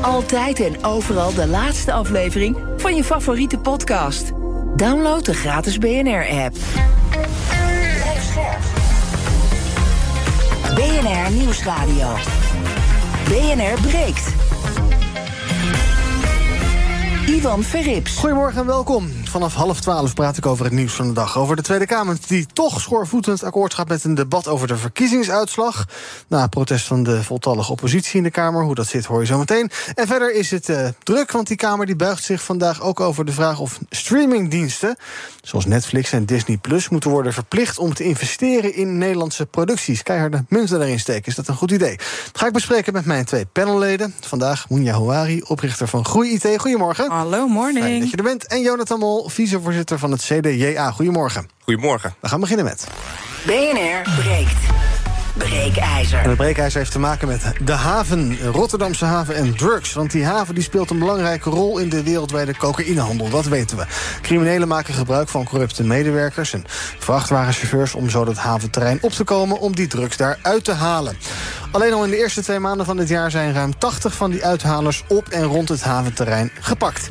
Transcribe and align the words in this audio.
Altijd 0.00 0.60
en 0.60 0.84
overal 0.84 1.34
de 1.34 1.46
laatste 1.46 1.92
aflevering 1.92 2.56
van 2.76 2.96
je 2.96 3.04
favoriete 3.04 3.58
podcast. 3.58 4.30
Download 4.76 5.24
de 5.24 5.34
gratis 5.34 5.78
BNR-app. 5.78 6.56
BNR 10.74 11.32
Nieuwsradio. 11.32 12.08
BNR 13.24 13.80
breekt. 13.88 14.34
Ivan 17.26 17.62
Verrips. 17.62 18.16
Goedemorgen 18.16 18.60
en 18.60 18.66
welkom. 18.66 19.10
Vanaf 19.28 19.54
half 19.54 19.80
twaalf 19.80 20.14
praat 20.14 20.36
ik 20.36 20.46
over 20.46 20.64
het 20.64 20.74
nieuws 20.74 20.92
van 20.92 21.06
de 21.06 21.12
dag. 21.12 21.38
Over 21.38 21.56
de 21.56 21.62
Tweede 21.62 21.86
Kamer 21.86 22.16
die 22.26 22.46
toch 22.52 22.80
schoorvoetend 22.80 23.42
akkoord 23.42 23.74
gaat 23.74 23.88
met 23.88 24.04
een 24.04 24.14
debat 24.14 24.48
over 24.48 24.68
de 24.68 24.76
verkiezingsuitslag. 24.76 25.84
Na 26.28 26.46
protest 26.46 26.86
van 26.86 27.02
de 27.02 27.22
voltallige 27.22 27.72
oppositie 27.72 28.16
in 28.16 28.22
de 28.22 28.30
Kamer. 28.30 28.62
Hoe 28.64 28.74
dat 28.74 28.86
zit 28.86 29.04
hoor 29.04 29.20
je 29.20 29.26
zo 29.26 29.38
meteen. 29.38 29.70
En 29.94 30.06
verder 30.06 30.34
is 30.34 30.50
het 30.50 30.68
uh, 30.68 30.88
druk, 31.02 31.32
want 31.32 31.46
die 31.46 31.56
Kamer 31.56 31.86
die 31.86 31.96
buigt 31.96 32.22
zich 32.22 32.42
vandaag 32.42 32.80
ook 32.80 33.00
over 33.00 33.24
de 33.24 33.32
vraag 33.32 33.60
of 33.60 33.78
streamingdiensten, 33.90 34.96
zoals 35.42 35.66
Netflix 35.66 36.12
en 36.12 36.26
Disney 36.26 36.56
Plus, 36.56 36.88
moeten 36.88 37.10
worden 37.10 37.32
verplicht 37.32 37.78
om 37.78 37.94
te 37.94 38.04
investeren 38.04 38.74
in 38.74 38.98
Nederlandse 38.98 39.46
producties. 39.46 40.02
Keiharde 40.02 40.44
munten 40.48 40.78
daarin 40.78 41.00
steken. 41.00 41.26
Is 41.26 41.34
dat 41.34 41.48
een 41.48 41.56
goed 41.56 41.70
idee? 41.70 41.96
Dat 41.96 42.40
ga 42.40 42.46
ik 42.46 42.52
bespreken 42.52 42.92
met 42.92 43.04
mijn 43.04 43.24
twee 43.24 43.46
panelleden. 43.46 44.14
Vandaag 44.20 44.68
Moenja 44.68 44.92
Houari, 44.92 45.42
oprichter 45.42 45.88
van 45.88 46.04
Groei 46.04 46.32
IT. 46.32 46.60
Goedemorgen. 46.60 47.10
Hallo, 47.10 47.48
morning. 47.48 47.84
Fijn 47.84 48.00
dat 48.00 48.10
je 48.10 48.16
er 48.16 48.22
bent. 48.22 48.46
En 48.46 48.60
Jonathan 48.60 48.98
Mol, 48.98 49.17
vicevoorzitter 49.26 49.98
van 49.98 50.10
het 50.10 50.22
CDJA. 50.22 50.90
Goedemorgen. 50.90 51.48
Goedemorgen. 51.64 52.14
We 52.20 52.28
gaan 52.28 52.40
beginnen 52.40 52.64
met... 52.64 52.86
BNR 53.46 54.22
breekt. 54.22 54.78
Breekijzer. 55.38 56.18
En 56.18 56.28
het 56.28 56.36
breekijzer 56.36 56.78
heeft 56.78 56.92
te 56.92 56.98
maken 56.98 57.28
met 57.28 57.52
de 57.64 57.72
haven, 57.72 58.38
Rotterdamse 58.40 59.04
haven 59.04 59.34
en 59.34 59.56
drugs. 59.56 59.92
Want 59.92 60.10
die 60.10 60.24
haven 60.24 60.54
die 60.54 60.62
speelt 60.62 60.90
een 60.90 60.98
belangrijke 60.98 61.50
rol 61.50 61.78
in 61.78 61.88
de 61.88 62.02
wereldwijde 62.02 62.56
cocaïnehandel. 62.56 63.28
Dat 63.28 63.44
weten 63.44 63.76
we. 63.76 63.86
Criminelen 64.22 64.68
maken 64.68 64.94
gebruik 64.94 65.28
van 65.28 65.44
corrupte 65.44 65.84
medewerkers 65.84 66.52
en 66.52 66.64
vrachtwagenchauffeurs... 66.98 67.94
om 67.94 68.10
zo 68.10 68.24
dat 68.24 68.36
haventerrein 68.36 68.98
op 69.00 69.12
te 69.12 69.24
komen 69.24 69.58
om 69.58 69.74
die 69.74 69.86
drugs 69.86 70.16
daar 70.16 70.38
uit 70.42 70.64
te 70.64 70.72
halen. 70.72 71.16
Alleen 71.70 71.92
al 71.92 72.04
in 72.04 72.10
de 72.10 72.18
eerste 72.18 72.42
twee 72.42 72.58
maanden 72.58 72.86
van 72.86 72.96
dit 72.96 73.08
jaar 73.08 73.30
zijn 73.30 73.52
ruim 73.52 73.78
80 73.78 74.14
van 74.14 74.30
die 74.30 74.44
uithalers 74.44 75.04
op 75.08 75.28
en 75.28 75.42
rond 75.42 75.68
het 75.68 75.82
haventerrein 75.82 76.50
gepakt. 76.60 77.08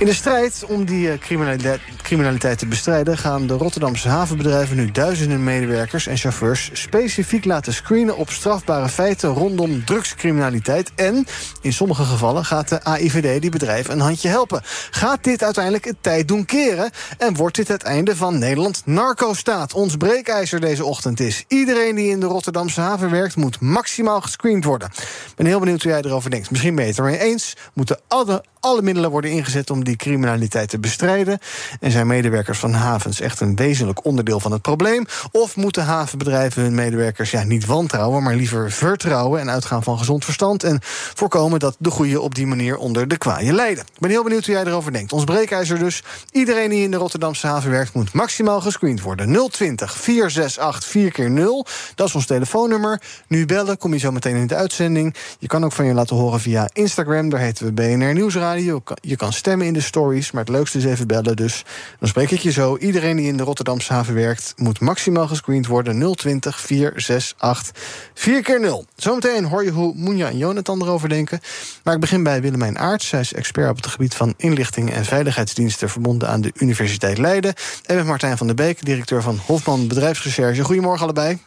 In 0.00 0.06
de 0.06 0.14
strijd 0.14 0.64
om 0.68 0.84
die 0.84 1.18
criminaliteit, 1.18 1.80
criminaliteit 2.10 2.58
te 2.58 2.66
bestrijden... 2.66 3.18
gaan 3.18 3.46
de 3.46 3.54
Rotterdamse 3.54 4.08
havenbedrijven 4.08 4.76
nu 4.76 4.90
duizenden 4.90 5.44
medewerkers 5.44 6.06
en 6.06 6.16
chauffeurs... 6.16 6.70
specifiek 6.72 7.44
laten 7.44 7.74
screenen 7.74 8.16
op 8.16 8.30
strafbare 8.30 8.88
feiten 8.88 9.28
rondom 9.28 9.84
drugscriminaliteit. 9.84 10.90
En 10.94 11.26
in 11.60 11.72
sommige 11.72 12.04
gevallen 12.04 12.44
gaat 12.44 12.68
de 12.68 12.84
AIVD 12.84 13.40
die 13.40 13.50
bedrijven 13.50 13.92
een 13.92 14.00
handje 14.00 14.28
helpen. 14.28 14.60
Gaat 14.90 15.24
dit 15.24 15.42
uiteindelijk 15.42 15.84
het 15.84 15.96
tijd 16.00 16.28
doen 16.28 16.44
keren? 16.44 16.90
En 17.18 17.34
wordt 17.34 17.56
dit 17.56 17.68
het 17.68 17.82
einde 17.82 18.16
van 18.16 18.38
Nederland 18.38 18.82
narco-staat? 18.84 19.74
Ons 19.74 19.96
breekijzer 19.96 20.60
deze 20.60 20.84
ochtend 20.84 21.20
is... 21.20 21.44
iedereen 21.48 21.94
die 21.94 22.10
in 22.10 22.20
de 22.20 22.26
Rotterdamse 22.26 22.80
haven 22.80 23.10
werkt 23.10 23.36
moet 23.36 23.60
maximaal 23.60 24.20
gescreend 24.20 24.64
worden. 24.64 24.90
Ben 25.36 25.46
heel 25.46 25.60
benieuwd 25.60 25.82
hoe 25.82 25.92
jij 25.92 26.02
erover 26.02 26.30
denkt. 26.30 26.50
Misschien 26.50 26.74
ben 26.74 26.86
je 26.86 27.18
eens. 27.18 27.56
Moeten 27.72 27.98
alle, 28.08 28.44
alle 28.60 28.82
middelen 28.82 29.10
worden 29.10 29.30
ingezet 29.30 29.70
om 29.70 29.84
die 29.84 29.96
criminaliteit 29.96 30.68
te 30.68 30.78
bestrijden? 30.78 31.38
En 31.80 31.90
medewerkers 32.06 32.58
van 32.58 32.72
havens 32.72 33.20
echt 33.20 33.40
een 33.40 33.56
wezenlijk 33.56 34.04
onderdeel 34.04 34.40
van 34.40 34.52
het 34.52 34.62
probleem? 34.62 35.06
Of 35.30 35.56
moeten 35.56 35.84
havenbedrijven 35.84 36.62
hun 36.62 36.74
medewerkers 36.74 37.30
ja, 37.30 37.42
niet 37.42 37.66
wantrouwen, 37.66 38.22
maar 38.22 38.34
liever 38.34 38.70
vertrouwen 38.70 39.40
en 39.40 39.50
uitgaan 39.50 39.82
van 39.82 39.98
gezond 39.98 40.24
verstand 40.24 40.64
en 40.64 40.78
voorkomen 41.14 41.58
dat 41.58 41.76
de 41.78 41.90
goede 41.90 42.20
op 42.20 42.34
die 42.34 42.46
manier 42.46 42.76
onder 42.76 43.08
de 43.08 43.16
kwaaien 43.16 43.54
lijden? 43.54 43.84
Ik 43.84 44.00
ben 44.00 44.10
heel 44.10 44.22
benieuwd 44.22 44.46
hoe 44.46 44.54
jij 44.54 44.64
erover 44.64 44.92
denkt. 44.92 45.12
Ons 45.12 45.24
breekijzer 45.24 45.78
dus. 45.78 46.02
Iedereen 46.30 46.70
die 46.70 46.82
in 46.82 46.90
de 46.90 46.96
Rotterdamse 46.96 47.46
haven 47.46 47.70
werkt 47.70 47.94
moet 47.94 48.12
maximaal 48.12 48.60
gescreend 48.60 49.00
worden. 49.00 49.48
020 49.50 49.92
468 49.92 50.90
4 50.90 51.12
keer 51.12 51.30
0 51.30 51.66
Dat 51.94 52.08
is 52.08 52.14
ons 52.14 52.26
telefoonnummer. 52.26 53.00
Nu 53.26 53.46
bellen, 53.46 53.78
kom 53.78 53.92
je 53.92 53.98
zo 53.98 54.10
meteen 54.10 54.36
in 54.36 54.46
de 54.46 54.54
uitzending. 54.54 55.14
Je 55.38 55.46
kan 55.46 55.64
ook 55.64 55.72
van 55.72 55.84
je 55.84 55.94
laten 55.94 56.16
horen 56.16 56.40
via 56.40 56.68
Instagram. 56.72 57.28
Daar 57.28 57.40
heten 57.40 57.64
we 57.64 57.72
BNR 57.72 58.12
Nieuwsradio. 58.12 58.82
Je 59.00 59.16
kan 59.16 59.32
stemmen 59.32 59.66
in 59.66 59.72
de 59.72 59.80
stories, 59.80 60.30
maar 60.30 60.44
het 60.44 60.52
leukste 60.52 60.78
is 60.78 60.84
even 60.84 61.06
bellen. 61.06 61.36
Dus 61.36 61.64
dan 61.98 62.08
spreek 62.08 62.30
ik 62.30 62.40
je 62.40 62.52
zo. 62.52 62.76
Iedereen 62.76 63.16
die 63.16 63.26
in 63.26 63.36
de 63.36 63.42
Rotterdamse 63.42 63.92
haven 63.92 64.14
werkt 64.14 64.52
moet 64.56 64.80
maximaal 64.80 65.26
gescreend 65.26 65.66
worden. 65.66 66.14
020 66.16 66.60
468 66.60 67.72
4 68.14 68.42
keer 68.42 68.60
0 68.60 68.86
Zometeen 68.96 69.44
hoor 69.44 69.64
je 69.64 69.70
hoe 69.70 69.92
Moenja 69.96 70.28
en 70.28 70.36
Jonathan 70.36 70.82
erover 70.82 71.08
denken. 71.08 71.40
Maar 71.84 71.94
ik 71.94 72.00
begin 72.00 72.22
bij 72.22 72.40
Willemijn 72.40 72.78
Aarts. 72.78 73.08
Zij 73.08 73.20
is 73.20 73.32
expert 73.32 73.70
op 73.70 73.76
het 73.76 73.86
gebied 73.86 74.14
van 74.14 74.34
inlichting 74.36 74.92
en 74.92 75.04
veiligheidsdiensten 75.04 75.90
verbonden 75.90 76.28
aan 76.28 76.40
de 76.40 76.52
Universiteit 76.54 77.18
Leiden. 77.18 77.54
En 77.84 77.96
met 77.96 78.06
Martijn 78.06 78.36
van 78.36 78.46
der 78.46 78.56
Beek, 78.56 78.84
directeur 78.84 79.22
van 79.22 79.40
Hofman 79.46 79.88
Bedrijfsrecherche. 79.88 80.64
Goedemorgen 80.64 81.02
allebei. 81.02 81.38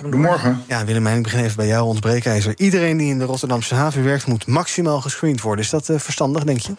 Goedemorgen. 0.00 0.62
Ja, 0.68 0.84
Willemijn, 0.84 1.16
ik 1.16 1.22
begin 1.22 1.44
even 1.44 1.56
bij 1.56 1.66
jou, 1.66 1.86
ons 1.86 1.98
breekijzer. 1.98 2.54
Iedereen 2.56 2.96
die 2.96 3.10
in 3.10 3.18
de 3.18 3.24
Rotterdamse 3.24 3.74
haven 3.74 4.04
werkt, 4.04 4.26
moet 4.26 4.46
maximaal 4.46 5.00
gescreend 5.00 5.40
worden. 5.40 5.64
Is 5.64 5.70
dat 5.70 5.88
uh, 5.88 5.98
verstandig, 5.98 6.44
denk 6.44 6.60
je? 6.60 6.74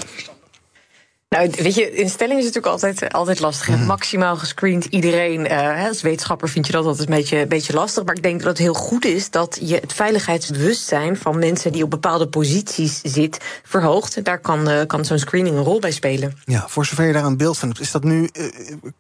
Nou, 1.30 1.52
weet 1.56 1.76
je, 1.76 1.92
in 1.92 2.10
stelling 2.10 2.40
is 2.40 2.46
het 2.46 2.56
natuurlijk 2.56 2.84
altijd, 2.84 3.14
altijd 3.14 3.40
lastig. 3.40 3.68
Mm. 3.68 3.86
Maximaal 3.86 4.36
gescreend 4.36 4.86
iedereen. 4.86 5.52
Uh, 5.52 5.88
als 5.88 6.02
wetenschapper 6.02 6.50
vind 6.50 6.66
je 6.66 6.72
dat 6.72 6.86
altijd 6.86 7.10
een 7.10 7.16
beetje, 7.16 7.38
een 7.38 7.48
beetje 7.48 7.74
lastig. 7.74 8.04
Maar 8.04 8.16
ik 8.16 8.24
denk 8.24 8.40
dat 8.40 8.48
het 8.48 8.58
heel 8.58 8.74
goed 8.74 9.06
is 9.06 9.30
dat 9.30 9.58
je 9.62 9.76
het 9.76 9.94
veiligheidsbewustzijn 9.94 11.18
van 11.18 11.40
mensen 11.40 11.72
die 11.72 11.84
op 11.84 11.90
bepaalde 11.90 12.28
posities 12.28 13.02
zit 13.04 13.38
verhoogt. 13.64 14.24
Daar 14.24 14.40
kan, 14.40 14.70
uh, 14.70 14.82
kan 14.86 15.06
zo'n 15.06 15.20
screening 15.20 15.56
een 15.56 15.64
rol 15.64 15.80
bij 15.80 15.92
spelen. 15.92 16.38
Ja, 16.46 16.68
voor 16.68 16.86
zover 16.86 17.06
je 17.06 17.14
daar 17.14 17.26
een 17.26 17.38
beeld 17.38 17.58
van 17.58 17.68
hebt, 17.68 17.82
is 17.82 17.92
dat 17.92 18.04
nu, 18.04 18.30
uh, 18.34 18.46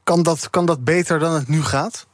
kan, 0.03 0.23
dat, 0.23 0.49
kan 0.49 0.65
dat 0.65 0.83
beter 0.83 1.19
dan 1.19 1.33
het 1.33 1.47
nu 1.47 1.63
gaat? 1.63 2.05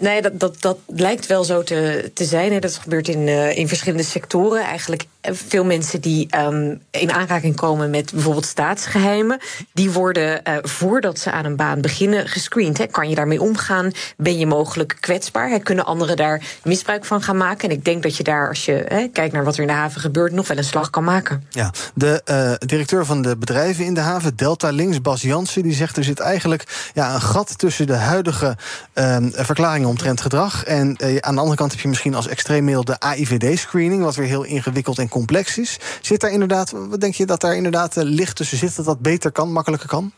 Nee, 0.00 0.22
dat, 0.22 0.40
dat, 0.40 0.60
dat 0.60 0.78
lijkt 0.86 1.26
wel 1.26 1.44
zo 1.44 1.62
te, 1.62 2.10
te 2.14 2.24
zijn. 2.24 2.52
Hè. 2.52 2.58
Dat 2.58 2.76
gebeurt 2.76 3.08
in, 3.08 3.26
uh, 3.26 3.56
in 3.56 3.68
verschillende 3.68 4.04
sectoren. 4.04 4.62
Eigenlijk 4.62 5.06
veel 5.32 5.64
mensen 5.64 6.00
die 6.00 6.28
um, 6.36 6.80
in 6.90 7.12
aanraking 7.12 7.56
komen 7.56 7.90
met 7.90 8.12
bijvoorbeeld 8.12 8.46
staatsgeheimen, 8.46 9.38
die 9.72 9.90
worden 9.90 10.40
uh, 10.48 10.56
voordat 10.62 11.18
ze 11.18 11.30
aan 11.30 11.44
een 11.44 11.56
baan 11.56 11.80
beginnen 11.80 12.28
gescreend. 12.28 12.78
Hè. 12.78 12.86
Kan 12.86 13.08
je 13.08 13.14
daarmee 13.14 13.40
omgaan? 13.40 13.92
Ben 14.16 14.38
je 14.38 14.46
mogelijk 14.46 14.96
kwetsbaar? 15.00 15.58
Kunnen 15.60 15.84
anderen 15.84 16.16
daar 16.16 16.42
misbruik 16.62 17.04
van 17.04 17.22
gaan 17.22 17.36
maken? 17.36 17.68
En 17.68 17.76
ik 17.76 17.84
denk 17.84 18.02
dat 18.02 18.16
je 18.16 18.22
daar, 18.22 18.48
als 18.48 18.64
je 18.64 18.84
hè, 18.88 19.08
kijkt 19.08 19.32
naar 19.32 19.44
wat 19.44 19.54
er 19.54 19.60
in 19.60 19.66
de 19.66 19.72
haven 19.72 20.00
gebeurt, 20.00 20.32
nog 20.32 20.48
wel 20.48 20.56
een 20.56 20.64
slag 20.64 20.90
kan 20.90 21.04
maken. 21.04 21.44
Ja, 21.50 21.72
de 21.94 22.22
uh, 22.30 22.68
directeur 22.68 23.04
van 23.04 23.22
de 23.22 23.36
bedrijven 23.36 23.84
in 23.84 23.94
de 23.94 24.00
haven, 24.00 24.36
Delta 24.36 24.70
Links, 24.70 25.00
Bas 25.00 25.22
Jansen, 25.22 25.62
die 25.62 25.74
zegt 25.74 25.96
er 25.96 26.04
zit 26.04 26.20
eigenlijk 26.20 26.90
ja, 26.94 27.14
een 27.14 27.20
gat 27.20 27.58
tussen 27.58 27.86
de 27.86 27.94
huidige 27.94 28.56
uh, 28.94 29.16
verklaringen 29.30 29.88
omtrent 29.88 30.20
gedrag. 30.20 30.64
En 30.64 30.96
uh, 31.02 31.16
aan 31.20 31.34
de 31.34 31.40
andere 31.40 31.56
kant 31.56 31.70
heb 31.72 31.80
je 31.80 31.88
misschien 31.88 32.14
als 32.14 32.28
extreem 32.28 32.64
middel 32.64 32.84
de 32.84 33.00
AIVD-screening, 33.00 34.02
wat 34.02 34.14
weer 34.14 34.26
heel 34.26 34.44
ingewikkeld 34.44 34.98
en 34.98 35.08
complex 35.14 35.58
is. 35.58 35.78
Zit 36.00 36.20
daar 36.20 36.30
inderdaad, 36.30 36.70
wat 36.70 37.00
denk 37.00 37.14
je 37.14 37.26
dat 37.26 37.40
daar 37.40 37.56
inderdaad 37.56 37.96
licht 37.96 38.36
tussen 38.36 38.58
zit, 38.58 38.76
dat 38.76 38.84
dat 38.84 39.00
beter 39.00 39.32
kan, 39.32 39.52
makkelijker 39.52 39.88
kan? 39.88 40.12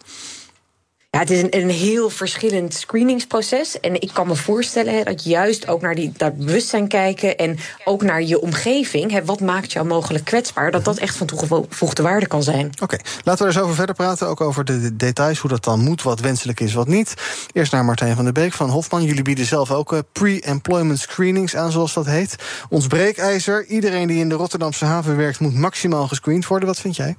Het 1.19 1.31
is 1.31 1.43
een, 1.51 1.71
heel 1.71 2.11
verschillend 2.11 2.75
screeningsproces. 2.75 3.81
En 3.81 4.01
ik 4.01 4.11
kan 4.13 4.27
me 4.27 4.37
voorstellen 4.37 5.05
dat 5.05 5.25
juist 5.25 5.69
ook 5.69 5.81
naar 5.81 5.95
die, 5.95 6.13
dat 6.17 6.37
bewustzijn 6.37 6.89
kijken... 6.89 7.37
en 7.37 7.59
ook 7.85 8.03
naar 8.03 8.23
je 8.23 8.41
omgeving, 8.41 9.11
hè, 9.11 9.25
wat 9.25 9.41
maakt 9.41 9.73
jou 9.73 9.87
mogelijk 9.87 10.25
kwetsbaar... 10.25 10.71
dat 10.71 10.85
dat 10.85 10.99
echt 10.99 11.17
van 11.17 11.27
toegevoegde 11.27 12.03
waarde 12.03 12.27
kan 12.27 12.43
zijn. 12.43 12.71
Oké, 12.83 12.97
laten 13.25 13.45
we 13.45 13.51
er 13.51 13.57
eens 13.57 13.65
over 13.65 13.75
verder 13.75 13.95
praten. 13.95 14.29
Ook 14.29 14.41
over 14.41 14.65
de 14.65 14.97
details, 14.97 15.39
hoe 15.39 15.51
dat 15.51 15.65
dan 15.65 15.81
moet, 15.81 16.03
wat 16.03 16.21
wenselijk 16.21 16.61
is, 16.61 16.75
wat 16.75 16.89
niet. 16.89 17.15
Eerst 17.53 17.73
naar 17.73 17.85
Martijn 17.85 18.15
van 18.15 18.25
der 18.25 18.33
Beek 18.33 18.53
van 18.53 18.71
Hofman. 18.71 19.03
Jullie 19.03 19.23
bieden 19.23 19.47
zelf 19.47 19.71
ook 19.71 19.93
uh, 19.93 19.99
pre-employment 20.13 20.99
screenings 20.99 21.57
aan, 21.57 21.73
zoals 21.73 21.95
dat 21.95 22.07
heet. 22.07 22.37
Ons 22.69 22.87
breekijzer, 22.87 23.67
iedereen 23.67 24.07
die 24.07 24.19
in 24.19 24.29
de 24.29 24.35
Rotterdamse 24.35 24.85
haven 24.85 25.17
werkt... 25.17 25.41
moet 25.41 25.55
maximaal 25.55 26.09
gescreend 26.09 26.47
worden. 26.47 26.69
Wat 26.69 26.81
vind 26.81 26.97
jij? 26.97 27.17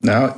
Nou, 0.00 0.32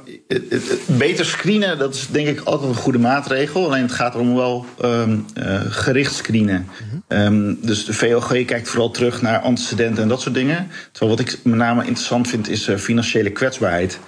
beter 0.87 1.25
screenen, 1.25 1.79
dat 1.79 1.95
is 1.95 2.07
denk 2.07 2.29
ik 2.29 2.41
altijd 2.41 2.71
een 2.71 2.77
goede 2.77 2.99
maatregel. 2.99 3.65
Alleen 3.65 3.83
het 3.83 3.93
gaat 3.93 4.15
erom 4.15 4.35
wel 4.35 4.67
um, 4.85 5.27
uh, 5.35 5.61
gericht 5.69 6.15
screenen. 6.15 6.67
um, 7.09 7.59
dus 7.61 7.85
de 7.85 7.93
VOG 7.93 8.45
kijkt 8.45 8.69
vooral 8.69 8.91
terug 8.91 9.23
naar 9.23 9.39
antecedenten 9.39 10.03
en 10.03 10.09
dat 10.09 10.21
soort 10.21 10.35
dingen. 10.35 10.71
Terwijl 10.93 11.17
wat 11.17 11.27
ik 11.27 11.39
met 11.45 11.55
name 11.55 11.81
interessant 11.81 12.29
vind, 12.29 12.49
is 12.49 12.69
uh, 12.69 12.77
financiële 12.77 13.31
kwetsbaarheid. 13.31 13.99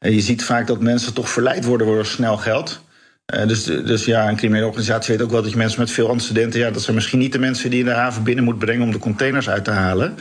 Uh, 0.00 0.14
je 0.14 0.20
ziet 0.20 0.44
vaak 0.44 0.66
dat 0.66 0.80
mensen 0.80 1.14
toch 1.14 1.30
verleid 1.30 1.64
worden 1.64 1.86
door 1.86 2.06
snel 2.06 2.36
geld. 2.36 2.86
Dus, 3.46 3.64
dus 3.64 4.04
ja, 4.04 4.28
een 4.28 4.36
criminele 4.36 4.66
organisatie 4.66 5.14
weet 5.14 5.22
ook 5.22 5.30
wel 5.30 5.42
dat 5.42 5.50
je 5.50 5.56
mensen 5.56 5.80
met 5.80 5.90
veel 5.90 6.08
antecedenten... 6.08 6.60
ja, 6.60 6.70
dat 6.70 6.82
zijn 6.82 6.96
misschien 6.96 7.18
niet 7.18 7.32
de 7.32 7.38
mensen 7.38 7.70
die 7.70 7.78
je 7.78 7.84
de 7.84 7.90
haven 7.90 8.22
binnen 8.22 8.44
moet 8.44 8.58
brengen... 8.58 8.82
om 8.82 8.92
de 8.92 8.98
containers 8.98 9.48
uit 9.48 9.64
te 9.64 9.70
halen. 9.70 10.16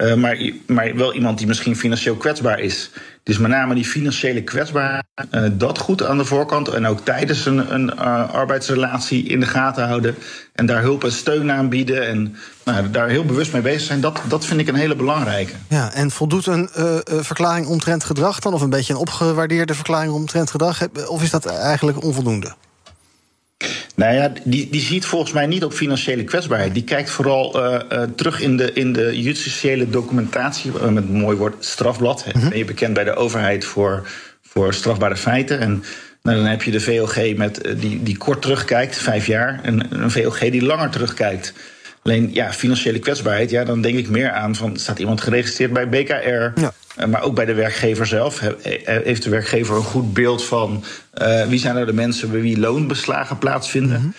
Uh, 0.00 0.14
maar, 0.14 0.50
maar 0.66 0.96
wel 0.96 1.14
iemand 1.14 1.38
die 1.38 1.46
misschien 1.46 1.76
financieel 1.76 2.14
kwetsbaar 2.14 2.60
is. 2.60 2.90
Dus 3.22 3.38
met 3.38 3.50
name 3.50 3.74
die 3.74 3.84
financiële 3.84 4.42
kwetsbaarheid, 4.42 5.04
uh, 5.30 5.42
dat 5.52 5.78
goed 5.78 6.04
aan 6.04 6.18
de 6.18 6.24
voorkant... 6.24 6.68
en 6.68 6.86
ook 6.86 7.00
tijdens 7.00 7.46
een, 7.46 7.74
een 7.74 7.98
arbeidsrelatie 7.98 9.24
in 9.24 9.40
de 9.40 9.46
gaten 9.46 9.86
houden... 9.86 10.14
en 10.54 10.66
daar 10.66 10.82
hulp 10.82 11.04
en 11.04 11.12
steun 11.12 11.52
aanbieden 11.52 12.06
en 12.06 12.36
nou, 12.64 12.90
daar 12.90 13.08
heel 13.08 13.24
bewust 13.24 13.52
mee 13.52 13.62
bezig 13.62 13.80
zijn... 13.80 14.00
Dat, 14.00 14.20
dat 14.28 14.44
vind 14.44 14.60
ik 14.60 14.68
een 14.68 14.74
hele 14.74 14.96
belangrijke. 14.96 15.52
Ja, 15.68 15.92
en 15.92 16.10
voldoet 16.10 16.46
een 16.46 16.68
verklaring 17.04 17.66
omtrent 17.66 18.04
gedrag 18.04 18.38
dan... 18.38 18.54
of 18.54 18.60
een 18.60 18.70
beetje 18.70 18.92
een 18.92 18.98
opgewaardeerde 18.98 19.74
verklaring 19.74 20.12
omtrent 20.12 20.50
gedrag... 20.50 20.88
of 21.06 21.22
is 21.22 21.30
dat 21.30 21.46
eigenlijk 21.46 22.02
onvoldoende? 22.02 22.54
Nou 23.94 24.14
ja, 24.14 24.32
die, 24.44 24.70
die 24.70 24.80
ziet 24.80 25.06
volgens 25.06 25.32
mij 25.32 25.46
niet 25.46 25.64
op 25.64 25.72
financiële 25.72 26.24
kwetsbaarheid. 26.24 26.74
Die 26.74 26.84
kijkt 26.84 27.10
vooral 27.10 27.72
uh, 27.72 27.80
uh, 27.92 28.02
terug 28.02 28.40
in 28.40 28.56
de, 28.56 28.72
in 28.72 28.92
de 28.92 29.22
justitiële 29.22 29.90
documentatie, 29.90 30.72
uh, 30.72 30.88
met 30.88 31.04
een 31.04 31.20
mooi 31.20 31.36
woord 31.36 31.64
strafblad. 31.64 32.24
Mm 32.26 32.40
-hmm. 32.40 32.48
Ben 32.48 32.58
je 32.58 32.64
bekend 32.64 32.94
bij 32.94 33.04
de 33.04 33.14
overheid 33.14 33.64
voor, 33.64 34.08
voor 34.42 34.74
strafbare 34.74 35.16
feiten. 35.16 35.60
En 35.60 35.84
nou, 36.22 36.36
dan 36.36 36.46
heb 36.46 36.62
je 36.62 36.70
de 36.70 36.80
VOG 36.80 37.36
met, 37.36 37.74
die, 37.80 38.02
die 38.02 38.16
kort 38.16 38.42
terugkijkt, 38.42 38.96
vijf 38.96 39.26
jaar, 39.26 39.60
en 39.62 40.02
een 40.02 40.10
VOG 40.10 40.38
die 40.38 40.64
langer 40.64 40.90
terugkijkt. 40.90 41.52
Alleen 42.08 42.30
ja, 42.32 42.52
financiële 42.52 42.98
kwetsbaarheid, 42.98 43.50
ja, 43.50 43.64
dan 43.64 43.80
denk 43.80 43.98
ik 43.98 44.08
meer 44.08 44.30
aan 44.30 44.54
van 44.54 44.76
staat 44.76 44.98
iemand 44.98 45.20
geregistreerd 45.20 45.72
bij 45.72 45.88
BKR. 45.88 46.60
Ja. 46.60 46.72
Maar 47.06 47.22
ook 47.22 47.34
bij 47.34 47.44
de 47.44 47.54
werkgever 47.54 48.06
zelf. 48.06 48.40
Heeft 48.84 49.22
de 49.22 49.30
werkgever 49.30 49.76
een 49.76 49.82
goed 49.82 50.12
beeld 50.12 50.44
van 50.44 50.84
uh, 51.22 51.46
wie 51.46 51.58
zijn 51.58 51.74
nou 51.74 51.86
de 51.86 51.92
mensen 51.92 52.30
bij 52.30 52.40
wie 52.40 52.58
loonbeslagen 52.58 53.38
plaatsvinden? 53.38 53.96
Mm 53.96 54.02
-hmm. 54.02 54.14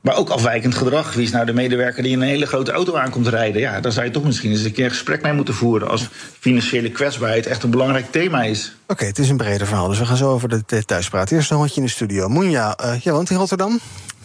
Maar 0.00 0.16
ook 0.16 0.28
afwijkend 0.28 0.74
gedrag. 0.74 1.14
Wie 1.14 1.24
is 1.24 1.30
nou 1.30 1.46
de 1.46 1.52
medewerker 1.52 2.02
die 2.02 2.12
in 2.12 2.20
een 2.20 2.28
hele 2.28 2.46
grote 2.46 2.72
auto 2.72 2.96
aankomt 2.96 3.26
rijden? 3.26 3.60
Ja, 3.60 3.80
daar 3.80 3.92
zou 3.92 4.06
je 4.06 4.12
toch 4.12 4.24
misschien 4.24 4.50
eens 4.50 4.64
een 4.64 4.72
keer 4.72 4.84
een 4.84 4.90
gesprek 4.90 5.22
mee 5.22 5.32
moeten 5.32 5.54
voeren. 5.54 5.88
Als 5.88 6.08
financiële 6.38 6.90
kwetsbaarheid 6.90 7.46
echt 7.46 7.62
een 7.62 7.70
belangrijk 7.70 8.06
thema 8.10 8.42
is. 8.42 8.76
Oké, 8.82 8.92
okay, 8.92 9.08
het 9.08 9.18
is 9.18 9.28
een 9.28 9.36
breder 9.36 9.66
verhaal, 9.66 9.88
dus 9.88 9.98
we 9.98 10.06
gaan 10.06 10.16
zo 10.16 10.30
over 10.30 10.48
de 10.48 10.62
details 10.66 11.08
praten. 11.08 11.36
Eerst 11.36 11.50
een 11.50 11.56
hondje 11.56 11.80
in 11.80 11.86
de 11.86 11.92
studio. 11.92 12.28
Moenja, 12.28 12.78
uh, 12.84 13.00
jij 13.00 13.12
woont 13.12 13.30
in 13.30 13.36
Rotterdam? 13.36 13.80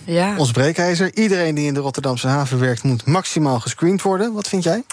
Ja. 0.07 0.37
Ons 0.37 0.51
breekijzer. 0.51 1.15
Iedereen 1.15 1.55
die 1.55 1.65
in 1.65 1.73
de 1.73 1.79
Rotterdamse 1.79 2.27
haven 2.27 2.59
werkt, 2.59 2.83
moet 2.83 3.05
maximaal 3.05 3.59
gescreend 3.59 4.01
worden. 4.01 4.33
Wat 4.33 4.47
vind 4.47 4.63
jij? 4.63 4.83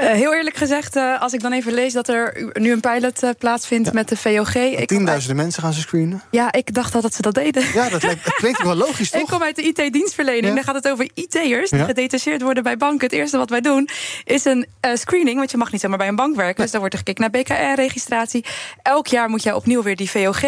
Uh, 0.00 0.06
heel 0.10 0.34
eerlijk 0.34 0.56
gezegd, 0.56 0.96
uh, 0.96 1.20
als 1.20 1.32
ik 1.32 1.40
dan 1.40 1.52
even 1.52 1.72
lees 1.72 1.92
dat 1.92 2.08
er 2.08 2.50
nu 2.52 2.72
een 2.72 2.80
pilot 2.80 3.22
uh, 3.22 3.30
plaatsvindt 3.38 3.86
ja. 3.86 3.92
met 3.92 4.08
de 4.08 4.16
VOG. 4.16 4.52
Tienduizenden 4.86 5.36
mensen 5.36 5.62
gaan 5.62 5.72
ze 5.72 5.80
screenen. 5.80 6.22
Ja, 6.30 6.52
ik 6.52 6.74
dacht 6.74 6.94
al 6.94 7.00
dat 7.00 7.14
ze 7.14 7.22
dat 7.22 7.34
deden. 7.34 7.64
Ja, 7.74 7.88
dat, 7.88 8.02
lijkt, 8.02 8.24
dat 8.24 8.34
klinkt 8.34 8.62
wel 8.62 8.74
logisch, 8.74 9.10
toch? 9.10 9.20
Ik 9.20 9.26
kom 9.26 9.42
uit 9.42 9.56
de 9.56 9.62
IT-dienstverlening. 9.62 10.46
Ja. 10.46 10.54
Dan 10.54 10.64
gaat 10.64 10.74
het 10.74 10.88
over 10.88 11.10
IT'ers 11.14 11.70
die 11.70 11.84
gedetacheerd 11.84 12.42
worden 12.42 12.62
bij 12.62 12.76
banken. 12.76 13.06
Het 13.06 13.16
eerste 13.16 13.38
wat 13.38 13.50
wij 13.50 13.60
doen 13.60 13.88
is 14.24 14.44
een 14.44 14.66
screening. 14.94 15.36
Want 15.36 15.50
je 15.50 15.56
mag 15.56 15.72
niet 15.72 15.80
zomaar 15.80 15.98
bij 15.98 16.08
een 16.08 16.16
bank 16.16 16.36
werken. 16.36 16.62
Dus 16.62 16.70
dan 16.70 16.80
wordt 16.80 16.94
er 16.94 17.02
gekeken 17.04 17.30
naar 17.30 17.42
BKR-registratie. 17.42 18.44
Elk 18.82 19.06
jaar 19.06 19.28
moet 19.28 19.42
jij 19.42 19.52
opnieuw 19.52 19.82
weer 19.82 19.96
die 19.96 20.10
VOG 20.10 20.42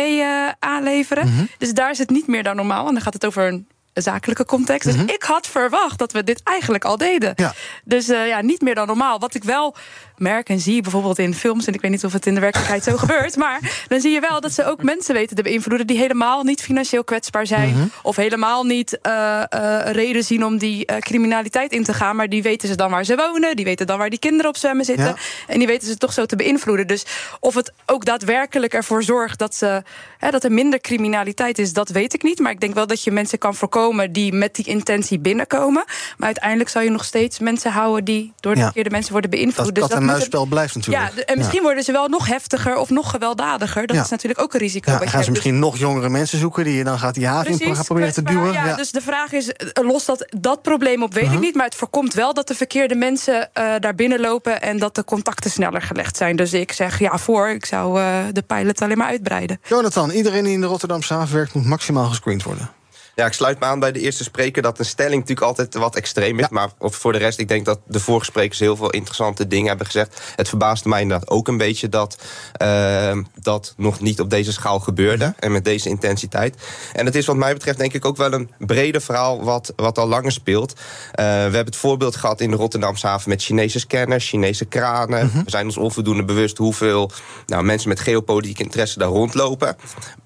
aanleveren. 0.59 1.27
Mm 1.27 1.37
-hmm. 1.37 1.49
Dus 1.59 1.73
daar 1.73 1.91
is 1.91 1.99
het 1.99 2.11
niet 2.11 2.27
meer 2.27 2.43
dan 2.43 2.57
normaal. 2.57 2.87
En 2.87 2.93
dan 2.93 3.03
gaat 3.03 3.15
het 3.15 3.27
over 3.27 3.47
een 3.47 3.67
zakelijke 4.01 4.45
context. 4.45 4.85
Dus 4.85 4.95
mm 4.95 5.01
-hmm. 5.01 5.09
ik 5.09 5.23
had 5.23 5.47
verwacht 5.47 5.99
dat 5.99 6.13
we 6.13 6.25
dit 6.25 6.41
eigenlijk 6.45 6.85
al 6.85 6.97
deden. 6.97 7.33
Ja. 7.37 7.55
Dus 7.85 8.09
uh, 8.09 8.29
ja, 8.29 8.41
niet 8.41 8.61
meer 8.61 8.75
dan 8.75 8.87
normaal. 8.87 9.19
Wat 9.19 9.35
ik 9.35 9.45
wel 9.45 9.77
merk 10.19 10.49
en 10.49 10.61
zie 10.61 10.83
bijvoorbeeld 10.83 11.19
in 11.19 11.35
films... 11.35 11.67
en 11.67 11.75
ik 11.75 11.81
weet 11.81 11.91
niet 11.91 12.05
of 12.05 12.13
het 12.13 12.27
in 12.27 12.35
de 12.35 12.41
werkelijkheid 12.41 12.85
zo 12.85 12.97
gebeurt... 13.07 13.37
maar 13.37 13.85
dan 13.89 14.01
zie 14.01 14.13
je 14.13 14.21
wel 14.21 14.41
dat 14.41 14.53
ze 14.53 14.65
ook 14.65 14.83
mensen 14.83 15.15
weten 15.15 15.37
te 15.37 15.43
beïnvloeden... 15.43 15.87
die 15.87 15.99
helemaal 15.99 16.43
niet 16.43 16.63
financieel 16.63 17.05
kwetsbaar 17.05 17.47
zijn... 17.47 17.73
-hmm. 17.73 17.91
of 18.03 18.17
helemaal 18.17 18.65
niet 18.65 18.99
uh, 19.03 19.43
uh, 19.55 19.81
reden 19.91 20.25
zien 20.25 20.45
om 20.45 20.59
die 20.59 20.91
uh, 20.91 20.97
criminaliteit 20.97 21.73
in 21.73 21.85
te 21.85 21.93
gaan... 21.93 22.17
maar 22.17 22.29
die 22.29 22.43
weten 22.43 22.69
ze 22.69 22.75
dan 22.75 22.91
waar 22.91 23.05
ze 23.05 23.17
wonen... 23.17 23.57
die 23.57 23.65
weten 23.65 23.87
dan 23.87 23.99
waar 23.99 24.11
die 24.11 24.19
kinderen 24.19 24.51
op 24.51 24.57
zwemmen 24.57 24.85
zitten... 24.85 25.05
Ja. 25.05 25.17
en 25.47 25.59
die 25.59 25.67
weten 25.67 25.89
ze 25.89 25.97
toch 25.97 26.13
zo 26.13 26.27
te 26.27 26.37
beïnvloeden. 26.37 26.87
Dus 26.87 27.07
of 27.41 27.55
het 27.55 27.73
ook 27.87 28.05
daadwerkelijk 28.05 28.75
ervoor 28.75 29.03
zorgt 29.03 29.39
dat, 29.39 29.55
ze, 29.55 29.83
hè, 30.19 30.31
dat 30.31 30.45
er 30.45 30.53
minder 30.53 30.81
criminaliteit 30.81 31.59
is... 31.59 31.73
dat 31.73 31.89
weet 31.89 32.15
ik 32.15 32.23
niet, 32.23 32.39
maar 32.39 32.53
ik 32.53 32.61
denk 32.61 32.75
wel 32.75 32.87
dat 32.87 33.03
je 33.03 33.11
mensen 33.11 33.39
kan 33.39 33.55
voorkomen... 33.55 34.13
die 34.13 34.33
met 34.33 34.55
die 34.55 34.65
intentie 34.65 35.19
binnenkomen. 35.19 35.85
Maar 36.17 36.27
uiteindelijk 36.27 36.71
zal 36.71 36.83
je 36.83 36.91
nog 36.91 37.05
steeds 37.05 37.39
mensen 37.39 37.73
houden... 37.73 38.05
die 38.05 38.33
door 38.41 38.53
de 38.53 38.59
Ja. 38.59 38.65
verkeerde 38.65 38.91
mensen 38.91 39.13
worden 39.13 39.31
beïnvloed. 39.31 39.75
Dat, 39.75 39.75
dus 39.75 39.89
dat 39.89 40.08
muisspel 40.13 40.45
blijft 40.47 40.75
natuurlijk. 40.75 41.13
ja, 41.17 41.23
en 41.25 41.39
misschien 41.39 41.63
worden 41.63 41.83
ze 41.85 41.93
wel 41.93 42.09
nog 42.09 42.27
heftiger 42.27 42.77
of 42.77 42.91
nog 42.91 43.11
gewelddadiger. 43.11 43.87
Dat 43.87 43.97
Ja. 43.97 44.03
is 44.03 44.09
natuurlijk 44.09 44.41
ook 44.41 44.53
een 44.55 44.61
risico. 44.61 44.91
Ja, 44.91 44.97
gaan 44.99 45.09
ze. 45.11 45.17
Dus- 45.17 45.29
misschien 45.29 45.59
nog 45.59 45.77
jongere 45.79 46.09
mensen 46.09 46.39
zoeken... 46.39 46.65
die 46.65 46.75
je 46.75 46.85
dan 46.85 46.99
gaat 46.99 47.15
die 47.15 47.27
haven 47.27 47.59
proberen 47.85 48.13
te 48.13 48.23
duwen? 48.23 48.53
Ja, 48.53 48.77
Dus 48.77 48.91
de 48.91 49.01
vraag 49.01 49.33
is, 49.33 49.53
eh, 49.53 49.85
lost 49.85 50.07
dat, 50.07 50.27
dat 50.41 50.63
probleem 50.63 51.03
op, 51.03 51.15
weet 51.15 51.25
Mhm. 51.25 51.35
ik 51.35 51.41
niet. 51.41 51.55
Maar 51.55 51.65
het 51.65 51.75
voorkomt 51.75 52.15
wel 52.15 52.35
dat 52.35 52.49
de 52.49 52.55
verkeerde 52.55 52.95
mensen 52.95 53.55
eh, 53.55 53.75
daar 53.81 53.95
binnenlopen... 53.95 54.63
en 54.63 54.79
dat 54.79 54.95
de 54.95 55.05
contacten 55.05 55.51
sneller 55.51 55.83
gelegd 55.83 56.17
zijn. 56.17 56.37
Dus 56.37 56.53
ik 56.53 56.73
zeg 56.73 56.99
ja 56.99 57.19
voor, 57.19 57.49
ik 57.49 57.65
zou 57.67 58.01
eh, 58.01 58.19
de 58.33 58.43
pilot 58.43 58.83
alleen 58.83 58.99
maar 58.99 59.09
uitbreiden. 59.09 59.61
Jonathan, 59.69 60.11
iedereen 60.11 60.45
die 60.45 60.53
in 60.53 60.61
de 60.61 60.67
Rotterdamse 60.67 61.15
haven 61.15 61.35
werkt... 61.37 61.55
moet 61.55 61.65
maximaal 61.67 62.07
gescreend 62.09 62.43
worden. 62.43 62.71
Ja, 63.19 63.27
ik 63.27 63.33
sluit 63.33 63.59
me 63.59 63.67
aan 63.67 63.79
bij 63.79 63.93
de 63.93 64.01
eerste 64.01 64.25
spreker 64.25 64.63
dat 64.63 64.79
een 64.79 64.85
stelling 64.85 65.21
natuurlijk 65.21 65.47
altijd 65.47 65.75
wat 65.75 65.97
extreem 65.97 66.39
is. 66.39 66.45
Ja. 66.45 66.49
Maar 66.51 66.71
voor 66.79 67.13
de 67.13 67.19
rest, 67.19 67.39
ik 67.39 67.49
denk 67.49 67.65
dat 67.65 67.81
de 67.87 68.01
vorige 68.01 68.25
sprekers 68.25 68.59
heel 68.59 68.77
veel 68.77 68.91
interessante 68.91 69.47
dingen 69.47 69.69
hebben 69.69 69.87
gezegd. 69.87 70.21
Het 70.37 70.49
verbaasde 70.49 70.89
mij 70.89 71.01
inderdaad 71.01 71.31
ook 71.31 71.49
een 71.49 71.57
beetje 71.57 71.89
dat 71.89 72.19
uh, 72.63 73.17
dat 73.35 73.75
nog 73.77 74.01
niet 74.01 74.21
op 74.21 74.31
deze 74.31 74.53
schaal 74.53 74.79
gebeurde. 74.79 75.25
Mhm. 75.25 75.35
En 75.39 75.53
met 75.53 75.65
deze 75.65 75.89
intensiteit. 75.89 76.57
En 76.93 77.07
het 77.07 77.15
is 77.15 77.27
wat 77.27 77.37
mij 77.37 77.53
betreft 77.53 77.79
denk 77.79 77.93
ik 77.93 78.05
ook 78.05 78.17
wel 78.17 78.33
een 78.33 78.51
breder 78.59 79.01
verhaal 79.01 79.45
wat, 79.45 79.73
wat 79.77 79.99
al 79.99 80.09
langer 80.09 80.33
speelt. 80.33 80.73
Uh, 80.73 80.81
we 81.15 81.23
hebben 81.23 81.65
het 81.65 81.77
voorbeeld 81.77 82.17
gehad 82.17 82.41
in 82.41 82.51
de 82.51 82.57
Rotterdamse 82.57 83.07
haven 83.07 83.29
met 83.29 83.43
Chinese 83.43 83.79
scanners, 83.79 84.29
Chinese 84.29 84.65
kranen. 84.65 85.27
Mhm. 85.27 85.45
We 85.45 85.51
zijn 85.51 85.65
ons 85.65 85.77
onvoldoende 85.77 86.25
bewust 86.25 86.59
hoeveel 86.59 87.11
nou, 87.47 87.65
mensen 87.65 87.89
met 87.89 88.01
geopolitieke 88.01 88.63
interesse 88.63 88.99
daar 88.99 89.09
rondlopen. 89.09 89.77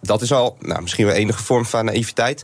Dat 0.01 0.23
is 0.23 0.33
al 0.33 0.57
nou, 0.61 0.83
misschien 0.83 1.07
wel 1.07 1.15
enige 1.15 1.43
vorm 1.43 1.65
van 1.65 1.85
naïviteit 1.85 2.43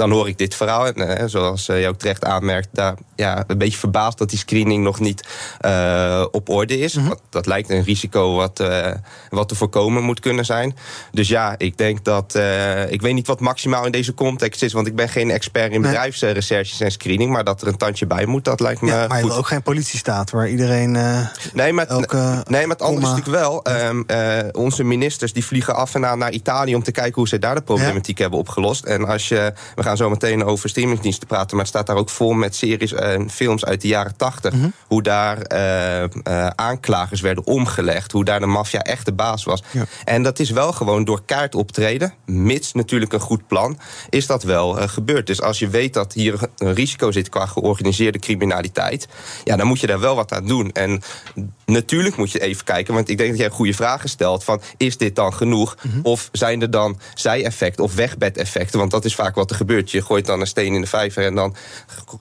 dan 0.00 0.10
hoor 0.10 0.28
ik 0.28 0.38
dit 0.38 0.54
verhaal. 0.54 0.86
En 0.86 1.18
eh, 1.18 1.24
zoals 1.26 1.66
je 1.66 1.88
ook 1.88 1.98
terecht 1.98 2.24
aanmerkt, 2.24 2.68
daar 2.72 2.94
ja, 3.16 3.44
een 3.46 3.58
beetje 3.58 3.78
verbaasd 3.78 4.18
dat 4.18 4.30
die 4.30 4.38
screening 4.38 4.82
nog 4.84 5.00
niet 5.00 5.24
uh, 5.66 6.24
op 6.30 6.48
orde 6.48 6.78
is. 6.78 6.94
Mhm. 6.94 7.06
Want 7.06 7.20
dat 7.30 7.46
lijkt 7.46 7.70
een 7.70 7.82
risico 7.84 8.34
wat, 8.34 8.60
uh, 8.60 8.92
wat 9.30 9.48
te 9.48 9.54
voorkomen 9.54 10.02
moet 10.02 10.20
kunnen 10.20 10.44
zijn. 10.44 10.76
Dus 11.12 11.28
ja, 11.28 11.54
ik 11.58 11.78
denk 11.78 12.04
dat. 12.04 12.34
Uh, 12.36 12.90
ik 12.92 13.02
weet 13.02 13.14
niet 13.14 13.26
wat 13.26 13.40
maximaal 13.40 13.84
in 13.86 13.92
deze 13.92 14.14
context 14.14 14.62
is, 14.62 14.72
want 14.72 14.86
ik 14.86 14.94
ben 14.94 15.08
geen 15.08 15.30
expert 15.30 15.72
in 15.72 15.80
Nee. 15.80 15.90
bedrijfsrecherches 15.90 16.80
en 16.80 16.90
screening. 16.90 17.30
Maar 17.32 17.44
dat 17.44 17.62
er 17.62 17.68
een 17.68 17.76
tandje 17.76 18.06
bij 18.06 18.26
moet, 18.26 18.44
dat 18.44 18.60
lijkt 18.60 18.80
me 18.80 18.88
Ja, 18.88 19.06
maar 19.06 19.18
je 19.20 19.26
wil 19.26 19.36
ook 19.36 19.46
geen 19.46 19.62
politiestaat 19.62 20.30
waar 20.30 20.48
iedereen... 20.48 20.96
eh, 20.96 21.26
Nee, 21.52 21.72
maar, 21.72 21.86
elke 21.86 22.44
nee, 22.48 22.66
maar 22.66 22.76
het 22.76 22.82
andere 22.82 23.06
is 23.06 23.12
natuurlijk 23.12 23.42
wel... 23.42 23.62
ehm, 23.64 24.02
eh, 24.06 24.48
onze 24.52 24.84
ministers 24.84 25.32
die 25.32 25.44
vliegen 25.44 25.74
af 25.74 25.94
en 25.94 26.06
aan 26.06 26.18
naar 26.18 26.32
Italië... 26.32 26.74
om 26.74 26.82
te 26.82 26.92
kijken 26.92 27.14
hoe 27.14 27.28
ze 27.28 27.38
daar 27.38 27.54
de 27.54 27.60
problematiek 27.60 28.18
hebben 28.18 28.38
opgelost. 28.38 28.84
En 28.84 29.06
als 29.06 29.28
je... 29.28 29.52
We 29.74 29.82
gaan 29.82 29.89
zo 29.96 30.10
meteen 30.10 30.44
over 30.44 30.68
streamingsdiensten 30.68 31.26
praten... 31.26 31.56
maar 31.56 31.64
het 31.64 31.74
staat 31.74 31.86
daar 31.86 31.96
ook 31.96 32.08
vol 32.08 32.32
met 32.32 32.54
series 32.54 32.92
en 32.92 33.30
films 33.30 33.64
uit 33.64 33.80
de 33.80 33.88
jaren 33.88 34.16
tachtig... 34.16 34.52
Mhm. 34.52 34.68
hoe 34.86 35.02
daar 35.02 35.42
eh, 35.42 36.02
eh, 36.02 36.46
aanklagers 36.54 37.20
werden 37.20 37.46
omgelegd... 37.46 38.12
hoe 38.12 38.24
daar 38.24 38.40
de 38.40 38.46
maffia 38.46 38.80
echt 38.80 39.04
de 39.04 39.12
baas 39.12 39.44
was. 39.44 39.62
Ja. 39.70 39.84
En 40.04 40.22
dat 40.22 40.38
is 40.38 40.50
wel 40.50 40.72
gewoon 40.72 41.04
door 41.04 41.22
kaart 41.24 41.54
optreden... 41.54 42.14
mits 42.26 42.72
natuurlijk 42.72 43.12
een 43.12 43.20
goed 43.20 43.46
plan, 43.46 43.78
is 44.08 44.26
dat 44.26 44.42
wel 44.42 44.78
eh, 44.78 44.88
gebeurd. 44.88 45.26
Dus 45.26 45.42
als 45.42 45.58
je 45.58 45.68
weet 45.68 45.94
dat 45.94 46.12
hier 46.12 46.38
een 46.56 46.74
risico 46.74 47.10
zit 47.10 47.28
qua 47.28 47.46
georganiseerde 47.46 48.18
criminaliteit... 48.18 49.08
ja, 49.44 49.56
dan 49.56 49.66
moet 49.66 49.80
je 49.80 49.86
daar 49.86 50.00
wel 50.00 50.14
wat 50.14 50.32
aan 50.32 50.46
doen. 50.46 50.70
En 50.72 51.02
natuurlijk 51.66 52.16
moet 52.16 52.30
je 52.30 52.40
even 52.40 52.64
kijken, 52.64 52.94
want 52.94 53.08
ik 53.08 53.18
denk 53.18 53.30
dat 53.30 53.38
jij 53.38 53.48
goede 53.48 53.74
vragen 53.74 54.08
stelt... 54.08 54.44
van 54.44 54.60
is 54.76 54.96
dit 54.96 55.16
dan 55.16 55.34
genoeg? 55.34 55.76
Mhm. 55.82 56.00
Of 56.02 56.28
zijn 56.32 56.62
er 56.62 56.70
dan 56.70 56.98
zij-effecten 57.14 57.84
of 57.84 57.94
wegbed-effecten? 57.94 58.78
Want 58.78 58.90
dat 58.90 59.04
is 59.04 59.14
vaak 59.14 59.34
wat 59.34 59.50
er 59.50 59.56
gebeurt. 59.56 59.79
Gebeurt. 59.80 59.90
Je 59.90 60.02
gooit 60.02 60.26
dan 60.26 60.40
een 60.40 60.46
steen 60.46 60.74
in 60.74 60.80
de 60.80 60.86
vijver 60.86 61.24
en 61.24 61.34
dan 61.34 61.54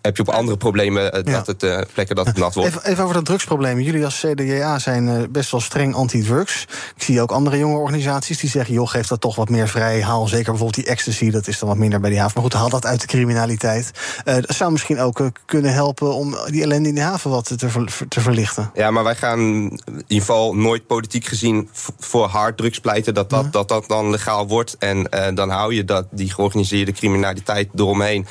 heb 0.02 0.18
je 0.18 0.22
op 0.22 0.30
andere 0.30 0.58
problemen 0.58 1.14
eh, 1.14 1.34
dat 1.34 1.48
het 1.48 1.64
uh, 1.64 1.80
plekken 1.94 2.16
dat 2.16 2.26
het 2.26 2.38
nat 2.38 2.56
wordt. 2.56 2.70
Even, 2.70 2.86
even, 2.86 3.04
over 3.04 3.16
dat 3.16 3.26
drugsprobleem. 3.26 3.80
Jullie 3.80 4.06
als 4.06 4.26
CDA 4.26 4.80
zijn 4.80 5.08
uh, 5.08 5.24
best 5.30 5.52
wel 5.52 5.62
streng 5.62 5.96
anti-drugs. 5.96 6.64
Ik 6.96 7.04
zie 7.04 7.22
ook 7.22 7.32
andere 7.32 7.58
jonge 7.58 7.78
organisaties 7.78 8.40
die 8.40 8.50
zeggen: 8.50 8.74
joh, 8.74 8.88
geef 8.88 9.08
dat 9.08 9.22
toch 9.22 9.36
wat 9.36 9.50
meer 9.50 9.68
vrij. 9.68 10.04
Haal 10.04 10.28
zeker 10.28 10.52
bijvoorbeeld 10.52 10.86
die 10.86 10.94
ecstasy, 10.94 11.30
dat 11.30 11.48
is 11.48 11.60
dan 11.60 11.70
wat 11.70 11.78
minder 11.78 12.00
bij 12.00 12.10
die 12.10 12.20
haven. 12.20 12.34
Maar 12.34 12.52
goed, 12.52 12.60
haal 12.60 12.70
dat 12.70 12.86
uit 12.86 13.02
de 13.02 13.08
criminaliteit. 13.08 13.92
dat 14.24 14.56
zou 14.56 14.72
misschien 14.72 15.00
ook 15.00 15.30
kunnen 15.46 15.74
helpen 15.74 16.14
om 16.14 16.36
die 16.46 16.64
ellende 16.64 16.90
in 16.90 16.96
de 16.96 17.02
haven 17.02 17.30
wat 17.30 17.58
te, 17.58 17.70
ver, 17.70 18.08
te 18.08 18.22
verlichten. 18.22 18.72
Ja, 18.74 18.92
maar 18.92 19.04
wij 19.04 19.16
gaan 19.16 19.40
in 19.40 19.82
ieder 19.86 20.06
geval 20.08 20.56
nooit 20.56 20.88
politiek 20.88 21.26
gezien 21.26 21.70
voor 22.00 22.28
harddrugs 22.28 22.80
pleiten 22.80 23.14
dat 23.14 23.30
dat, 23.30 23.54
dat, 23.54 23.68
dat 23.68 23.88
dan 23.88 24.10
legaal 24.10 24.48
wordt. 24.48 24.78
En 24.78 25.04
dan 25.36 25.50
hou 25.50 25.74
je 25.74 25.86
dat, 25.86 26.06
die 26.12 26.34
georganiseerde 26.34 26.92
criminaliteit 26.92 27.39
eromheen. 27.76 28.26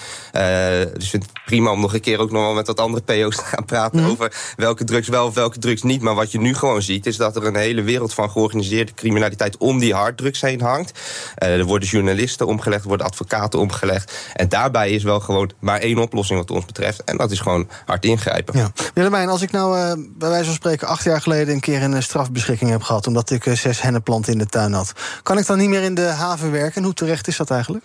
dus 0.94 1.04
ik 1.04 1.10
vind 1.10 1.22
het 1.22 1.32
prima 1.44 1.70
om 1.70 1.80
nog 1.80 1.94
een 1.94 2.00
keer 2.00 2.18
ook 2.18 2.30
nog 2.30 2.42
wel 2.42 2.54
met 2.54 2.66
wat 2.66 2.80
andere 2.80 3.02
PO's 3.02 3.36
te 3.36 3.42
gaan 3.44 3.64
praten 3.64 4.00
Mhm. 4.00 4.10
over 4.10 4.32
welke 4.56 4.84
drugs 4.84 5.08
wel 5.08 5.26
of 5.26 5.34
welke 5.34 5.58
drugs 5.58 5.82
niet. 5.82 6.02
Maar 6.02 6.14
wat 6.14 6.32
je 6.32 6.38
nu 6.40 6.54
gewoon 6.54 6.82
ziet, 6.82 7.06
is 7.06 7.16
dat 7.16 7.36
er 7.36 7.46
een 7.46 7.56
hele 7.56 7.82
wereld 7.82 8.14
van 8.14 8.30
georganiseerde 8.30 8.94
criminaliteit 8.94 9.56
om 9.56 9.78
die 9.78 9.94
harddrugs 9.94 10.40
heen 10.40 10.60
hangt. 10.60 10.98
Uh, 11.42 11.48
er 11.58 11.64
worden 11.64 11.88
journalisten 11.88 12.46
omgelegd, 12.46 12.82
er 12.82 12.88
worden 12.88 13.06
advocaten 13.06 13.58
omgelegd. 13.58 14.12
En 14.34 14.48
daarbij 14.48 14.90
is 14.90 15.02
wel 15.02 15.20
gewoon 15.20 15.50
maar 15.58 15.80
één 15.80 15.98
oplossing 15.98 16.38
wat 16.38 16.50
ons 16.50 16.64
betreft. 16.64 17.04
En 17.04 17.16
dat 17.16 17.30
is 17.30 17.40
gewoon 17.40 17.68
hard 17.86 18.04
ingrijpen. 18.04 18.58
Ja. 18.58 18.72
Willemijn, 18.94 19.28
als 19.28 19.42
ik 19.42 19.50
nou 19.50 19.78
uh, 19.78 19.92
bij 20.18 20.28
wijze 20.28 20.44
van 20.44 20.54
spreken 20.54 20.88
acht 20.88 21.04
jaar 21.04 21.20
geleden 21.20 21.54
een 21.54 21.60
keer 21.60 21.82
een 21.82 22.02
strafbeschikking 22.02 22.70
heb 22.70 22.82
gehad. 22.82 23.06
omdat 23.06 23.30
ik 23.30 23.46
uh, 23.46 23.54
zes 23.54 23.80
hennenplanten 23.82 24.32
in 24.32 24.38
de 24.38 24.46
tuin 24.46 24.72
had. 24.72 24.92
kan 25.22 25.38
ik 25.38 25.46
dan 25.46 25.58
niet 25.58 25.68
meer 25.68 25.82
in 25.82 25.94
de 25.94 26.02
haven 26.06 26.50
werken? 26.50 26.74
En 26.74 26.84
hoe 26.84 26.94
terecht 26.94 27.28
is 27.28 27.36
dat 27.36 27.50
eigenlijk? 27.50 27.84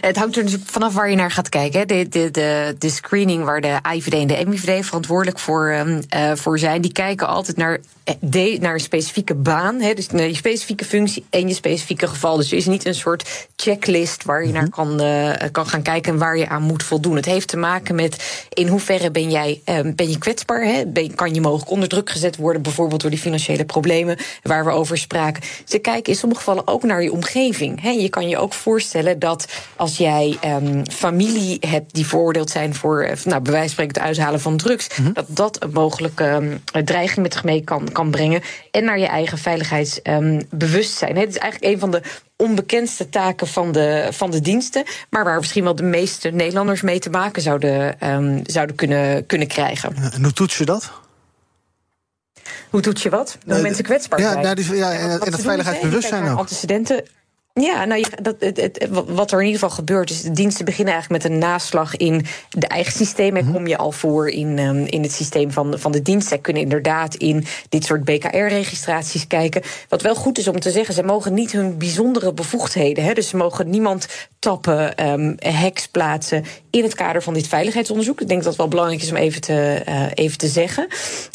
Het 0.00 0.16
hangt 0.16 0.36
er 0.36 0.42
natuurlijk 0.42 0.70
vanaf 0.70 0.94
waar 0.94 1.10
je 1.10 1.16
naar 1.16 1.30
gaat 1.30 1.48
kijken. 1.48 1.88
De, 1.88 2.08
de, 2.08 2.30
de, 2.30 2.76
de 2.78 2.90
screening 2.90 3.44
waar 3.44 3.60
de 3.60 3.78
IVD 3.94 4.12
en 4.12 4.26
de 4.26 4.44
MIVD 4.46 4.86
verantwoordelijk 4.86 5.38
voor, 5.38 5.72
um, 5.72 6.00
uh, 6.16 6.32
voor 6.34 6.58
zijn, 6.58 6.80
die 6.80 6.92
kijken 6.92 7.26
altijd 7.26 7.56
naar, 7.56 7.80
de, 8.20 8.56
naar 8.60 8.74
een 8.74 8.80
specifieke 8.80 9.34
baan. 9.34 9.80
Hè, 9.80 9.94
dus 9.94 10.08
naar 10.08 10.26
je 10.26 10.34
specifieke 10.34 10.84
functie 10.84 11.24
en 11.30 11.48
je 11.48 11.54
specifieke 11.54 12.06
geval. 12.06 12.36
Dus 12.36 12.50
er 12.50 12.56
is 12.56 12.66
niet 12.66 12.84
een 12.84 12.94
soort 12.94 13.48
checklist 13.56 14.24
waar 14.24 14.46
je 14.46 14.52
naar 14.52 14.68
kan, 14.68 15.02
uh, 15.02 15.32
kan 15.52 15.66
gaan 15.66 15.82
kijken 15.82 16.12
en 16.12 16.18
waar 16.18 16.36
je 16.36 16.48
aan 16.48 16.62
moet 16.62 16.82
voldoen. 16.82 17.16
Het 17.16 17.24
heeft 17.24 17.48
te 17.48 17.56
maken 17.56 17.94
met 17.94 18.44
in 18.48 18.68
hoeverre 18.68 19.10
ben 19.10 19.30
jij 19.30 19.60
um, 19.64 19.94
ben 19.94 20.10
je 20.10 20.18
kwetsbaar. 20.18 20.64
Hè? 20.64 20.86
Ben, 20.86 21.14
kan 21.14 21.34
je 21.34 21.40
mogelijk 21.40 21.70
onder 21.70 21.88
druk 21.88 22.10
gezet 22.10 22.36
worden, 22.36 22.62
bijvoorbeeld 22.62 23.00
door 23.00 23.10
die 23.10 23.18
financiële 23.18 23.64
problemen 23.64 24.16
waar 24.42 24.64
we 24.64 24.70
over 24.70 24.98
spraken. 24.98 25.42
Ze 25.64 25.78
kijken 25.78 26.12
in 26.12 26.18
sommige 26.18 26.40
gevallen 26.40 26.66
ook 26.66 26.82
naar 26.82 27.02
je 27.02 27.12
omgeving. 27.12 27.82
Hè? 27.82 27.90
Je 27.90 28.08
kan 28.08 28.28
je 28.28 28.38
ook 28.38 28.52
voorstellen 28.52 29.18
dat 29.18 29.46
als 29.76 29.89
jij 29.96 30.38
um, 30.44 30.90
familie 30.90 31.56
hebt 31.66 31.94
die 31.94 32.06
veroordeeld 32.06 32.50
zijn 32.50 32.74
voor, 32.74 33.04
uh, 33.04 33.12
nou, 33.24 33.42
bij 33.42 33.52
wijze 33.52 33.58
van 33.60 33.68
spreken, 33.68 33.94
het 33.94 34.02
uithalen 34.02 34.40
van 34.40 34.56
drugs, 34.56 34.88
mm 34.98 35.04
-hmm. 35.04 35.14
dat 35.14 35.26
dat 35.28 35.62
een 35.62 35.72
mogelijke 35.72 36.24
um, 36.24 36.84
dreiging 36.84 37.22
met 37.22 37.32
zich 37.32 37.44
mee 37.44 37.64
kan, 37.64 37.92
kan 37.92 38.10
brengen. 38.10 38.42
En 38.70 38.84
naar 38.84 38.98
je 38.98 39.06
eigen 39.06 39.38
veiligheidsbewustzijn. 39.38 41.16
Um, 41.16 41.20
het 41.20 41.28
is 41.28 41.38
eigenlijk 41.38 41.72
een 41.72 41.80
van 41.80 41.90
de 41.90 42.02
onbekendste 42.36 43.08
taken 43.08 43.46
van 43.46 43.72
de, 43.72 44.08
van 44.10 44.30
de 44.30 44.40
diensten, 44.40 44.84
maar 45.10 45.24
waar 45.24 45.38
misschien 45.38 45.64
wel 45.64 45.74
de 45.74 45.82
meeste 45.82 46.30
Nederlanders 46.30 46.80
mee 46.80 46.98
te 46.98 47.10
maken 47.10 47.42
zouden, 47.42 47.96
zouden 48.46 48.76
kunnen, 48.76 49.26
kunnen 49.26 49.48
krijgen. 49.48 49.96
En 50.12 50.22
hoe 50.22 50.32
toets 50.32 50.58
je 50.58 50.64
dat? 50.64 50.92
Hoe 52.70 52.80
toets 52.80 53.02
je 53.02 53.10
wat? 53.10 53.38
Hoe 53.46 53.60
mensen 53.60 53.84
kwetsbaar 53.84 54.20
ja, 54.20 54.30
zijn. 54.30 54.44
Nou, 54.44 54.54
die, 54.54 54.74
ja, 54.74 54.92
en, 54.92 55.20
en 55.20 55.30
dat 55.30 55.40
veiligheidsbewustzijn 55.40 56.28
ook. 56.28 56.38
Antecedenten 56.38 57.04
ja, 57.60 57.84
nou, 57.84 58.04
dat, 58.22 58.36
het, 58.38 58.56
het, 58.56 58.88
wat 59.06 59.32
er 59.32 59.38
in 59.38 59.46
ieder 59.46 59.60
geval 59.60 59.76
gebeurt, 59.76 60.10
is 60.10 60.22
de 60.22 60.30
diensten 60.30 60.64
beginnen 60.64 60.94
eigenlijk 60.94 61.22
met 61.22 61.32
een 61.32 61.38
naslag 61.38 61.96
in 61.96 62.26
de 62.50 62.66
eigen 62.66 62.92
systemen. 62.92 63.46
En 63.46 63.52
kom 63.52 63.66
je 63.66 63.76
al 63.76 63.92
voor 63.92 64.28
in, 64.28 64.58
um, 64.58 64.86
in 64.86 65.02
het 65.02 65.12
systeem 65.12 65.50
van, 65.50 65.78
van 65.78 65.92
de 65.92 66.02
dienst. 66.02 66.28
Zij 66.28 66.38
kunnen 66.38 66.62
inderdaad 66.62 67.14
in 67.14 67.44
dit 67.68 67.84
soort 67.84 68.04
BKR-registraties 68.04 69.26
kijken. 69.26 69.62
Wat 69.88 70.02
wel 70.02 70.14
goed 70.14 70.38
is 70.38 70.48
om 70.48 70.60
te 70.60 70.70
zeggen, 70.70 70.94
ze 70.94 71.02
mogen 71.02 71.34
niet 71.34 71.52
hun 71.52 71.78
bijzondere 71.78 72.32
bevoegdheden. 72.32 73.04
Hè, 73.04 73.12
dus 73.12 73.28
ze 73.28 73.36
mogen 73.36 73.70
niemand 73.70 74.06
tappen, 74.38 75.10
um, 75.10 75.34
hacks 75.38 75.88
plaatsen 75.88 76.44
in 76.70 76.82
het 76.82 76.94
kader 76.94 77.22
van 77.22 77.34
dit 77.34 77.48
veiligheidsonderzoek. 77.48 78.20
Ik 78.20 78.28
denk 78.28 78.40
dat 78.40 78.48
het 78.48 78.58
wel 78.60 78.68
belangrijk 78.68 79.02
is 79.02 79.10
om 79.10 79.16
even 79.16 79.40
te, 79.40 79.82
uh, 79.88 80.06
even 80.14 80.38
te 80.38 80.48
zeggen. 80.48 80.86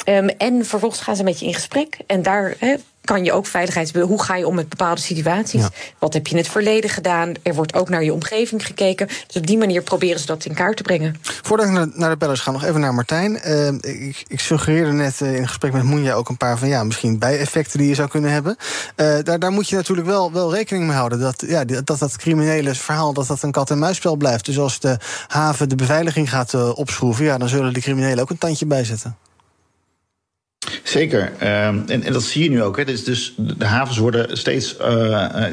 Um, 0.05 0.29
en 0.29 0.65
vervolgens 0.65 1.01
gaan 1.01 1.15
ze 1.15 1.23
met 1.23 1.39
je 1.39 1.45
in 1.45 1.53
gesprek. 1.53 1.97
En 2.07 2.21
daar. 2.21 2.55
Hè, 2.59 2.75
kan 3.05 3.23
je 3.23 3.31
ook 3.31 3.47
veiligheids... 3.47 3.91
Hoe 3.91 4.23
ga 4.23 4.35
je 4.35 4.47
om 4.47 4.55
met 4.55 4.69
bepaalde 4.69 5.01
situaties? 5.01 5.61
Ja. 5.61 5.69
Wat 5.99 6.13
heb 6.13 6.27
je 6.27 6.31
in 6.31 6.39
het 6.39 6.49
verleden 6.49 6.89
gedaan? 6.89 7.33
Er 7.43 7.53
wordt 7.53 7.73
ook 7.73 7.89
naar 7.89 8.03
je 8.03 8.13
omgeving 8.13 8.65
gekeken. 8.65 9.07
Dus 9.07 9.35
op 9.35 9.47
die 9.47 9.57
manier 9.57 9.81
proberen 9.81 10.19
ze 10.19 10.25
dat 10.25 10.45
in 10.45 10.53
kaart 10.53 10.77
te 10.77 10.83
brengen. 10.83 11.15
Voordat 11.21 11.65
ik 11.65 11.95
naar 11.95 12.09
de 12.09 12.17
bellers 12.17 12.39
ga, 12.39 12.51
nog 12.51 12.63
even 12.63 12.79
naar 12.79 12.93
Martijn. 12.93 13.39
Uh, 13.45 13.67
ik, 14.07 14.23
ik, 14.27 14.39
suggereerde 14.39 14.91
net 14.91 15.19
uh, 15.21 15.35
in 15.35 15.47
gesprek 15.47 15.73
met 15.73 15.83
Moenja 15.83 16.13
ook 16.13 16.29
een 16.29 16.37
paar 16.37 16.57
van... 16.57 16.67
ja, 16.67 16.83
misschien 16.83 17.19
bijeffecten 17.19 17.79
die 17.79 17.87
je 17.87 17.95
zou 17.95 18.09
kunnen 18.09 18.31
hebben. 18.31 18.57
Uh, 18.95 19.17
daar, 19.23 19.39
daar 19.39 19.51
moet 19.51 19.69
je 19.69 19.75
natuurlijk 19.75 20.07
wel, 20.07 20.31
wel 20.31 20.53
rekening 20.53 20.85
mee 20.85 20.95
houden. 20.95 21.19
Dat, 21.19 21.43
ja, 21.47 21.65
dat 21.65 21.99
dat 21.99 22.15
criminele 22.17 22.75
verhaal 22.75 23.13
dat 23.13 23.27
dat 23.27 23.43
een 23.43 23.51
kat-en-muisspel 23.51 24.15
blijft. 24.15 24.45
Dus 24.45 24.59
als 24.59 24.79
de 24.79 24.97
haven 25.27 25.69
de 25.69 25.75
beveiliging 25.75 26.29
gaat 26.29 26.53
uh, 26.53 26.77
opschroeven... 26.77 27.25
ja, 27.25 27.37
dan 27.37 27.49
zullen 27.49 27.73
de 27.73 27.81
criminelen 27.81 28.19
ook 28.19 28.29
een 28.29 28.37
tandje 28.37 28.65
bijzetten. 28.65 29.17
Zeker. 30.83 31.31
Uh, 31.41 31.67
en, 31.67 32.03
en, 32.03 32.13
dat 32.13 32.23
zie 32.23 32.43
je 32.43 32.49
nu 32.49 32.63
ook. 32.63 32.77
Hè. 32.77 32.85
Dus, 32.85 33.03
dus 33.03 33.33
de 33.37 33.65
havens 33.65 33.97
worden 33.97 34.37
steeds. 34.37 34.75
Uh, 34.81 35.45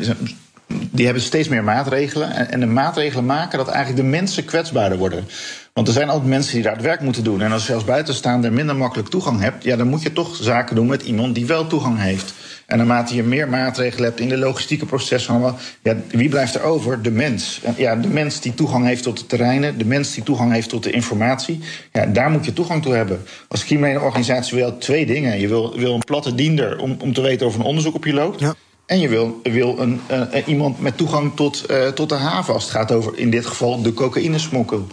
die 0.90 1.04
hebben 1.04 1.22
steeds 1.22 1.48
meer 1.48 1.64
maatregelen. 1.64 2.50
En, 2.50 2.60
de 2.60 2.66
maatregelen 2.66 3.26
maken 3.26 3.58
dat 3.58 3.68
eigenlijk 3.68 4.04
de 4.04 4.10
mensen 4.10 4.44
kwetsbaarder 4.44 4.98
worden. 4.98 5.24
Want 5.72 5.88
er 5.88 5.94
zijn 5.94 6.08
altijd 6.08 6.28
mensen 6.28 6.54
die 6.54 6.62
daar 6.62 6.72
het 6.72 6.82
werk 6.82 7.00
moeten 7.00 7.24
doen. 7.24 7.42
En 7.42 7.52
als 7.52 7.66
je 7.66 7.74
als 7.74 7.84
buitenstaander 7.84 8.52
minder 8.52 8.76
makkelijk 8.76 9.08
toegang 9.08 9.40
hebt, 9.40 9.64
ja, 9.64 9.76
dan 9.76 9.88
moet 9.88 10.02
je 10.02 10.12
toch 10.12 10.36
zaken 10.36 10.76
doen 10.76 10.86
met 10.86 11.02
iemand 11.02 11.34
die 11.34 11.46
wel 11.46 11.66
toegang 11.66 11.98
heeft. 12.00 12.34
En 12.72 12.78
naarmate 12.78 13.14
je 13.14 13.22
meer 13.22 13.48
maatregelen 13.48 14.04
hebt 14.04 14.20
in 14.20 14.28
de 14.28 14.36
logistieke 14.36 14.86
processen, 14.86 15.54
ja, 15.82 15.96
wie 16.10 16.28
blijft 16.28 16.54
er 16.54 16.62
over? 16.62 17.02
De 17.02 17.10
mens. 17.10 17.60
En 17.62 17.74
ja, 17.76 17.96
de 17.96 18.08
mens 18.08 18.40
die 18.40 18.54
toegang 18.54 18.86
heeft 18.86 19.02
tot 19.02 19.18
de 19.18 19.26
terreinen, 19.26 19.78
de 19.78 19.84
mens 19.84 20.14
die 20.14 20.22
toegang 20.22 20.52
heeft 20.52 20.68
tot 20.68 20.82
de 20.82 20.90
informatie. 20.90 21.60
Ja, 21.92 22.06
daar 22.06 22.30
moet 22.30 22.44
je 22.44 22.52
toegang 22.52 22.82
toe 22.82 22.94
hebben. 22.94 23.22
Als 23.48 23.64
criminele 23.64 24.00
organisatie 24.00 24.56
wil 24.56 24.66
je 24.66 24.78
twee 24.78 25.06
dingen. 25.06 25.40
Je 25.40 25.48
wil, 25.48 25.78
wil 25.78 25.94
een 25.94 26.04
platte 26.04 26.34
diender 26.34 26.78
om, 26.78 26.96
om 27.00 27.12
te 27.12 27.20
weten 27.20 27.46
of 27.46 27.54
een 27.54 27.62
onderzoek 27.62 27.94
op 27.94 28.04
je 28.04 28.12
loopt. 28.12 28.40
Ja. 28.40 28.54
En 28.86 29.00
je 29.00 29.08
wil, 29.08 29.40
wil 29.42 29.78
een, 29.78 30.00
uh, 30.10 30.46
iemand 30.46 30.80
met 30.80 30.96
toegang 30.96 31.32
tot, 31.34 31.64
uh, 31.70 31.88
tot 31.88 32.08
de 32.08 32.14
haven 32.14 32.54
als 32.54 32.62
het 32.62 32.72
gaat 32.72 32.92
over 32.92 33.18
in 33.18 33.30
dit 33.30 33.46
geval 33.46 33.82
de 33.82 33.94
cocaïnesmokkel. 33.94 34.86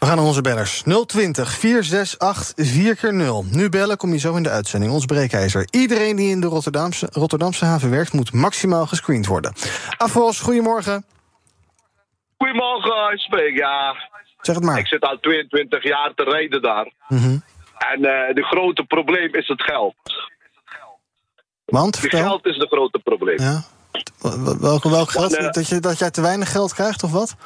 We 0.00 0.06
gaan 0.06 0.16
naar 0.16 0.24
onze 0.26 0.40
bellers. 0.40 0.82
020 1.06 1.50
468 1.50 2.54
4x0. 2.56 3.50
Nu 3.50 3.68
bellen, 3.68 3.96
kom 3.96 4.12
je 4.12 4.18
zo 4.18 4.34
in 4.34 4.42
de 4.42 4.50
uitzending. 4.50 4.92
Ons 4.92 5.04
breekijzer. 5.04 5.66
Iedereen 5.70 6.16
die 6.16 6.30
in 6.30 6.40
de 6.40 6.46
Rotterdamse, 6.46 7.08
Rotterdamse 7.12 7.64
haven 7.64 7.90
werkt... 7.90 8.12
moet 8.12 8.32
maximaal 8.32 8.86
gescreend 8.86 9.26
worden. 9.26 9.52
Afos, 9.96 10.40
goedemorgen. 10.40 11.04
Goedemorgen, 12.38 13.12
ik 13.12 13.18
spreek, 13.18 13.56
ja. 13.56 13.94
Zeg 14.40 14.54
het 14.54 14.64
maar. 14.64 14.78
Ik 14.78 14.86
zit 14.86 15.02
al 15.02 15.18
22 15.20 15.82
jaar 15.82 16.12
te 16.14 16.24
rijden 16.24 16.62
daar. 16.62 16.92
Mm 17.08 17.18
-hmm. 17.18 17.42
En 17.78 17.98
uh, 17.98 18.34
de 18.34 18.42
grote 18.42 18.84
probleem 18.84 19.34
is 19.34 19.48
het 19.48 19.62
geld. 19.62 19.94
Want? 21.64 22.00
Het 22.00 22.10
geld 22.10 22.46
is 22.46 22.56
het 22.56 22.68
grote 22.68 22.98
probleem. 22.98 23.38
Ja. 23.38 23.62
Welk, 24.60 24.82
welk 24.82 25.10
geld? 25.10 25.40
Uh, 25.40 25.50
dat, 25.50 25.68
je, 25.68 25.80
dat 25.80 25.98
jij 25.98 26.10
te 26.10 26.20
weinig 26.20 26.50
geld 26.50 26.74
krijgt, 26.74 27.02
of 27.02 27.12
wat? 27.12 27.36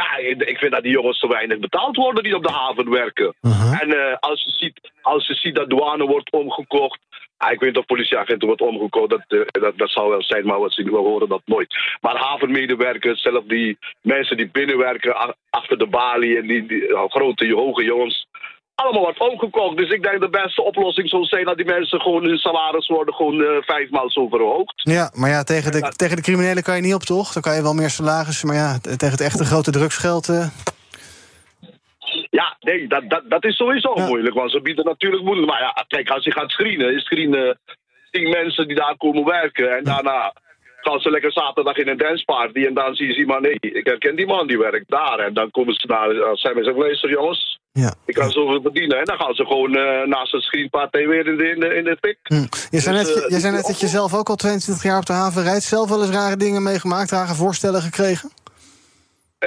Ja, 0.00 0.16
ik 0.38 0.58
vind 0.58 0.72
dat 0.72 0.82
die 0.82 0.92
jongens 0.92 1.18
te 1.18 1.28
weinig 1.28 1.58
betaald 1.58 1.96
worden 1.96 2.22
die 2.22 2.34
op 2.34 2.42
de 2.42 2.52
haven 2.52 2.90
werken. 2.90 3.34
Uh 3.42 3.60
-huh. 3.60 3.82
En 3.82 3.88
uh, 3.88 4.16
als, 4.20 4.44
je 4.44 4.50
ziet, 4.50 4.90
als 5.02 5.26
je 5.26 5.34
ziet 5.34 5.54
dat 5.54 5.70
douane 5.70 6.06
wordt 6.06 6.32
omgekocht. 6.32 6.98
Ah, 7.36 7.52
ik 7.52 7.60
weet 7.60 7.68
niet 7.68 7.78
of 7.78 7.86
politieagenten 7.86 8.46
wordt 8.46 8.62
omgekocht, 8.62 9.10
dat, 9.10 9.24
uh, 9.28 9.40
dat, 9.46 9.78
dat 9.78 9.90
zou 9.90 10.10
wel 10.10 10.22
zijn, 10.22 10.46
maar 10.46 10.60
we 10.60 10.90
horen 10.90 11.28
dat 11.28 11.42
nooit. 11.44 11.74
Maar 12.00 12.16
havenmedewerkers, 12.16 13.22
zelf 13.22 13.44
die 13.44 13.78
mensen 14.00 14.36
die 14.36 14.48
binnenwerken 14.48 15.36
achter 15.50 15.78
de 15.78 15.86
balie 15.86 16.36
en 16.36 16.46
die, 16.46 16.66
die 16.66 16.96
grote, 17.08 17.52
hoge 17.52 17.84
jongens. 17.84 18.26
Allemaal 18.76 19.02
wordt 19.02 19.20
omgekocht. 19.20 19.76
Dus 19.76 19.90
ik 19.90 20.02
denk 20.02 20.20
de 20.20 20.28
beste 20.28 20.62
oplossing 20.62 21.08
zou 21.08 21.24
zijn 21.24 21.44
dat 21.44 21.56
die 21.56 21.66
mensen 21.66 22.00
gewoon 22.00 22.24
hun 22.24 22.38
salaris 22.38 22.86
worden 22.86 23.14
gewoon 23.14 23.40
uh, 23.40 23.48
vijfmaal 23.60 24.10
zo 24.10 24.28
verhoogd. 24.28 24.74
Ja, 24.76 25.10
maar 25.14 25.30
ja, 25.30 25.42
tegen 25.42 25.72
de, 25.72 25.78
ja. 25.78 25.88
tegen 25.88 26.16
de 26.16 26.22
criminelen 26.22 26.62
kan 26.62 26.76
je 26.76 26.82
niet 26.82 26.94
op, 26.94 27.02
toch? 27.02 27.32
Dan 27.32 27.42
kan 27.42 27.54
je 27.54 27.62
wel 27.62 27.74
meer 27.74 27.90
salaris, 27.90 28.42
maar 28.42 28.56
ja, 28.56 28.78
tegen 28.78 29.10
het 29.10 29.20
echte 29.20 29.44
grote 29.44 29.70
drugsgeld. 29.70 30.28
Uh... 30.28 30.46
Ja, 32.30 32.56
nee, 32.60 32.88
dat, 32.88 33.10
dat, 33.10 33.22
dat 33.28 33.44
is 33.44 33.56
sowieso 33.56 33.92
ja. 33.94 34.06
moeilijk, 34.06 34.34
want 34.34 34.50
ze 34.50 34.60
bieden 34.60 34.84
natuurlijk 34.84 35.22
moeilijk. 35.22 35.50
Maar 35.50 35.60
ja, 35.60 35.84
kijk, 35.88 36.10
als 36.10 36.24
je 36.24 36.32
gaat 36.32 36.50
screenen, 36.50 37.00
screenen 37.00 37.58
tien 38.10 38.28
mensen 38.28 38.66
die 38.66 38.76
daar 38.76 38.96
komen 38.96 39.24
werken 39.24 39.76
en 39.76 39.84
daarna 39.84 40.32
gaan 40.80 41.00
ze 41.00 41.10
lekker 41.10 41.32
zaterdag 41.32 41.76
in 41.76 41.88
een 41.88 41.96
danceparty 41.96 42.64
en 42.64 42.74
dan 42.74 42.94
zien 42.94 43.12
ze 43.12 43.18
iemand, 43.18 43.40
nee, 43.40 43.56
ik 43.60 43.86
herken 43.86 44.16
die 44.16 44.26
man, 44.26 44.46
die 44.46 44.58
werkt 44.58 44.90
daar. 44.90 45.18
En 45.18 45.34
dan 45.34 45.50
komen 45.50 45.74
ze 45.74 45.86
daar, 45.86 46.36
zijn 46.36 46.64
ze 46.64 46.72
luister 46.72 47.10
jongens, 47.10 47.55
ja. 47.76 47.94
ik 48.04 48.14
kan 48.14 48.30
zoveel 48.30 48.60
verdienen. 48.62 48.98
En 48.98 49.04
dan 49.04 49.16
gaan 49.16 49.34
ze 49.34 49.44
gewoon 49.44 49.76
uh, 49.76 50.06
naast 50.06 50.32
het 50.32 50.42
screenpartij 50.42 51.06
weer 51.06 51.26
in 51.26 51.36
de, 51.36 51.48
in 51.48 51.60
de, 51.60 51.74
in 51.74 51.84
de 51.84 51.96
pik. 52.00 52.18
Hm. 52.22 52.46
Je 52.70 52.80
zei 52.80 52.96
net, 52.96 53.06
dus, 53.06 53.16
uh, 53.16 53.28
je 53.28 53.40
zei 53.40 53.52
net 53.52 53.66
dat 53.66 53.80
je 53.80 53.86
zelf 53.86 54.14
ook 54.14 54.28
al 54.28 54.36
22 54.36 54.84
jaar 54.84 54.98
op 54.98 55.06
de 55.06 55.12
haven 55.12 55.42
rijdt. 55.42 55.62
Zelf 55.62 55.88
wel 55.88 56.02
eens 56.02 56.10
rare 56.10 56.36
dingen 56.36 56.62
meegemaakt, 56.62 57.10
rare 57.10 57.34
voorstellen 57.34 57.82
gekregen? 57.82 58.30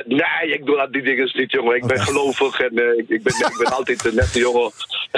Nee, 0.05 0.53
ik 0.53 0.65
doe 0.65 0.77
dat 0.77 0.93
die 0.93 1.01
dingen 1.01 1.29
niet, 1.33 1.51
jongen. 1.51 1.75
Ik 1.75 1.85
ben 1.85 1.99
gelovig 1.99 2.59
en 2.59 2.79
uh, 2.79 2.97
ik, 2.97 3.23
ben, 3.23 3.33
ik 3.33 3.55
ben 3.57 3.73
altijd 3.73 4.05
een 4.05 4.15
nette 4.15 4.39
jongen. 4.39 4.71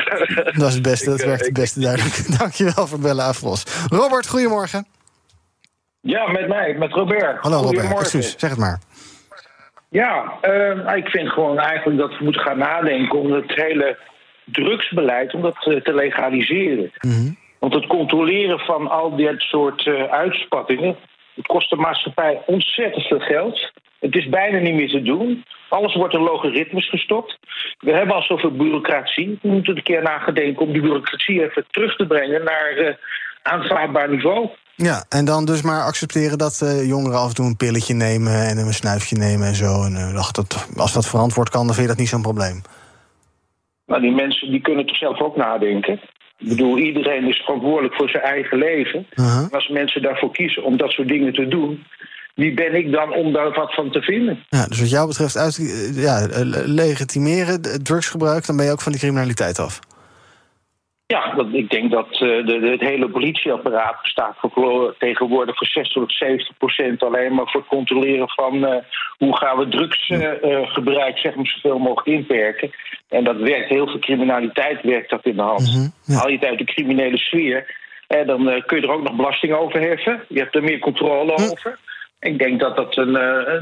dat 0.59 0.67
is 0.67 0.73
het 0.73 0.81
beste, 0.81 1.09
dat 1.09 1.23
werkt 1.23 1.45
het 1.45 1.53
beste 1.53 1.79
duidelijk. 1.79 2.37
Dankjewel 2.39 2.87
voor 2.87 2.99
bellen, 2.99 3.25
Afros. 3.25 3.63
Robert, 3.89 4.27
goedemorgen. 4.27 4.87
Ja, 6.01 6.31
met 6.31 6.47
mij, 6.47 6.73
met 6.73 6.91
Robert. 6.91 7.41
Hallo 7.41 7.61
Robert, 7.61 7.99
excuus, 7.99 8.35
zeg 8.37 8.49
het 8.49 8.59
maar. 8.59 8.79
Ja, 9.93 10.37
uh, 10.41 10.95
ik 10.95 11.09
vind 11.09 11.29
gewoon 11.29 11.59
eigenlijk 11.59 11.97
dat 11.97 12.17
we 12.17 12.23
moeten 12.23 12.41
gaan 12.41 12.57
nadenken 12.57 13.19
om 13.19 13.31
het 13.31 13.55
hele 13.55 13.97
drugsbeleid 14.45 15.33
om 15.33 15.41
dat 15.41 15.55
te 15.61 15.93
legaliseren. 15.93 16.91
Mhm. 16.99 17.31
Want 17.59 17.73
het 17.73 17.87
controleren 17.87 18.59
van 18.59 18.89
al 18.89 19.15
dit 19.15 19.41
soort 19.41 19.85
uh, 19.85 20.03
uitspattingen, 20.03 20.95
het 21.33 21.45
kost 21.45 21.69
de 21.69 21.75
maatschappij 21.75 22.41
ontzettend 22.45 23.05
veel 23.05 23.19
geld. 23.19 23.71
Het 23.99 24.15
is 24.15 24.29
bijna 24.29 24.59
niet 24.59 24.73
meer 24.73 24.89
te 24.89 25.01
doen. 25.01 25.45
Alles 25.69 25.95
wordt 25.95 26.13
in 26.13 26.21
logaritmes 26.21 26.89
gestopt. 26.89 27.39
We 27.79 27.91
hebben 27.91 28.15
al 28.15 28.21
zoveel 28.21 28.51
bureaucratie. 28.51 29.39
We 29.41 29.47
moeten 29.47 29.75
een 29.75 29.83
keer 29.83 30.01
nagedenken 30.01 30.65
om 30.65 30.71
die 30.71 30.81
bureaucratie 30.81 31.43
even 31.43 31.65
terug 31.71 31.95
te 31.95 32.07
brengen 32.07 32.43
naar 32.43 32.77
uh, 32.77 32.93
aanvaardbaar 33.41 34.09
niveau. 34.09 34.49
Ja, 34.83 35.03
en 35.09 35.25
dan 35.25 35.45
dus 35.45 35.61
maar 35.61 35.83
accepteren 35.83 36.37
dat 36.37 36.61
uh, 36.63 36.87
jongeren 36.87 37.19
af 37.19 37.29
en 37.29 37.35
toe 37.35 37.45
een 37.45 37.57
pilletje 37.57 37.93
nemen 37.93 38.47
en 38.47 38.57
een 38.57 38.73
snuifje 38.73 39.17
nemen 39.17 39.47
en 39.47 39.55
zo. 39.55 39.83
En 39.83 39.93
uh, 39.93 40.31
dat, 40.31 40.67
als 40.77 40.93
dat 40.93 41.07
verantwoord 41.07 41.49
kan, 41.49 41.65
dan 41.65 41.75
vind 41.75 41.87
je 41.87 41.91
dat 41.91 42.01
niet 42.01 42.09
zo'n 42.09 42.21
probleem. 42.21 42.61
Nou, 43.85 44.01
die 44.01 44.11
mensen 44.11 44.51
die 44.51 44.61
kunnen 44.61 44.85
toch 44.85 44.97
zelf 44.97 45.21
ook 45.21 45.35
nadenken. 45.35 45.93
Ik 46.37 46.47
bedoel, 46.47 46.77
iedereen 46.77 47.27
is 47.27 47.37
verantwoordelijk 47.37 47.95
voor 47.95 48.09
zijn 48.09 48.23
eigen 48.23 48.57
leven. 48.57 49.05
Uh 49.13 49.25
-huh. 49.25 49.43
En 49.43 49.51
als 49.51 49.69
mensen 49.69 50.01
daarvoor 50.01 50.31
kiezen 50.31 50.63
om 50.63 50.77
dat 50.77 50.91
soort 50.91 51.07
dingen 51.07 51.33
te 51.33 51.47
doen, 51.47 51.83
wie 52.35 52.53
ben 52.53 52.75
ik 52.75 52.91
dan 52.91 53.13
om 53.13 53.33
daar 53.33 53.51
wat 53.51 53.73
van 53.73 53.91
te 53.91 54.01
vinden? 54.01 54.45
Ja, 54.49 54.65
dus 54.65 54.79
wat 54.79 54.89
jou 54.89 55.07
betreft 55.07 55.37
uit, 55.37 55.55
ja, 55.95 56.27
legitimeren 56.65 57.83
drugsgebruik, 57.83 58.45
dan 58.45 58.57
ben 58.57 58.65
je 58.65 58.71
ook 58.71 58.81
van 58.81 58.91
die 58.91 59.01
criminaliteit 59.01 59.59
af. 59.59 59.79
Ja, 61.11 61.33
dat, 61.35 61.47
ik 61.51 61.69
denk 61.69 61.91
dat 61.91 62.07
uh, 62.11 62.19
de, 62.45 62.69
het 62.71 62.81
hele 62.81 63.09
politieapparaat 63.09 64.01
bestaat 64.01 64.35
voor, 64.37 64.95
tegenwoordig 64.97 65.57
voor 65.57 65.67
60 65.67 65.93
tot 65.93 66.13
70 66.13 66.57
procent 66.57 67.03
alleen 67.03 67.33
maar 67.33 67.47
voor 67.47 67.59
het 67.59 67.69
controleren 67.69 68.29
van 68.29 68.55
uh, 68.55 68.75
hoe 69.17 69.37
gaan 69.37 69.57
we 69.57 69.67
drugsgebruik 69.67 71.15
uh, 71.15 71.21
zeg 71.21 71.35
maar, 71.35 71.45
zoveel 71.45 71.79
mogelijk 71.79 72.07
inperken. 72.07 72.71
En 73.09 73.23
dat 73.23 73.37
werkt, 73.37 73.69
heel 73.69 73.87
veel 73.87 73.99
criminaliteit 73.99 74.81
werkt 74.81 75.09
dat 75.09 75.25
in 75.25 75.35
de 75.35 75.41
hand. 75.41 75.61
Mm 75.61 75.73
-hmm, 75.73 75.91
ja. 76.05 76.15
Haal 76.15 76.29
je 76.29 76.35
het 76.35 76.45
uit 76.45 76.57
de 76.57 76.73
criminele 76.73 77.17
sfeer, 77.17 77.75
en 78.07 78.27
dan 78.27 78.63
kun 78.65 78.81
je 78.81 78.87
er 78.87 78.93
ook 78.93 79.03
nog 79.03 79.15
belasting 79.15 79.53
over 79.53 79.79
heffen. 79.79 80.23
Je 80.27 80.39
hebt 80.39 80.55
er 80.55 80.63
meer 80.63 80.79
controle 80.79 81.33
over. 81.33 81.79
Ik 82.21 82.39
denk 82.39 82.59
dat 82.59 82.75
dat 82.75 82.97
een, 82.97 83.09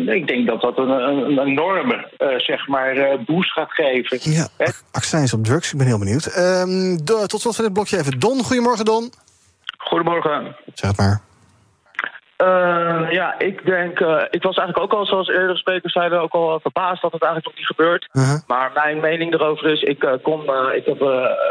uh, 0.08 0.16
ik 0.16 0.28
denk 0.28 0.48
dat 0.48 0.62
dat 0.62 0.78
een, 0.78 0.90
een, 0.90 1.18
een 1.18 1.48
enorme 1.48 2.08
uh, 2.18 2.40
zeg 2.40 2.68
maar, 2.68 2.96
uh, 2.98 3.26
boost 3.26 3.52
gaat 3.52 3.72
geven. 3.72 4.32
Ja, 4.32 4.48
accijns 4.92 5.34
op 5.34 5.44
drugs, 5.44 5.72
ik 5.72 5.78
ben 5.78 5.88
heel 5.88 6.00
benieuwd. 6.00 6.26
Um, 6.26 7.06
de, 7.06 7.24
tot 7.28 7.42
slot 7.42 7.56
van 7.56 7.66
dit 7.66 7.74
blokje 7.74 7.98
even 7.98 8.20
Don. 8.20 8.44
Goedemorgen, 8.44 8.86
Don. 8.86 9.12
Goedemorgen. 9.78 10.56
Zeg 10.74 10.90
het 10.90 10.98
maar. 10.98 11.22
Uh, 12.44 13.12
ja, 13.12 13.40
ik 13.40 13.66
denk. 13.66 14.00
Uh, 14.00 14.22
ik 14.30 14.44
was 14.44 14.58
eigenlijk 14.58 14.80
ook 14.80 15.00
al, 15.00 15.06
zoals 15.06 15.28
eerdere 15.28 15.58
sprekers 15.58 15.94
zeiden, 15.94 16.22
ook 16.22 16.34
al 16.34 16.60
verbaasd 16.60 17.02
dat 17.02 17.12
het 17.12 17.22
eigenlijk 17.22 17.46
nog 17.46 17.58
niet 17.58 17.76
gebeurt. 17.76 18.10
Uh 18.12 18.24
-huh. 18.24 18.40
Maar 18.48 18.72
mijn 18.74 19.00
mening 19.00 19.34
erover 19.34 19.70
is: 19.70 19.82
ik 19.82 20.20
kom. 20.22 20.42
ik 20.74 20.86
heb 20.86 20.98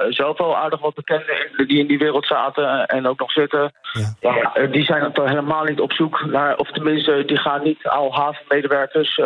zelf 0.09 0.39
wel 0.39 0.57
aardig 0.57 0.81
wat 0.81 0.95
bekenden 0.95 1.67
die 1.67 1.79
in 1.79 1.87
die 1.87 1.99
wereld 1.99 2.27
zaten 2.27 2.87
en 2.87 3.07
ook 3.07 3.19
nog 3.19 3.33
zitten. 3.33 3.73
Ja. 3.93 4.15
Ja, 4.55 4.67
die 4.67 4.85
zijn 4.85 5.03
het 5.03 5.17
helemaal 5.17 5.65
niet 5.65 5.81
op 5.81 5.93
zoek 5.93 6.25
naar, 6.25 6.57
of 6.57 6.71
tenminste, 6.71 7.23
die 7.27 7.39
gaan 7.39 7.63
niet 7.63 7.89
al 7.89 8.15
havenmedewerkers. 8.15 9.21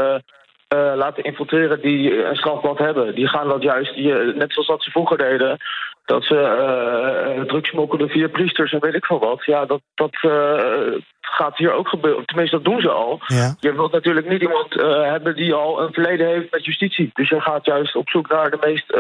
Uh, 0.73 0.93
laten 0.95 1.25
infiltreren 1.25 1.81
die 1.81 2.25
een 2.25 2.37
strafblad 2.37 2.79
hebben. 2.79 3.15
Die 3.15 3.29
gaan 3.29 3.49
dat 3.49 3.63
juist, 3.63 3.95
die, 3.95 4.15
net 4.15 4.53
zoals 4.53 4.69
dat 4.69 4.83
ze 4.83 4.91
vroeger 4.91 5.19
deden, 5.19 5.57
dat 6.05 6.25
ze 6.25 6.35
uh, 6.35 7.45
drugs 7.45 7.69
smokkelden 7.69 8.09
via 8.09 8.29
priesters 8.29 8.73
en 8.73 8.81
weet 8.81 8.95
ik 8.95 9.05
veel 9.05 9.19
wat. 9.19 9.45
Ja, 9.45 9.65
dat, 9.65 9.81
dat 9.95 10.19
uh, 10.23 10.97
gaat 11.21 11.57
hier 11.57 11.73
ook 11.73 11.89
gebeuren. 11.89 12.25
Tenminste, 12.27 12.57
dat 12.57 12.65
doen 12.65 12.81
ze 12.81 12.91
al. 12.91 13.21
Ja. 13.27 13.55
Je 13.61 13.75
wilt 13.75 13.93
natuurlijk 13.93 14.29
niet 14.29 14.43
iemand 14.43 14.75
hebben 15.05 15.35
die 15.35 15.55
al 15.55 15.83
een 15.83 15.93
verleden 15.93 16.27
heeft 16.27 16.53
met 16.53 16.65
justitie. 16.65 17.11
Dus 17.15 17.29
je 17.29 17.41
gaat 17.41 17.67
juist 17.67 17.97
op 17.97 18.09
zoek 18.09 18.29
naar 18.29 18.51
de 18.51 18.59
meest 18.61 18.97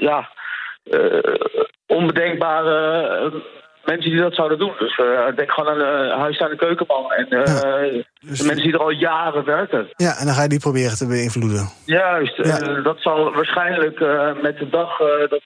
ja, 0.00 0.28
onbedenkbare 1.86 3.42
mensen 3.92 4.10
die 4.10 4.20
dat 4.20 4.34
zouden 4.34 4.58
doen. 4.58 4.74
Dus 4.78 4.98
uh, 4.98 5.36
denk 5.36 5.50
gewoon 5.50 5.70
aan 5.72 5.80
een 5.80 6.08
uh, 6.08 6.18
huisstaande 6.24 6.56
keukenman 6.56 7.12
en 7.12 7.26
uh, 7.30 7.44
ja. 7.44 8.02
dus 8.20 8.38
de 8.38 8.46
mensen 8.46 8.64
die 8.64 8.72
er 8.72 8.86
al 8.88 8.90
jaren 8.90 9.44
werken. 9.44 9.88
Ja, 9.96 10.12
en 10.18 10.24
dan 10.26 10.34
ga 10.34 10.42
je 10.42 10.48
die 10.48 10.66
proberen 10.66 10.96
te 10.96 11.06
beïnvloeden. 11.06 11.68
Juist, 11.84 12.36
ja. 12.36 12.80
dat 12.82 12.98
zal 13.00 13.32
waarschijnlijk 13.32 13.98
met 14.42 14.58
de 14.58 14.68
dag 14.70 14.98
dat, 15.28 15.42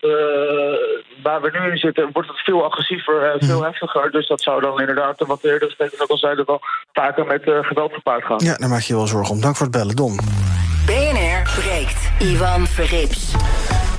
waar 1.23 1.41
we 1.43 1.51
nu 1.53 1.71
in 1.71 1.77
zitten, 1.77 2.09
wordt 2.13 2.29
het 2.29 2.39
veel 2.39 2.65
agressiever 2.65 3.33
en 3.33 3.47
veel 3.47 3.59
hm. 3.59 3.65
heftiger. 3.65 4.11
Dus 4.11 4.29
dat 4.29 4.43
zou 4.43 4.61
dan 4.61 4.81
inderdaad, 4.81 5.27
wat 5.27 5.45
eerder 5.45 5.71
sprekers 5.71 6.01
ook 6.01 6.11
al 6.11 6.19
zeiden, 6.19 6.45
wel 6.47 6.61
vaker 6.93 7.27
met 7.27 7.43
geweld 7.45 7.93
gepaard 7.93 8.25
gaan. 8.25 8.41
Ja, 8.45 8.57
daar 8.57 8.69
maak 8.69 8.81
je 8.81 8.95
wel 8.95 9.07
zorgen 9.07 9.35
om. 9.35 9.41
Dank 9.41 9.57
voor 9.57 9.67
het 9.67 9.77
bellen, 9.77 9.97
Don. 9.97 10.17
BNR 10.87 11.43
breekt. 11.61 12.11
Ivan 12.19 12.67
Verrips. 12.67 13.35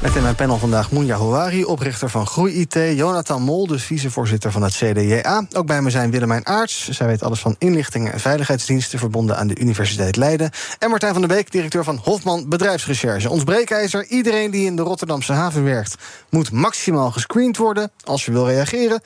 Met 0.04 0.16
in 0.16 0.22
mijn 0.22 0.36
panel 0.36 0.58
vandaag 0.58 0.92
Moenja 0.92 1.18
Houari, 1.18 1.66
oprichter 1.66 2.10
van 2.10 2.28
Groei 2.28 2.54
IT. 2.54 2.74
Jonathan 2.74 3.42
Mol, 3.42 3.68
de 3.68 3.80
vicevoorzitter 3.80 4.52
van 4.52 4.62
het 4.62 4.74
CDJA. 4.74 5.46
Ook 5.54 5.66
bij 5.66 5.82
me 5.82 5.90
zijn 5.90 6.12
Willemijn 6.12 6.46
Aarts. 6.46 6.90
Zij 6.90 7.08
weet 7.08 7.24
alles 7.24 7.40
van 7.40 7.56
inlichtingen 7.58 8.14
en 8.14 8.20
veiligheidsdiensten... 8.20 9.00
verbonden 9.00 9.38
aan 9.38 9.48
de 9.48 9.60
Universiteit 9.60 10.16
Leiden. 10.16 10.52
En 10.80 10.90
Martijn 10.90 11.14
van 11.14 11.22
der 11.22 11.36
Beek, 11.36 11.52
directeur 11.52 11.84
van 11.84 12.00
Hofman 12.04 12.50
Bedrijfsrecherche. 12.50 13.30
Ons 13.30 13.44
breekijzer, 13.44 14.06
iedereen 14.06 14.52
die 14.52 14.66
in 14.66 14.76
de 14.76 14.82
Rotterdamse 14.82 15.34
haven 15.34 15.64
werkt... 15.64 15.96
moet 16.30 16.52
maximaal 16.52 17.12
gescreend 17.12 17.58
worden. 17.58 17.92
Als 18.04 18.26
je 18.26 18.32
wil 18.32 18.48
reageren, 18.48 19.02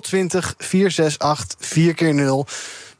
020 0.00 0.54
468 0.58 1.68
4 1.68 1.94
keer 1.94 2.14
0 2.14 2.46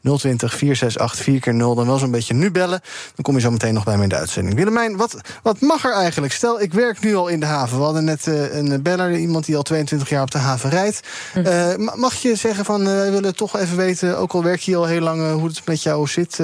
020 0.01 0.53
468 0.55 1.23
4 1.23 1.39
keer 1.39 1.53
0 1.53 1.75
Dan 1.75 1.85
wel 1.85 1.97
zo'n 1.97 2.11
beetje 2.11 2.33
nu 2.33 2.51
bellen. 2.51 2.81
Dan 3.15 3.23
kom 3.23 3.35
je 3.35 3.41
zo 3.41 3.51
meteen 3.51 3.73
nog 3.73 3.83
bij 3.83 3.97
me 3.97 4.03
in 4.03 4.09
de 4.09 4.15
uitzending. 4.15 4.55
Willemijn, 4.55 4.97
wat, 4.97 5.17
wat 5.43 5.59
mag 5.59 5.85
er 5.85 5.93
eigenlijk? 5.93 6.33
Stel, 6.33 6.61
ik 6.61 6.73
werk 6.73 7.01
nu 7.01 7.15
al 7.15 7.27
in 7.27 7.39
de 7.39 7.45
haven. 7.45 7.77
We 7.77 7.83
hadden 7.83 8.03
net 8.03 8.27
uh, 8.27 8.55
een 8.55 8.81
beller, 8.81 9.15
iemand 9.15 9.45
die 9.45 9.55
al 9.55 9.63
22 9.63 10.09
jaar 10.09 10.21
op 10.21 10.31
de 10.31 10.37
haven 10.37 10.69
rijdt. 10.69 10.99
Uh, 11.37 11.75
mag 11.95 12.15
je 12.15 12.35
zeggen 12.35 12.65
van, 12.65 12.81
uh, 12.81 12.87
wij 12.87 13.11
willen 13.11 13.35
toch 13.35 13.57
even 13.57 13.77
weten... 13.77 14.17
ook 14.17 14.33
al 14.33 14.43
werk 14.43 14.59
je 14.59 14.75
al 14.75 14.85
heel 14.85 15.01
lang, 15.01 15.31
hoe 15.31 15.47
het 15.47 15.65
met 15.65 15.83
jou 15.83 16.07
zit... 16.07 16.39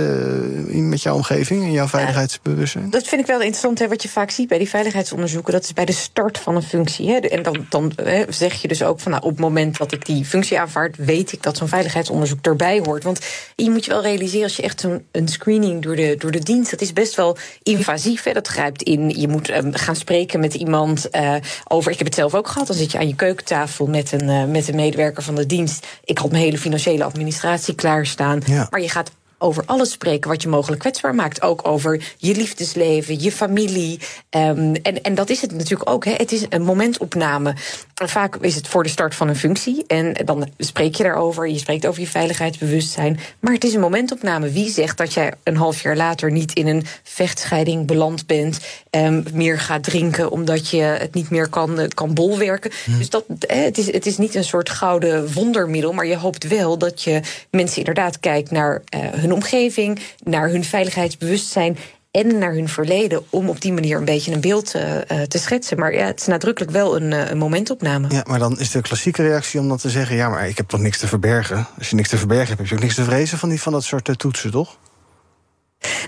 met 0.67 1.01
jouw 1.01 1.15
omgeving 1.15 1.63
en 1.63 1.71
jouw 1.71 1.87
veiligheidsbewustzijn? 1.87 2.89
Dat 2.89 3.07
vind 3.07 3.21
ik 3.21 3.27
wel 3.27 3.39
interessant, 3.39 3.79
hè, 3.79 3.87
wat 3.87 4.03
je 4.03 4.09
vaak 4.09 4.31
ziet 4.31 4.47
bij 4.47 4.57
die 4.57 4.69
veiligheidsonderzoeken. 4.69 5.53
Dat 5.53 5.63
is 5.63 5.73
bij 5.73 5.85
de 5.85 5.91
start 5.91 6.37
van 6.37 6.55
een 6.55 6.63
functie. 6.63 7.09
Hè. 7.09 7.17
En 7.17 7.43
dan, 7.43 7.65
dan 7.69 7.91
hè, 7.95 8.25
zeg 8.29 8.61
je 8.61 8.67
dus 8.67 8.83
ook 8.83 8.99
van, 8.99 9.11
nou, 9.11 9.23
op 9.23 9.29
het 9.29 9.39
moment 9.39 9.77
dat 9.77 9.91
ik 9.91 10.05
die 10.05 10.25
functie 10.25 10.59
aanvaard... 10.59 10.95
weet 10.97 11.31
ik 11.31 11.43
dat 11.43 11.57
zo'n 11.57 11.67
veiligheidsonderzoek 11.67 12.45
erbij 12.45 12.81
hoort. 12.85 13.03
Want 13.03 13.19
je 13.63 13.69
moet 13.69 13.85
je 13.85 13.91
wel 13.91 14.01
realiseren, 14.01 14.43
als 14.43 14.55
je 14.55 14.61
echt 14.61 14.79
zo'n 14.79 15.05
een 15.11 15.27
screening 15.27 15.81
door 15.81 15.95
de, 15.95 16.15
door 16.17 16.31
de 16.31 16.39
dienst, 16.39 16.71
dat 16.71 16.81
is 16.81 16.93
best 16.93 17.15
wel 17.15 17.37
invasief. 17.63 18.23
Hè? 18.23 18.33
Dat 18.33 18.47
grijpt 18.47 18.83
in. 18.83 19.09
Je 19.09 19.27
moet 19.27 19.49
um, 19.49 19.73
gaan 19.73 19.95
spreken 19.95 20.39
met 20.39 20.53
iemand 20.53 21.07
uh, 21.11 21.35
over. 21.67 21.91
Ik 21.91 21.97
heb 21.97 22.07
het 22.07 22.15
zelf 22.15 22.35
ook 22.35 22.47
gehad. 22.47 22.67
Dan 22.67 22.75
zit 22.75 22.91
je 22.91 22.97
aan 22.97 23.07
je 23.07 23.15
keukentafel 23.15 23.87
met 23.87 24.11
een, 24.11 24.29
uh, 24.29 24.45
met 24.45 24.67
een 24.67 24.75
medewerker 24.75 25.23
van 25.23 25.35
de 25.35 25.45
dienst. 25.45 25.87
Ik 26.03 26.17
had 26.17 26.31
mijn 26.31 26.43
hele 26.43 26.57
financiële 26.57 27.03
administratie 27.03 27.75
klaarstaan. 27.75 28.41
Ja. 28.45 28.67
Maar 28.69 28.81
je 28.81 28.89
gaat 28.89 29.11
over 29.37 29.63
alles 29.65 29.91
spreken 29.91 30.29
wat 30.29 30.41
je 30.41 30.47
mogelijk 30.47 30.81
kwetsbaar 30.81 31.15
maakt. 31.15 31.41
Ook 31.41 31.67
over 31.67 32.13
je 32.17 32.35
liefdesleven, 32.35 33.21
je 33.21 33.31
familie. 33.31 33.99
Um, 34.29 34.75
en, 34.75 35.01
en 35.01 35.15
dat 35.15 35.29
is 35.29 35.41
het 35.41 35.51
natuurlijk 35.51 35.89
ook. 35.89 36.05
Hè. 36.05 36.11
Het 36.11 36.31
is 36.31 36.45
een 36.49 36.61
momentopname. 36.63 37.53
Vaak 37.93 38.35
is 38.35 38.55
het 38.55 38.67
voor 38.67 38.83
de 38.83 38.89
start 38.89 39.15
van 39.15 39.27
een 39.27 39.35
functie. 39.35 39.83
En 39.87 40.13
dan 40.25 40.49
spreek 40.57 40.95
je 40.95 41.03
daarover. 41.03 41.49
Je 41.49 41.57
spreekt 41.57 41.87
over 41.87 42.01
je 42.01 42.07
veiligheidsbewustzijn. 42.07 43.19
Maar 43.39 43.53
het 43.53 43.63
is 43.63 43.73
een 43.73 43.79
momentopname. 43.79 44.49
Wie 44.49 44.69
zegt 44.69 44.97
dat 44.97 45.13
jij 45.13 45.33
een 45.43 45.55
half 45.55 45.81
jaar 45.81 45.95
later 45.95 46.31
niet 46.31 46.53
in 46.53 46.67
een 46.67 46.85
vechtscheiding 47.03 47.87
beland 47.87 48.25
bent? 48.25 48.59
Um, 48.91 49.23
meer 49.33 49.59
gaat 49.59 49.83
drinken 49.83 50.31
omdat 50.31 50.69
je 50.69 50.81
het 50.81 51.13
niet 51.13 51.29
meer 51.29 51.49
kan, 51.49 51.87
kan 51.93 52.13
bolwerken. 52.13 52.71
Hm. 52.85 52.97
Dus 52.97 53.09
dat, 53.09 53.23
het, 53.39 53.77
is, 53.77 53.91
het 53.91 54.05
is 54.05 54.17
niet 54.17 54.35
een 54.35 54.43
soort 54.43 54.69
gouden 54.69 55.33
wondermiddel. 55.33 55.93
Maar 55.93 56.05
je 56.05 56.17
hoopt 56.17 56.47
wel 56.47 56.77
dat 56.77 57.03
je 57.03 57.21
mensen 57.51 57.77
inderdaad 57.77 58.19
kijkt 58.19 58.51
naar 58.51 58.81
uh, 58.95 58.99
hun 59.11 59.26
omgeving, 59.31 59.99
naar 60.23 60.49
hun 60.49 60.63
veiligheidsbewustzijn 60.63 61.77
en 62.11 62.37
naar 62.37 62.53
hun 62.53 62.69
verleden 62.69 63.23
om 63.29 63.49
op 63.49 63.61
die 63.61 63.73
manier 63.73 63.97
een 63.97 64.05
beetje 64.05 64.33
een 64.33 64.41
beeld 64.41 64.75
uh, 64.75 64.81
te 65.21 65.37
schetsen. 65.37 65.79
Maar 65.79 65.93
ja, 65.93 66.05
het 66.05 66.19
is 66.19 66.25
nadrukkelijk 66.25 66.71
wel 66.71 66.95
een, 66.95 67.11
uh, 67.11 67.29
een 67.29 67.37
momentopname. 67.37 68.07
Ja, 68.09 68.23
maar 68.27 68.39
dan 68.39 68.59
is 68.59 68.71
de 68.71 68.81
klassieke 68.81 69.23
reactie 69.23 69.59
om 69.59 69.67
dan 69.67 69.77
te 69.77 69.89
zeggen... 69.89 70.15
ja, 70.15 70.29
maar 70.29 70.47
ik 70.47 70.57
heb 70.57 70.67
toch 70.67 70.79
niks 70.79 70.97
te 70.97 71.07
verbergen? 71.07 71.67
Als 71.77 71.89
je 71.89 71.95
niks 71.95 72.09
te 72.09 72.17
verbergen 72.17 72.47
hebt, 72.47 72.59
heb 72.59 72.67
je 72.67 72.75
ook 72.75 72.81
niks 72.81 72.95
te 72.95 73.03
vrezen 73.03 73.37
van, 73.37 73.49
die, 73.49 73.61
van 73.61 73.73
dat 73.73 73.83
soort 73.83 74.19
toetsen, 74.19 74.51
toch? 74.51 74.77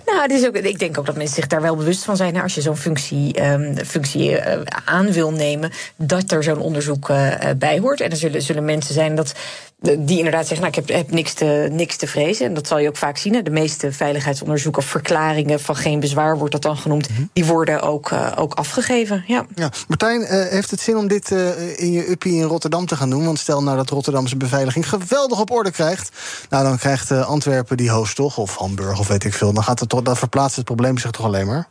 Nou, 0.06 0.22
het 0.22 0.32
is 0.32 0.48
ook, 0.48 0.56
ik 0.56 0.80
denk 0.80 0.98
ook 0.98 1.06
dat 1.06 1.16
mensen 1.16 1.36
zich 1.36 1.48
daar 1.48 1.62
wel 1.62 1.76
bewust 1.76 2.04
van 2.04 2.18
zijn. 2.18 2.42
Als 2.42 2.56
je 2.56 2.62
zo'n 2.62 2.78
functie, 2.78 3.44
um, 3.44 3.86
functie 3.86 4.32
uh, 4.32 4.62
aan 4.86 5.12
wil 5.12 5.32
nemen, 5.32 5.72
dat 5.96 6.32
er 6.32 6.44
zo'n 6.44 6.60
onderzoek 6.60 7.10
uh, 7.10 7.34
bij 7.58 7.80
hoort. 7.80 8.02
En 8.02 8.10
er 8.10 8.18
zullen, 8.18 8.42
zullen 8.42 8.66
mensen 8.66 8.94
zijn 8.94 9.16
dat 9.16 9.34
die 9.82 10.18
inderdaad 10.18 10.48
zeggen, 10.48 10.72
nou, 10.72 10.78
ik 10.80 10.88
heb, 10.88 10.98
heb 10.98 11.12
niks, 11.12 11.34
te, 11.34 11.68
niks 11.72 11.96
te 11.96 12.08
vrezen. 12.08 12.46
En 12.46 12.54
dat 12.54 12.68
zal 12.68 12.80
je 12.80 12.88
ook 12.88 12.98
vaak 12.98 13.18
zien. 13.18 13.34
Hè. 13.34 13.42
De 13.44 13.50
meeste 13.52 13.92
veiligheidsonderzoeken, 13.92 14.84
verklaringen 14.84 15.60
van 15.60 15.76
geen 15.76 16.00
bezwaar, 16.00 16.38
wordt 16.38 16.52
dat 16.54 16.62
dan 16.62 16.78
genoemd, 16.78 17.10
Mhm. 17.10 17.22
die 17.34 17.46
worden 17.46 17.82
ook, 17.82 18.12
uh, 18.12 18.32
ook 18.36 18.54
afgegeven. 18.54 19.24
Ja. 19.28 19.46
Ja. 19.56 19.72
Martijn, 19.88 20.22
uh, 20.22 20.28
heeft 20.28 20.72
het 20.72 20.80
zin 20.80 20.98
om 20.98 21.08
dit 21.08 21.32
uh, 21.32 21.80
in 21.80 21.92
je 21.92 22.10
uppie 22.10 22.34
in 22.36 22.44
Rotterdam 22.44 22.86
te 22.86 22.96
gaan 22.96 23.10
doen? 23.10 23.26
Want 23.26 23.40
stel 23.40 23.64
nou 23.64 23.78
dat 23.78 23.90
Rotterdamse 23.90 24.38
beveiliging 24.38 24.90
geweldig 24.90 25.40
op 25.40 25.52
orde 25.52 25.72
krijgt. 25.72 26.10
Nou, 26.50 26.64
dan 26.64 26.78
krijgt 26.78 27.12
Antwerpen 27.12 27.78
die 27.78 27.90
host 27.92 28.16
toch, 28.16 28.38
of 28.38 28.56
Hamburg 28.56 29.00
of 29.00 29.08
weet 29.08 29.24
ik 29.24 29.34
veel. 29.34 29.54
Dan 29.54 29.64
gaat 29.64 29.80
het 29.80 29.90
toch, 29.90 30.02
dat 30.02 30.18
verplaatst 30.18 30.56
het 30.56 30.66
probleem 30.66 30.98
zich 30.98 31.12
toch 31.12 31.26
alleen 31.26 31.48
maar? 31.48 31.68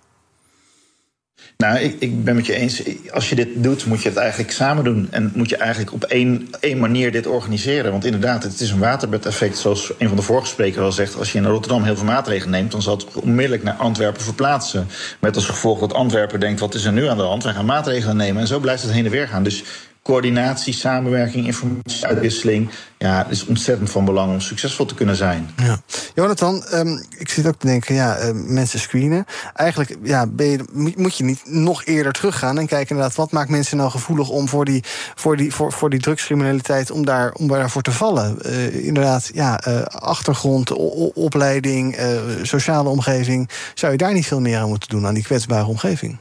Nou, 1.57 1.79
ik, 1.79 1.97
ik 1.99 2.25
ben 2.25 2.35
met 2.35 2.47
je 2.47 2.55
eens. 2.55 2.83
Als 3.11 3.29
je 3.29 3.35
dit 3.35 3.49
doet, 3.55 3.87
moet 3.87 4.03
je 4.03 4.09
het 4.09 4.19
eigenlijk 4.19 4.51
samen 4.51 4.85
doen. 4.85 5.09
En 5.11 5.33
moet 5.35 5.49
je 5.49 5.57
eigenlijk 5.57 5.93
op 5.93 6.05
één, 6.05 6.49
één 6.61 6.79
manier 6.79 7.13
dit 7.13 7.27
organiseren. 7.27 7.91
Want 7.91 8.05
inderdaad, 8.05 8.43
het 8.43 8.61
is 8.61 8.71
een 8.71 8.79
waterbedeffect. 8.79 9.59
Zoals 9.59 9.93
een 9.99 10.09
van 10.09 10.17
de 10.17 10.23
vorige 10.23 10.47
sprekers 10.47 10.85
al 10.85 10.93
zegt. 10.93 11.17
Als 11.17 11.33
je 11.33 11.39
in 11.39 11.45
Rotterdam 11.45 11.83
heel 11.83 11.97
veel 11.97 12.05
maatregelen 12.05 12.51
neemt, 12.51 12.71
dan 12.71 12.83
zal 12.83 12.97
het 12.97 13.15
onmiddellijk 13.15 13.63
naar 13.63 13.75
Antwerpen 13.75 14.23
verplaatsen. 14.23 14.89
Met 15.21 15.35
als 15.35 15.47
gevolg 15.47 15.79
dat 15.79 15.95
Antwerpen 15.95 16.41
denkt: 16.41 16.61
wat 16.61 16.75
is 16.75 16.85
er 16.85 16.93
nu 16.93 17.07
aan 17.07 17.17
de 17.17 17.23
hand? 17.23 17.43
Wij 17.43 17.53
gaan 17.55 17.65
maatregelen 17.65 18.17
nemen. 18.17 18.41
En 18.41 18.49
zo 18.49 18.59
blijft 18.59 18.83
het 18.83 18.93
heen 18.93 19.05
en 19.05 19.11
weer 19.11 19.29
gaan. 19.29 19.43
Dus 19.43 19.65
coördinatie, 20.09 20.73
samenwerking, 20.73 21.47
informatieuitwisseling. 21.47 22.71
Ja, 22.99 23.27
is 23.27 23.47
ontzettend 23.47 23.91
van 23.91 24.05
belang 24.05 24.33
om 24.33 24.41
succesvol 24.41 24.87
te 24.87 24.95
kunnen 24.95 25.17
zijn. 25.17 25.51
Ja. 25.57 25.81
Jonathan, 26.15 26.65
um, 26.75 27.03
ik 27.19 27.29
zit 27.29 27.47
ook 27.47 27.59
te 27.59 27.67
denken, 27.67 27.95
ja, 27.95 28.19
uh, 28.19 28.31
mensen 28.35 28.79
screenen. 28.79 29.25
Eigenlijk 29.55 29.97
ja, 30.03 30.27
ben 30.27 30.47
je, 30.47 30.93
moet 30.97 31.17
je 31.17 31.25
niet 31.25 31.41
nog 31.45 31.85
eerder 31.85 32.13
teruggaan 32.13 32.59
en 32.59 32.67
kijken 32.67 32.89
inderdaad, 32.89 33.17
wat 33.17 33.33
maakt 33.33 33.51
mensen 33.51 33.77
nou 33.77 33.91
gevoelig 33.91 34.29
om 34.29 34.49
voor 34.49 34.65
die, 34.65 34.85
voor 35.15 35.37
die, 35.37 35.55
voor, 35.55 35.73
voor 35.73 35.91
die 35.91 36.01
drugscriminaliteit, 36.01 36.91
om, 36.91 37.05
daar, 37.05 37.33
om 37.33 37.49
daarvoor 37.49 37.83
te 37.83 37.93
vallen? 37.93 38.39
Uh, 38.47 38.85
inderdaad, 38.85 39.31
ja, 39.35 39.67
uh, 39.69 39.83
achtergrond, 39.83 40.73
opleiding, 41.15 41.97
sociale 42.43 42.89
omgeving. 42.89 43.49
Zou 43.75 43.93
je 43.93 43.99
daar 43.99 44.13
niet 44.13 44.27
veel 44.27 44.41
meer 44.41 44.59
aan 44.59 44.69
moeten 44.69 44.89
doen, 44.89 45.07
aan 45.07 45.15
die 45.15 45.25
kwetsbare 45.25 45.67
omgeving? 45.67 46.19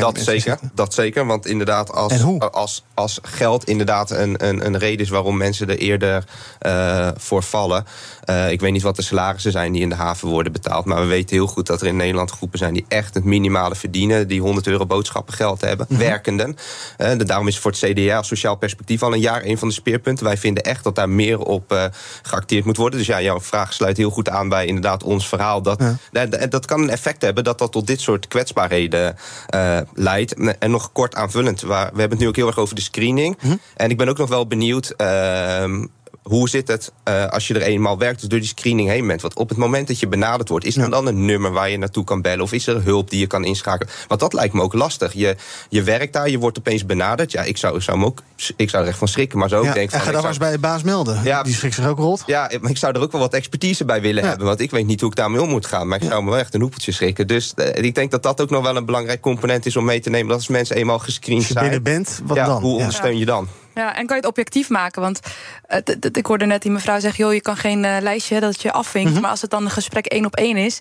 Dat 0.00 0.18
zeker, 0.18 0.58
dat 0.74 0.94
zeker. 0.94 1.26
Want 1.26 1.46
inderdaad, 1.46 1.92
als, 1.92 2.24
als, 2.50 2.84
als 2.94 3.18
geld 3.22 3.64
inderdaad 3.64 4.10
een, 4.10 4.46
een, 4.46 4.66
een 4.66 4.78
reden 4.78 5.04
is 5.04 5.08
waarom 5.10 5.36
mensen 5.36 5.68
er 5.68 5.78
eerder 5.78 6.24
uh, 6.66 7.08
voor 7.16 7.42
vallen. 7.42 7.84
Uh, 8.30 8.50
ik 8.50 8.60
weet 8.60 8.72
niet 8.72 8.82
wat 8.82 8.96
de 8.96 9.02
salarissen 9.02 9.52
zijn 9.52 9.72
die 9.72 9.82
in 9.82 9.88
de 9.88 9.94
haven 9.94 10.28
worden 10.28 10.52
betaald. 10.52 10.84
Maar 10.84 11.00
we 11.00 11.06
weten 11.06 11.36
heel 11.36 11.46
goed 11.46 11.66
dat 11.66 11.80
er 11.80 11.86
in 11.86 11.96
Nederland 11.96 12.30
groepen 12.30 12.58
zijn 12.58 12.74
die 12.74 12.84
echt 12.88 13.14
het 13.14 13.24
minimale 13.24 13.74
verdienen. 13.74 14.28
Die 14.28 14.40
100 14.40 14.66
euro 14.66 14.86
boodschappengeld 14.86 15.60
hebben, 15.60 15.86
mm 15.88 15.96
-hmm. 15.96 16.06
werkenden. 16.06 16.56
Uh, 16.98 17.10
daarom 17.18 17.48
is 17.48 17.58
voor 17.58 17.70
het 17.70 17.80
CDA 17.80 18.16
als 18.16 18.28
sociaal 18.28 18.56
perspectief 18.56 19.02
al 19.02 19.12
een 19.12 19.20
jaar 19.20 19.44
een 19.44 19.58
van 19.58 19.68
de 19.68 19.74
speerpunten. 19.74 20.24
Wij 20.24 20.36
vinden 20.36 20.62
echt 20.62 20.84
dat 20.84 20.94
daar 20.94 21.08
meer 21.08 21.38
op 21.38 21.90
geacteerd 22.22 22.64
moet 22.64 22.76
worden. 22.76 22.98
Dus 22.98 23.08
ja, 23.08 23.22
jouw 23.22 23.40
vraag 23.40 23.72
sluit 23.72 23.96
heel 23.96 24.10
goed 24.10 24.28
aan 24.28 24.48
bij 24.48 24.66
inderdaad 24.66 25.02
ons 25.02 25.28
verhaal. 25.28 25.62
Dat, 25.62 25.82
ja. 26.12 26.26
dat, 26.26 26.50
dat 26.50 26.66
kan 26.66 26.82
een 26.82 26.90
effect 26.90 27.22
hebben 27.22 27.44
dat 27.44 27.58
dat 27.58 27.72
tot 27.72 27.86
dit 27.86 28.00
soort 28.00 28.28
kwetsbaarheden 28.28 29.16
uh, 29.54 29.59
leidt. 29.94 30.34
En 30.58 30.70
nog 30.70 30.92
kort 30.92 31.14
aanvullend, 31.14 31.60
waar, 31.60 31.90
we 31.92 31.98
hebben 31.98 32.10
het 32.10 32.18
nu 32.18 32.28
ook 32.28 32.36
heel 32.36 32.46
erg 32.46 32.58
over 32.58 32.74
de 32.74 32.80
screening. 32.80 33.38
Mhm. 33.42 33.56
En 33.76 33.90
ik 33.90 33.96
ben 33.96 34.08
ook 34.08 34.18
nog 34.18 34.28
wel 34.28 34.46
benieuwd. 34.46 34.94
Uh, 34.96 35.84
hoe 36.30 36.48
zit 36.48 36.68
het 36.68 36.92
uh, 37.08 37.26
als 37.26 37.48
je 37.48 37.54
er 37.54 37.62
eenmaal 37.62 37.98
werkt, 37.98 38.20
dus 38.20 38.28
door 38.28 38.38
die 38.38 38.48
screening 38.48 38.88
heen 38.88 39.06
bent? 39.06 39.22
Want 39.22 39.34
op 39.34 39.48
het 39.48 39.58
moment 39.58 39.88
dat 39.88 40.00
je 40.00 40.08
benaderd 40.08 40.48
wordt, 40.48 40.64
is 40.64 40.76
er 40.76 40.82
ja. 40.82 40.88
dan 40.88 41.06
een 41.06 41.24
nummer 41.24 41.52
waar 41.52 41.70
je 41.70 41.78
naartoe 41.78 42.04
kan 42.04 42.22
bellen? 42.22 42.40
Of 42.40 42.52
is 42.52 42.66
er 42.66 42.82
hulp 42.82 43.10
die 43.10 43.20
je 43.20 43.26
kan 43.26 43.44
inschakelen? 43.44 43.92
Want 44.08 44.20
dat 44.20 44.32
lijkt 44.32 44.54
me 44.54 44.62
ook 44.62 44.72
lastig. 44.72 45.12
Je, 45.12 45.36
je 45.68 45.82
werkt 45.82 46.12
daar, 46.12 46.30
je 46.30 46.38
wordt 46.38 46.58
opeens 46.58 46.86
benaderd. 46.86 47.32
Ja, 47.32 47.42
ik 47.42 47.56
zou, 47.56 47.76
ik 47.76 47.82
zou, 47.82 47.98
me 47.98 48.04
ook, 48.04 48.22
ik 48.56 48.70
zou 48.70 48.82
er 48.82 48.88
echt 48.88 48.98
van 48.98 49.08
schrikken. 49.08 49.38
Maar 49.38 49.48
zo 49.48 49.58
ook 49.58 49.64
ja, 49.64 49.74
en 49.74 49.90
ga 49.90 50.04
dan 50.04 50.20
maar 50.20 50.30
eens 50.30 50.38
bij 50.38 50.50
je 50.50 50.58
baas 50.58 50.82
melden. 50.82 51.20
Ja, 51.24 51.42
die 51.42 51.54
schrikt 51.54 51.74
zich 51.74 51.86
ook 51.86 51.98
rot. 51.98 52.22
Ja, 52.26 52.50
maar 52.60 52.70
ik 52.70 52.76
zou 52.76 52.94
er 52.94 53.00
ook 53.00 53.12
wel 53.12 53.20
wat 53.20 53.34
expertise 53.34 53.84
bij 53.84 54.00
willen 54.00 54.24
hebben. 54.24 54.46
Want 54.46 54.60
ik 54.60 54.70
weet 54.70 54.86
niet 54.86 55.00
hoe 55.00 55.10
ik 55.10 55.16
daarmee 55.16 55.42
om 55.42 55.48
moet 55.48 55.66
gaan. 55.66 55.88
Maar 55.88 56.02
ik 56.02 56.08
zou 56.08 56.22
me 56.22 56.30
wel 56.30 56.38
echt 56.38 56.54
een 56.54 56.60
hoepeltje 56.60 56.92
schrikken. 56.92 57.26
Dus 57.26 57.52
uh, 57.56 57.84
ik 57.84 57.94
denk 57.94 58.10
dat 58.10 58.22
dat 58.22 58.40
ook 58.40 58.50
nog 58.50 58.62
wel 58.62 58.76
een 58.76 58.84
belangrijk 58.84 59.20
component 59.20 59.66
is 59.66 59.76
om 59.76 59.84
mee 59.84 60.00
te 60.00 60.10
nemen. 60.10 60.28
Dat 60.28 60.36
als 60.36 60.48
mensen 60.48 60.76
eenmaal 60.76 60.98
gescreend 60.98 61.42
zijn. 61.42 61.58
Als 61.58 61.66
je 61.66 61.80
binnen 61.80 62.04
bent, 62.04 62.20
wat 62.24 62.36
dan? 62.36 62.62
Hoe 62.62 62.78
ondersteun 62.78 63.18
je 63.18 63.24
dan? 63.24 63.48
Ja, 63.74 63.96
en 63.96 64.06
kan 64.06 64.16
je 64.16 64.22
het 64.22 64.30
objectief 64.30 64.68
maken? 64.68 65.02
Want 65.02 65.20
uh, 65.68 65.96
ik 66.12 66.26
hoorde 66.26 66.46
net 66.46 66.62
die 66.62 66.70
mevrouw 66.70 67.00
zeggen: 67.00 67.24
joh, 67.24 67.34
je 67.34 67.40
kan 67.40 67.56
geen 67.56 67.84
uh, 67.84 67.96
lijstje 68.00 68.40
dat 68.40 68.62
je 68.62 68.72
afvinkt. 68.72 69.08
Mm 69.08 69.12
-hmm. 69.12 69.22
Maar 69.22 69.30
als 69.30 69.40
het 69.40 69.50
dan 69.50 69.64
een 69.64 69.70
gesprek 69.70 70.06
één 70.06 70.24
op 70.24 70.36
één 70.36 70.56
is, 70.56 70.78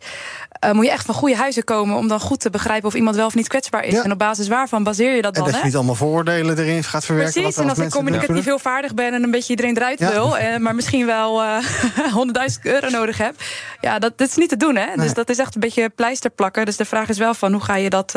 uh, 0.65 0.71
moet 0.71 0.85
je 0.85 0.91
echt 0.91 1.05
van 1.05 1.15
goede 1.15 1.35
huizen 1.35 1.63
komen 1.63 1.97
om 1.97 2.07
dan 2.07 2.19
goed 2.19 2.39
te 2.39 2.49
begrijpen 2.49 2.87
of 2.87 2.93
iemand 2.93 3.15
wel 3.15 3.25
of 3.25 3.35
niet 3.35 3.47
kwetsbaar 3.47 3.83
is. 3.83 3.93
Ja. 3.93 4.03
En 4.03 4.11
op 4.11 4.17
basis 4.17 4.47
waarvan 4.47 4.83
baseer 4.83 5.15
je 5.15 5.21
dat 5.21 5.35
dan? 5.35 5.45
En 5.45 5.51
dat 5.51 5.59
je 5.59 5.65
niet 5.65 5.75
allemaal 5.75 5.95
vooroordelen 5.95 6.57
erin 6.57 6.83
gaat 6.83 7.05
verwerken. 7.05 7.41
Precies, 7.41 7.57
en 7.57 7.69
als 7.69 7.79
ik 7.79 7.89
communicatief 7.89 8.45
heel 8.45 8.59
vaardig 8.59 8.93
ben 8.93 9.13
en 9.13 9.23
een 9.23 9.31
beetje 9.31 9.49
iedereen 9.49 9.77
eruit 9.77 9.99
ja. 9.99 10.11
wil, 10.11 10.37
eh, 10.37 10.57
maar 10.57 10.75
misschien 10.75 11.05
wel 11.05 11.41
100.000 11.41 12.61
euro 12.63 12.89
nodig 12.89 13.17
heb. 13.17 13.35
Ja, 13.81 13.99
dat, 13.99 14.17
dat 14.17 14.27
is 14.27 14.35
niet 14.35 14.49
te 14.49 14.57
doen, 14.57 14.75
hè? 14.75 14.85
Nee. 14.85 14.95
Dus 14.95 15.13
dat 15.13 15.29
is 15.29 15.37
echt 15.37 15.55
een 15.55 15.61
beetje 15.61 15.89
pleister 15.89 16.29
plakken. 16.29 16.65
Dus 16.65 16.77
de 16.77 16.85
vraag 16.85 17.09
is 17.09 17.17
wel 17.17 17.33
van 17.33 17.51
hoe 17.51 17.61
ga 17.61 17.75
je 17.75 17.89
dat. 17.89 18.15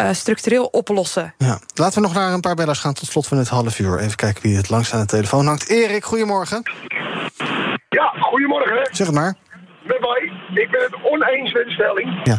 Uh, 0.00 0.12
structureel 0.12 0.64
oplossen. 0.64 1.34
Ja. 1.38 1.58
Laten 1.74 2.02
we 2.02 2.08
nog 2.08 2.14
naar 2.14 2.32
een 2.32 2.40
paar 2.40 2.54
bellers 2.54 2.78
gaan 2.78 2.94
tot 2.94 3.08
slot 3.08 3.26
van 3.26 3.38
het 3.38 3.48
half 3.48 3.78
uur. 3.78 3.98
Even 3.98 4.16
kijken 4.16 4.42
wie 4.42 4.56
het 4.56 4.70
langst 4.70 4.92
aan 4.92 5.00
de 5.00 5.06
telefoon 5.06 5.46
hangt. 5.46 5.68
Erik, 5.68 6.04
goedemorgen. 6.04 6.62
Ja, 7.88 8.14
goedemorgen. 8.20 8.88
Zeg 8.90 9.06
het 9.06 9.16
maar. 9.16 9.34
Met 9.82 10.00
mij. 10.00 10.32
Ik 10.62 10.70
ben 10.70 10.80
het 10.80 10.94
oneens 11.02 11.52
met 11.52 11.64
de 11.64 11.70
stelling. 11.70 12.20
Ja. 12.24 12.38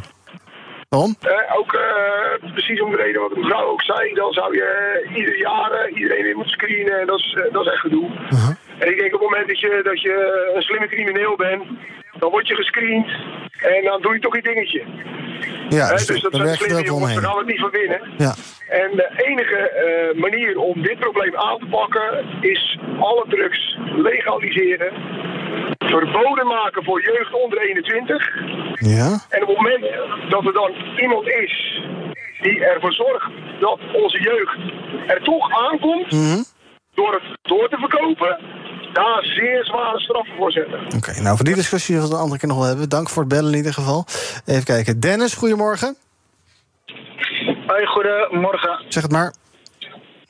Waarom? 0.90 1.16
Uh, 1.22 1.58
ook 1.58 1.74
uh, 1.74 2.52
precies 2.52 2.82
om 2.82 2.92
de 2.92 2.98
reden 2.98 3.22
wat 3.22 3.30
de 3.34 3.40
mevrouw 3.40 3.66
ook 3.66 3.82
zei. 3.82 4.14
Dan 4.14 4.32
zou 4.34 4.56
je 4.56 5.02
uh, 5.06 5.18
ieder 5.18 5.38
jaar 5.38 5.90
iedereen 5.90 6.24
weer 6.24 6.36
moeten 6.36 6.54
screenen. 6.54 7.00
En 7.00 7.08
dat 7.08 7.20
is, 7.20 7.38
dat 7.52 7.66
is 7.66 7.72
echt 7.72 7.82
gedoe. 7.82 8.10
-huh. 8.30 8.50
En 8.80 8.88
ik 8.92 8.98
denk 9.00 9.14
op 9.14 9.20
het 9.20 9.30
moment 9.30 9.48
dat 9.48 9.60
je, 9.60 9.82
dat 9.84 10.02
je 10.02 10.52
een 10.56 10.62
slimme 10.62 10.88
crimineel 10.88 11.36
bent... 11.36 11.64
dan 12.20 12.30
word 12.30 12.48
je 12.48 12.56
gescreend 12.56 13.08
en 13.76 13.84
dan 13.84 14.02
doe 14.02 14.14
je 14.14 14.20
toch 14.20 14.36
je 14.36 14.42
dingetje. 14.42 14.84
Ja, 15.74 15.90
dus, 15.90 16.06
dus 16.06 16.22
dat 16.22 16.36
zijn 16.36 16.56
slimme 16.56 16.84
jongens, 16.84 17.14
daar 17.14 17.24
gaan 17.24 17.34
we 17.34 17.38
het 17.38 17.48
niet 17.48 17.60
van 17.60 17.70
winnen. 17.70 18.02
Ja. 18.18 18.34
En 18.68 18.90
de 18.96 19.10
enige 19.16 19.60
uh, 20.14 20.22
manier 20.22 20.58
om 20.58 20.82
dit 20.82 21.00
probleem 21.00 21.36
aan 21.36 21.60
te 21.60 21.66
pakken 21.66 22.26
is 22.42 22.80
alle 23.00 23.26
drugs 23.30 23.78
legaliseren. 23.96 24.94
Verboden 25.78 26.48
maken 26.48 26.84
voor 26.84 27.02
jeugd 27.02 27.34
onder 27.34 27.60
21. 27.60 28.36
Ja. 28.74 29.20
En 29.30 29.42
op 29.42 29.48
het 29.48 29.58
moment 29.58 29.86
dat 30.30 30.46
er 30.46 30.54
dan 30.54 30.72
iemand 30.98 31.28
is 31.28 31.82
die 32.42 32.66
ervoor 32.66 32.94
zorgt 32.94 33.32
dat 33.60 33.80
onze 33.94 34.20
jeugd 34.20 34.58
er 35.08 35.24
toch 35.24 35.70
aankomt, 35.70 36.12
mm 36.12 36.20
-hmm. 36.20 36.44
door 36.94 37.14
het 37.14 37.24
door 37.42 37.70
te 37.70 37.78
verkopen, 37.78 38.38
daar 38.94 39.24
zeer 39.24 39.66
zware 39.66 40.00
straffen 40.00 40.36
voor 40.38 40.52
zetten. 40.52 40.86
Oké, 40.86 40.96
okay, 40.96 41.20
nou 41.20 41.36
voor 41.36 41.46
die 41.46 41.56
discussie 41.56 41.96
zullen 41.96 42.10
we 42.10 42.16
een 42.16 42.22
andere 42.22 42.40
keer 42.40 42.50
nog 42.50 42.58
wel 42.58 42.68
hebben. 42.68 42.90
Dank 42.90 43.10
voor 43.10 43.24
het 43.24 43.32
bellen 43.32 43.52
in 43.52 43.58
ieder 43.58 43.74
geval. 43.74 44.06
Even 44.46 44.64
kijken. 44.64 45.00
Dennis, 45.00 45.34
goedemorgen. 45.34 45.96
Hoi, 47.68 47.86
goedemorgen. 47.86 48.86
Zeg 48.88 49.04
het 49.04 49.12
maar. 49.12 49.34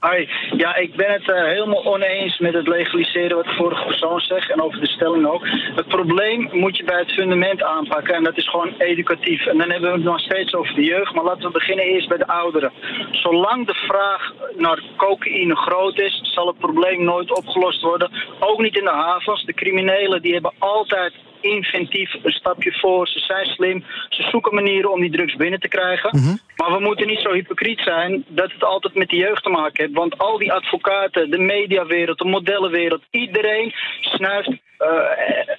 Hoi, 0.02 0.30
ja, 0.58 0.76
ik 0.76 0.96
ben 0.96 1.12
het 1.12 1.28
uh, 1.28 1.44
helemaal 1.44 1.86
oneens 1.86 2.40
met 2.40 2.54
het 2.54 2.68
legaliseren 2.68 3.36
wat 3.36 3.46
de 3.46 3.54
vorige 3.54 3.86
persoon 3.86 4.20
zegt 4.20 4.52
en 4.52 4.62
over 4.62 4.80
de 4.80 4.88
stelling 4.88 5.28
ook. 5.28 5.48
Het 5.76 5.88
probleem 5.88 6.50
moet 6.52 6.78
je 6.78 6.84
bij 6.84 7.00
het 7.00 7.12
fundament 7.12 7.64
aanpakken 7.64 8.16
en 8.16 8.24
dat 8.24 8.38
is 8.38 8.50
gewoon 8.50 8.74
educatief. 8.78 9.46
En 9.46 9.58
dan 9.58 9.70
hebben 9.70 9.90
we 9.90 9.96
het 9.96 10.06
nog 10.06 10.20
steeds 10.20 10.54
over 10.54 10.76
de 10.76 10.84
jeugd, 10.84 11.14
maar 11.14 11.24
laten 11.24 11.44
we 11.44 11.52
beginnen 11.52 11.86
eerst 11.86 12.08
bij 12.08 12.18
de 12.18 12.28
ouderen. 12.28 12.72
Zolang 13.12 13.68
de 13.68 13.74
vraag 13.74 14.34
naar 14.58 14.80
cocaïne 14.98 15.56
groot 15.56 16.00
is, 16.00 16.20
zal 16.24 16.48
het 16.48 16.58
probleem 16.58 17.04
nooit 17.04 17.38
opgelost 17.38 17.82
worden. 17.82 18.12
Ook 18.40 18.62
niet 18.62 18.78
in 18.78 18.84
de 18.84 18.92
havens. 18.92 19.46
De 19.46 19.54
criminelen 19.54 20.22
die 20.22 20.34
hebben 20.34 20.54
altijd 20.58 21.14
inventief 21.42 22.14
een 22.24 22.32
stapje 22.32 22.72
voor. 22.72 23.08
Ze 23.08 23.20
zijn 23.20 23.46
slim. 23.46 23.84
Ze 24.10 24.24
zoeken 24.24 24.54
manieren 24.54 24.92
om 24.92 25.02
die 25.02 25.12
drugs 25.12 25.36
binnen 25.36 25.60
te 25.60 25.68
krijgen. 25.68 26.10
Mm 26.14 26.24
-hmm. 26.24 26.40
Maar 26.56 26.72
we 26.72 26.84
moeten 26.84 27.08
niet 27.08 27.22
zo 27.22 27.34
hypocriet 27.34 27.80
zijn 27.80 28.24
dat 28.28 28.52
het 28.52 28.64
altijd 28.64 28.96
met 28.96 29.10
de 29.10 29.16
jeugd 29.16 29.44
te 29.44 29.50
maken 29.50 29.84
heeft. 29.84 29.96
Want 29.96 30.18
al 30.18 30.38
die 30.38 30.54
advocaten, 30.54 31.30
de 31.30 31.40
mediawereld, 31.40 32.18
de 32.18 32.26
modellenwereld, 32.26 33.04
iedereen 33.12 33.74
snuift 34.02 34.50
uh, 34.50 34.58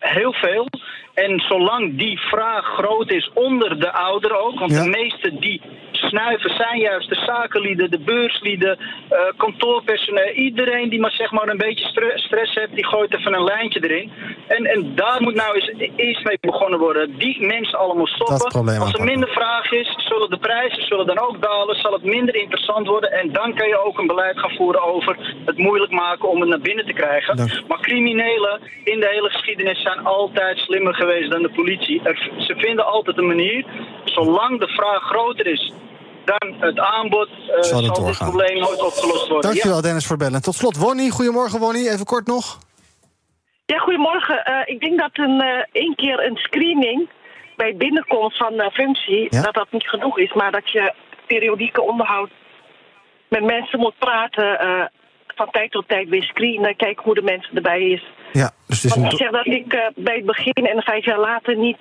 heel 0.01 0.33
veel. 0.33 0.69
En 1.15 1.41
zolang 1.41 1.99
die 1.99 2.19
vraag 2.19 2.65
groot 2.65 3.11
is 3.11 3.31
onder 3.35 3.81
de 3.81 3.93
ouderen 3.93 4.45
ook, 4.45 4.59
want 4.59 4.73
ja. 4.73 4.83
de 4.83 4.89
meeste 4.89 5.39
die 5.39 5.61
snuiven 6.13 6.51
zijn 6.57 6.79
juist 6.81 7.09
de 7.09 7.21
zakenlieden, 7.27 7.91
de 7.91 7.99
beurslieden, 7.99 8.79
uh, 8.79 9.19
kantoorpersoneel. 9.37 10.33
Iedereen 10.49 10.89
die 10.89 11.01
maar 11.01 11.17
zeg 11.23 11.31
maar 11.33 11.49
een 11.49 11.65
beetje 11.67 11.87
stress 12.15 12.55
heeft, 12.55 12.75
die 12.75 12.87
gooit 12.87 13.15
even 13.15 13.35
een 13.35 13.45
lijntje 13.45 13.81
erin. 13.89 14.11
En, 14.47 14.65
en 14.65 14.95
daar 14.95 15.23
moet 15.23 15.35
nou 15.35 15.55
eens 15.55 15.73
eerst 15.97 16.25
mee 16.25 16.39
begonnen 16.41 16.79
worden. 16.79 17.19
Die 17.19 17.47
mensen 17.47 17.79
allemaal 17.79 18.07
stoppen. 18.07 18.79
Als 18.81 18.93
er 18.93 19.05
minder 19.05 19.29
vraag 19.29 19.73
is, 19.73 19.95
zullen 19.97 20.31
de 20.31 20.39
prijzen 20.39 20.83
zullen 20.83 21.07
dan 21.07 21.19
ook 21.19 21.43
dalen, 21.43 21.77
zal 21.77 21.93
het 21.93 22.05
minder 22.05 22.35
interessant 22.35 22.87
worden. 22.87 23.13
En 23.13 23.33
dan 23.33 23.55
kan 23.55 23.69
je 23.69 23.85
ook 23.85 23.99
een 23.99 24.07
beleid 24.07 24.39
gaan 24.39 24.57
voeren 24.57 24.83
over 24.83 25.35
het 25.45 25.59
moeilijk 25.59 25.93
maken 25.93 26.29
om 26.29 26.41
het 26.41 26.49
naar 26.49 26.61
binnen 26.61 26.87
te 26.87 26.93
krijgen. 26.93 27.37
Dank. 27.37 27.63
Maar 27.69 27.81
criminelen 27.81 28.61
in 28.85 29.01
de 29.01 29.09
hele 29.09 29.31
geschiedenis 29.31 29.83
zijn 29.83 30.05
altijd 30.05 30.59
slimmer 30.59 30.95
geweest 30.95 31.31
dan 31.31 31.43
de 31.43 31.51
politie. 31.51 32.01
Er, 32.03 32.31
ze 32.39 32.55
vinden 32.57 32.87
altijd 32.87 33.19
een 33.19 33.27
manier, 33.27 33.65
zolang 34.05 34.61
de 34.61 34.69
vraag 34.69 35.03
groter 35.03 35.47
is 35.47 35.73
dan 36.25 36.55
het 36.61 36.79
aanbod, 36.79 37.29
uh, 37.29 37.63
zal, 37.63 37.83
het 37.83 37.97
zal 37.97 38.31
probleem 38.31 38.59
nooit 38.59 38.83
opgelost 38.83 39.29
worden. 39.29 39.51
Dankjewel 39.51 39.77
ja. 39.77 39.83
Dennis 39.83 40.07
voor 40.07 40.17
bellen. 40.17 40.43
Tot 40.43 40.55
slot, 40.55 40.77
Wonnie. 40.77 41.11
Goedemorgen 41.11 41.59
Wonnie, 41.61 41.91
even 41.91 42.05
kort 42.07 42.27
nog. 42.27 42.59
Ja, 43.67 43.79
goedemorgen. 43.79 44.45
Eh, 44.45 44.75
ik 44.75 44.81
denk 44.81 44.99
dat 45.01 45.11
een 45.13 45.41
eh, 45.41 45.65
één 45.73 45.95
keer 45.95 46.27
een 46.27 46.37
screening 46.37 47.09
bij 47.57 47.77
binnenkomst 47.77 48.37
van 48.37 48.53
uh, 48.55 48.67
functie, 48.71 49.27
Ja. 49.31 49.43
dat 49.43 49.55
dat 49.55 49.67
niet 49.71 49.89
genoeg 49.89 50.19
is, 50.19 50.33
maar 50.33 50.53
dat 50.53 50.71
je 50.71 50.93
periodieke 51.27 51.83
onderhoud 51.83 52.31
met 53.29 53.45
mensen 53.45 53.79
moet 53.79 53.99
praten, 53.99 54.59
eh, 54.61 54.85
van 55.27 55.51
tijd 55.51 55.71
tot 55.71 55.89
tijd 55.89 56.09
weer 56.09 56.23
screenen, 56.23 56.77
kijken 56.77 57.05
hoe 57.05 57.15
de 57.15 57.23
mensen 57.23 57.57
erbij 57.57 57.83
is. 57.83 58.05
Ja, 58.33 58.51
dus 58.67 58.83
het 58.83 58.85
is 58.85 58.97
Want 58.97 59.07
een 59.07 59.13
ik 59.13 59.17
zeg 59.19 59.31
dat 59.31 59.47
ik 59.47 59.73
eh, 59.73 59.87
bij 59.95 60.17
het 60.17 60.27
begin 60.27 60.67
en 60.67 60.83
vijf 60.83 61.05
jaar 61.05 61.21
later 61.21 61.57
niet 61.57 61.79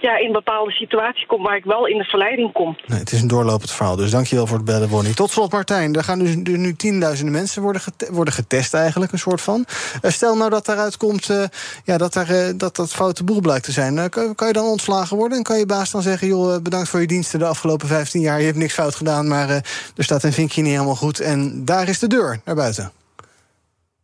ja, 0.00 0.18
in 0.18 0.26
een 0.26 0.32
bepaalde 0.32 0.70
situatie 0.70 1.26
kom 1.26 1.42
waar 1.42 1.56
ik 1.56 1.64
wel 1.64 1.86
in 1.86 1.98
de 1.98 2.04
verleiding 2.04 2.52
kom. 2.52 2.76
Nee, 2.86 2.98
het 2.98 3.12
is 3.12 3.22
een 3.22 3.28
doorlopend 3.28 3.70
verhaal, 3.70 3.96
dus 3.96 4.10
dankjewel 4.10 4.46
voor 4.46 4.56
het 4.56 4.66
bellen, 4.66 4.88
Bonnie. 4.88 5.14
Tot 5.14 5.30
slot, 5.30 5.52
Martijn. 5.52 5.94
Er 5.94 6.04
gaan 6.04 6.18
dus 6.18 6.34
nu, 6.34 6.56
nu 6.56 6.74
tienduizenden 6.76 7.34
mensen 7.34 7.62
worden, 7.62 7.82
worden 8.10 8.34
getest, 8.34 8.74
eigenlijk, 8.74 9.12
een 9.12 9.18
soort 9.18 9.40
van. 9.40 9.64
Eh, 10.02 10.10
stel 10.10 10.36
nou 10.36 10.50
dat 10.50 10.66
daaruit 10.66 10.96
komt 10.96 11.30
eh, 11.30 11.44
ja, 11.84 11.98
dat, 11.98 12.12
daar, 12.12 12.30
eh, 12.30 12.52
dat 12.56 12.76
dat 12.76 12.92
foute 12.92 13.24
boel 13.24 13.40
blijkt 13.40 13.64
te 13.64 13.72
zijn. 13.72 13.98
Eh, 13.98 14.08
kan, 14.08 14.34
kan 14.34 14.46
je 14.46 14.52
dan 14.52 14.64
ontslagen 14.64 15.16
worden? 15.16 15.38
En 15.38 15.44
kan 15.44 15.58
je 15.58 15.66
baas 15.66 15.90
dan 15.90 16.02
zeggen: 16.02 16.26
joh, 16.28 16.62
bedankt 16.62 16.88
voor 16.88 17.00
je 17.00 17.06
diensten 17.06 17.38
de 17.38 17.44
afgelopen 17.44 17.88
15 17.88 18.20
jaar. 18.20 18.38
Je 18.38 18.46
hebt 18.46 18.58
niks 18.58 18.74
fout 18.74 18.94
gedaan, 18.94 19.28
maar 19.28 19.48
eh, 19.48 19.56
er 19.96 20.04
staat 20.04 20.22
een 20.22 20.32
vinkje 20.32 20.62
niet 20.62 20.72
helemaal 20.72 20.94
goed. 20.94 21.20
En 21.20 21.64
daar 21.64 21.88
is 21.88 21.98
de 21.98 22.06
deur 22.06 22.40
naar 22.44 22.54
buiten. 22.54 22.92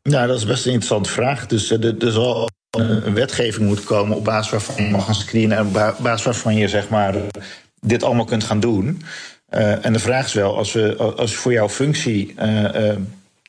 Ja, 0.02 0.26
dat 0.26 0.36
is 0.36 0.46
best 0.46 0.66
een 0.66 0.72
interessante 0.72 1.10
vraag. 1.10 1.46
Dus 1.46 1.70
er 1.70 2.12
zal 2.12 2.48
een 2.70 3.14
wetgeving 3.14 3.66
moeten 3.66 3.84
komen 3.84 4.16
op 4.16 4.24
basis 4.24 4.50
waarvan 4.50 4.84
je 4.84 4.90
mag 4.90 5.04
gaan 5.04 5.14
screenen 5.14 5.58
en 5.58 5.66
op 5.66 5.72
ba- 5.72 5.96
basis 6.00 6.24
waarvan 6.24 6.54
je 6.56 6.68
zeg 6.68 6.88
maar 6.88 7.14
dit 7.80 8.02
allemaal 8.02 8.24
kunt 8.24 8.44
gaan 8.44 8.60
doen. 8.60 9.02
Eh, 9.48 9.84
en 9.84 9.92
de 9.92 9.98
vraag 9.98 10.26
is 10.26 10.32
wel, 10.32 10.56
als 10.56 10.72
we 10.72 10.96
als 10.96 11.34
voor 11.34 11.52
jouw 11.52 11.68
functie 11.68 12.34
eh, 12.36 12.96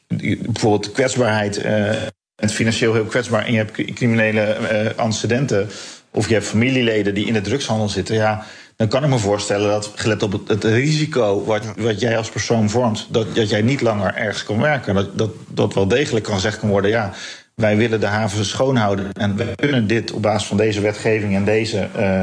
die- 0.07 0.37
bijvoorbeeld 0.37 0.91
kwetsbaarheid, 0.91 1.61
bent 2.35 2.51
financieel 2.53 2.93
heel 2.93 3.05
kwetsbaar 3.05 3.45
en 3.45 3.51
je 3.51 3.57
hebt 3.57 3.71
cri- 3.71 3.93
criminele 3.93 4.93
antecedenten 4.95 5.69
of 6.11 6.27
je 6.27 6.33
hebt 6.33 6.45
familieleden 6.45 7.13
die 7.13 7.25
in 7.25 7.33
de 7.33 7.41
drugshandel 7.41 7.89
zitten, 7.89 8.15
ja, 8.15 8.45
dan 8.75 8.87
kan 8.87 9.03
ik 9.03 9.09
me 9.09 9.17
voorstellen 9.17 9.69
dat, 9.69 9.91
gelet 9.95 10.23
op 10.23 10.31
het, 10.31 10.47
het 10.47 10.63
risico 10.63 11.43
wat, 11.45 11.65
wat 11.77 11.99
jij 11.99 12.17
als 12.17 12.29
persoon 12.29 12.69
vormt, 12.69 13.07
dat, 13.09 13.35
dat 13.35 13.49
jij 13.49 13.61
niet 13.61 13.81
langer 13.81 14.15
ergens 14.15 14.43
kan 14.43 14.59
werken. 14.61 14.95
Dat, 14.95 15.17
dat, 15.17 15.29
dat 15.47 15.73
wel 15.73 15.87
degelijk 15.87 16.25
kan 16.25 16.33
gezegd 16.33 16.59
kan 16.59 16.69
worden, 16.69 16.91
ja, 16.91 17.13
wij 17.61 17.77
willen 17.77 17.99
de 17.99 18.05
havens 18.05 18.49
schoonhouden 18.49 19.13
en 19.13 19.35
we 19.35 19.53
kunnen 19.55 19.87
dit 19.87 20.11
op 20.11 20.21
basis 20.21 20.47
van 20.47 20.57
deze 20.57 20.81
wetgeving 20.81 21.35
en 21.35 21.45
deze 21.45 21.87
eh, 21.95 22.21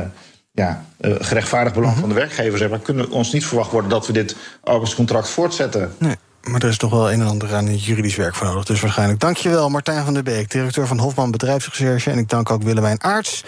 ja, 0.52 0.84
eh, 1.00 1.12
gerechtvaardigd 1.18 1.74
belang 1.74 1.96
van 1.96 2.08
de 2.08 2.14
werkgevers 2.14 2.60
hebben. 2.60 2.82
Kunnen 2.82 3.10
ons 3.10 3.32
niet 3.32 3.46
verwacht 3.46 3.70
worden 3.70 3.90
dat 3.90 4.06
we 4.06 4.12
dit 4.12 4.36
arbeidscontract 4.62 5.28
voortzetten. 5.28 5.92
Nee. 5.98 6.16
Maar 6.42 6.62
er 6.62 6.68
is 6.68 6.76
toch 6.76 6.90
wel 6.90 7.12
een 7.12 7.20
en 7.20 7.26
ander 7.26 7.54
aan 7.54 7.76
juridisch 7.76 8.16
werk 8.16 8.34
voor 8.34 8.46
nodig. 8.46 8.64
Dus 8.64 8.80
waarschijnlijk. 8.80 9.20
Dankjewel, 9.20 9.68
Martijn 9.68 10.04
van 10.04 10.14
der 10.14 10.22
Beek, 10.22 10.50
directeur 10.50 10.86
van 10.86 10.98
Hofman 10.98 11.30
Bedrijfsrecherche. 11.30 12.10
En 12.10 12.18
ik 12.18 12.28
dank 12.28 12.50
ook 12.50 12.62
Willemijn 12.62 13.02
Aarts. 13.02 13.44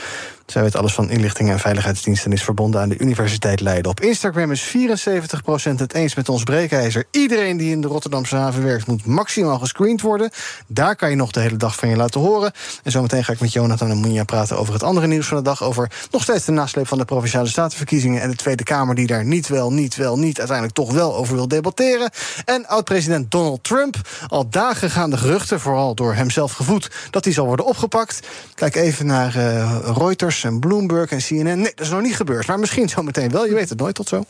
Zij 0.51 0.63
weet 0.63 0.77
alles 0.77 0.95
van 0.95 1.11
inlichting 1.11 1.51
en 1.51 1.59
veiligheidsdiensten... 1.59 2.31
en 2.31 2.37
is 2.37 2.43
verbonden 2.43 2.81
aan 2.81 2.89
de 2.89 2.99
Universiteit 2.99 3.61
Leiden. 3.61 3.91
Op 3.91 4.01
Instagram 4.01 4.51
is 4.51 4.75
74% 4.77 5.75
het 5.77 5.95
eens 5.95 6.15
met 6.15 6.29
ons 6.29 6.43
breekijzer. 6.43 7.05
Iedereen 7.11 7.57
die 7.57 7.71
in 7.71 7.81
de 7.81 7.89
Rotterdamse 7.89 8.37
haven 8.37 8.65
werkt... 8.65 8.87
moet 8.87 9.07
maximaal 9.07 9.59
gescreend 9.59 10.01
worden. 10.01 10.31
Daar 10.67 10.97
kan 10.97 11.11
je 11.11 11.17
nog 11.17 11.31
de 11.31 11.41
hele 11.41 11.57
dag 11.57 11.77
van 11.77 11.89
je 11.89 11.97
laten 11.97 12.21
horen. 12.21 12.53
En 12.83 12.91
zometeen 12.91 13.25
ga 13.25 13.33
ik 13.33 13.41
met 13.41 13.53
Jonathan 13.53 14.05
en 14.05 14.25
praten... 14.25 14.59
over 14.59 14.73
het 14.73 14.83
andere 14.83 15.07
nieuws 15.07 15.27
van 15.27 15.37
de 15.37 15.43
dag. 15.43 15.63
Over 15.63 15.91
nog 16.11 16.23
steeds 16.23 16.45
de 16.45 16.53
nasleep 16.53 16.89
van 16.89 16.99
de 16.99 17.05
Provinciale 17.05 17.49
Statenverkiezingen... 17.49 18.23
en 18.23 18.31
de 18.31 18.37
Tweede 18.37 18.63
Kamer 18.63 18.95
die 18.95 19.07
daar 19.07 19.25
niet 19.25 19.49
wel, 19.49 19.73
niet 19.73 19.97
wel, 19.97 20.19
niet... 20.19 20.39
uiteindelijk 20.39 20.77
toch 20.77 20.93
wel 20.93 21.17
over 21.17 21.35
wil 21.35 21.49
debatteren. 21.49 22.11
En 22.45 22.67
oud-president 22.67 23.31
Donald 23.31 23.65
Trump. 23.65 23.97
Al 24.29 24.49
dagen 24.49 24.91
gaan 24.91 25.11
de 25.11 25.17
geruchten, 25.17 25.61
vooral 25.61 25.95
door 25.95 26.15
hemzelf 26.15 26.53
gevoed... 26.53 26.91
dat 27.11 27.25
hij 27.25 27.33
zal 27.33 27.47
worden 27.47 27.67
opgepakt. 27.67 28.21
Kijk 28.55 28.75
even 28.75 29.07
naar 29.07 29.37
eh, 29.37 29.91
Reuters 29.97 30.40
en 30.45 30.61
Bloomberg 30.61 31.11
en 31.11 31.19
CNN. 31.19 31.43
Nee, 31.43 31.73
dat 31.75 31.81
is 31.81 31.91
nog 31.91 32.03
niet 32.03 32.17
gebeurd. 32.17 32.47
Maar 32.47 32.59
misschien 32.59 32.89
zometeen 32.89 33.31
wel. 33.31 33.47
Je 33.47 33.55
weet 33.55 33.69
het 33.69 33.79
nooit. 33.79 33.95
Tot 33.95 34.09
zo. 34.09 34.25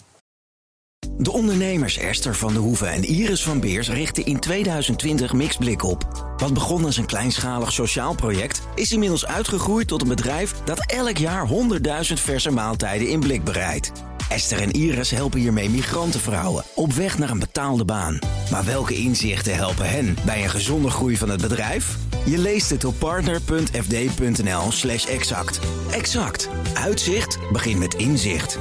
De 1.17 1.33
ondernemers 1.33 1.99
Esther 1.99 2.35
van 2.35 2.53
de 2.53 2.59
Hoeven 2.59 2.91
en 2.91 3.05
Iris 3.05 3.43
van 3.43 3.61
Beers 3.61 3.91
richten 3.91 4.25
in 4.25 4.39
2020 4.39 5.33
Mixblik 5.33 5.83
op. 5.83 6.35
Wat 6.37 6.55
begon 6.55 6.85
als 6.85 6.97
een 6.97 7.07
kleinschalig 7.07 7.73
sociaal 7.73 8.15
project, 8.15 8.63
is 8.75 8.93
inmiddels 8.93 9.27
uitgegroeid 9.27 9.89
tot 9.89 10.03
een 10.03 10.09
bedrijf 10.09 10.53
dat 10.65 10.91
elk 10.91 11.17
jaar 11.17 11.49
100.000 11.49 12.13
verse 12.13 12.51
maaltijden 12.51 13.09
in 13.09 13.21
blik 13.21 13.45
bereidt. 13.45 13.93
Esther 14.31 14.61
en 14.61 14.71
Iris 14.71 15.11
helpen 15.11 15.41
hiermee 15.41 15.71
migrantenvrouwen 15.71 16.65
op 16.75 16.93
weg 16.93 17.19
naar 17.19 17.31
een 17.31 17.39
betaalde 17.39 17.85
baan. 17.85 18.19
Maar 18.51 18.65
welke 18.65 18.95
inzichten 18.95 19.55
helpen 19.55 19.91
hen 19.91 20.17
bij 20.25 20.43
een 20.43 20.51
gezonde 20.51 20.91
groei 20.91 21.17
van 21.17 21.29
het 21.29 21.41
bedrijf? 21.41 21.97
Je 22.27 22.39
leest 22.39 22.71
het 22.71 22.85
op 22.85 22.95
partner.fd.nl/slash 22.99 25.07
exact. 25.07 25.61
Exact. 25.91 26.49
Uitzicht 26.75 27.39
begint 27.53 27.79
met 27.79 27.95
inzicht. 27.95 28.59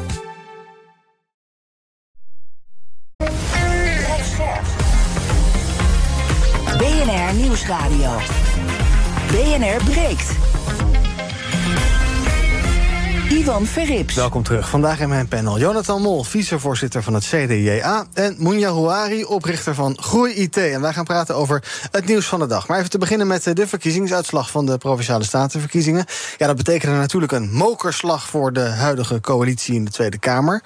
BNR 6.77 7.33
Nieuwsradio. 7.33 8.17
BNR 9.31 9.83
breekt. 9.83 10.48
Ivan 13.29 13.65
Verrips. 13.65 14.15
Welkom 14.15 14.43
terug. 14.43 14.69
Vandaag 14.69 14.99
in 14.99 15.09
mijn 15.09 15.27
panel 15.27 15.59
Jonathan 15.59 16.01
Mol, 16.01 16.23
vicevoorzitter 16.23 17.03
van 17.03 17.13
het 17.13 17.23
CDJA... 17.23 18.05
en 18.13 18.35
Mounja 18.37 18.69
Houari, 18.69 19.23
oprichter 19.25 19.75
van 19.75 19.97
Groei 20.01 20.33
IT. 20.33 20.57
En 20.57 20.81
wij 20.81 20.93
gaan 20.93 21.03
praten 21.03 21.35
over 21.35 21.63
het 21.91 22.05
nieuws 22.05 22.25
van 22.25 22.39
de 22.39 22.47
dag. 22.47 22.67
Maar 22.67 22.77
even 22.77 22.89
te 22.89 22.97
beginnen 22.97 23.27
met 23.27 23.47
eh, 23.47 23.53
de 23.53 23.67
verkiezingsuitslag 23.67 24.51
van 24.51 24.65
de 24.65 24.77
Provinciale 24.77 25.23
Statenverkiezingen. 25.23 26.05
Ja, 26.37 26.47
dat 26.47 26.55
betekende 26.55 26.95
natuurlijk 26.95 27.31
een 27.31 27.51
mokerslag 27.51 28.27
voor 28.27 28.53
de 28.53 28.67
huidige 28.67 29.21
coalitie 29.21 29.75
in 29.75 29.85
de 29.85 29.91
Tweede 29.91 30.19
Kamer. 30.19 30.63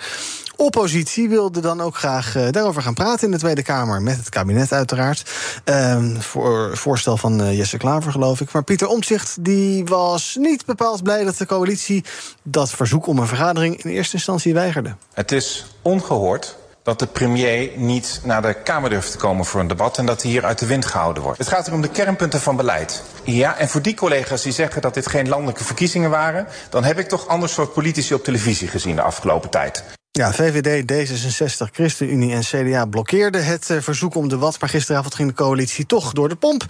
Oppositie 0.55 1.29
wilde 1.29 1.59
dan 1.59 1.81
ook 1.81 1.95
graag 1.95 2.35
eh, 2.35 2.47
daarover 2.49 2.81
gaan 2.81 2.93
praten 2.93 3.25
in 3.25 3.31
de 3.31 3.37
Tweede 3.37 3.63
Kamer. 3.63 4.01
Met 4.01 4.17
het 4.17 4.29
kabinet 4.29 4.71
uiteraard. 4.71 5.31
Ehm, 5.63 6.19
voor 6.19 6.77
voorstel 6.77 7.17
van 7.17 7.41
eh, 7.41 7.57
Jesse 7.57 7.77
Klaver, 7.77 8.11
geloof 8.11 8.41
ik. 8.41 8.51
Maar 8.51 8.63
Pieter 8.63 8.87
Omtzigt 8.87 9.43
die 9.43 9.85
was 9.85 10.35
niet 10.39 10.65
bepaald 10.65 11.03
blij 11.03 11.23
dat 11.23 11.37
de 11.37 11.45
coalitie 11.45 12.03
dat 12.43 12.69
verzoek 12.69 13.07
om 13.07 13.17
een 13.17 13.27
vergadering 13.27 13.83
in 13.83 13.89
eerste 13.89 14.15
instantie 14.15 14.53
weigerde. 14.53 14.95
Het 15.13 15.31
is 15.31 15.65
ongehoord 15.81 16.55
dat 16.83 16.99
de 16.99 17.07
premier 17.07 17.71
niet 17.75 18.21
naar 18.23 18.41
de 18.41 18.53
Kamer 18.53 18.89
durft 18.89 19.11
te 19.11 19.17
komen 19.17 19.45
voor 19.45 19.59
een 19.59 19.67
debat 19.67 19.97
en 19.97 20.05
dat 20.05 20.21
hij 20.21 20.31
hier 20.31 20.45
uit 20.45 20.59
de 20.59 20.65
wind 20.65 20.85
gehouden 20.85 21.23
wordt. 21.23 21.37
Het 21.37 21.47
gaat 21.47 21.65
hier 21.65 21.75
om 21.75 21.81
de 21.81 21.89
kernpunten 21.89 22.41
van 22.41 22.55
beleid. 22.55 23.03
Ja, 23.23 23.57
en 23.57 23.69
voor 23.69 23.81
die 23.81 23.95
collega's 23.95 24.41
die 24.41 24.51
zeggen 24.51 24.81
dat 24.81 24.93
dit 24.93 25.07
geen 25.07 25.29
landelijke 25.29 25.63
verkiezingen 25.63 26.09
waren, 26.09 26.47
dan 26.69 26.83
heb 26.83 26.99
ik 26.99 27.07
toch 27.07 27.27
ander 27.27 27.49
soort 27.49 27.73
politici 27.73 28.13
op 28.13 28.23
televisie 28.23 28.67
gezien 28.67 28.95
de 28.95 29.01
afgelopen 29.01 29.49
tijd. 29.49 29.83
Ja, 30.19 30.33
VVD, 30.33 30.91
D66, 30.91 31.71
ChristenUnie 31.71 32.33
en 32.33 32.41
CDA 32.41 32.85
blokkeerden 32.85 33.45
het 33.45 33.69
eh, 33.69 33.77
verzoek 33.81 34.15
om 34.15 34.29
debat. 34.29 34.59
Maar 34.59 34.69
gisteravond 34.69 35.15
ging 35.15 35.29
de 35.29 35.35
coalitie 35.35 35.85
toch 35.85 36.11
door 36.11 36.29
de 36.29 36.35
pomp. 36.35 36.65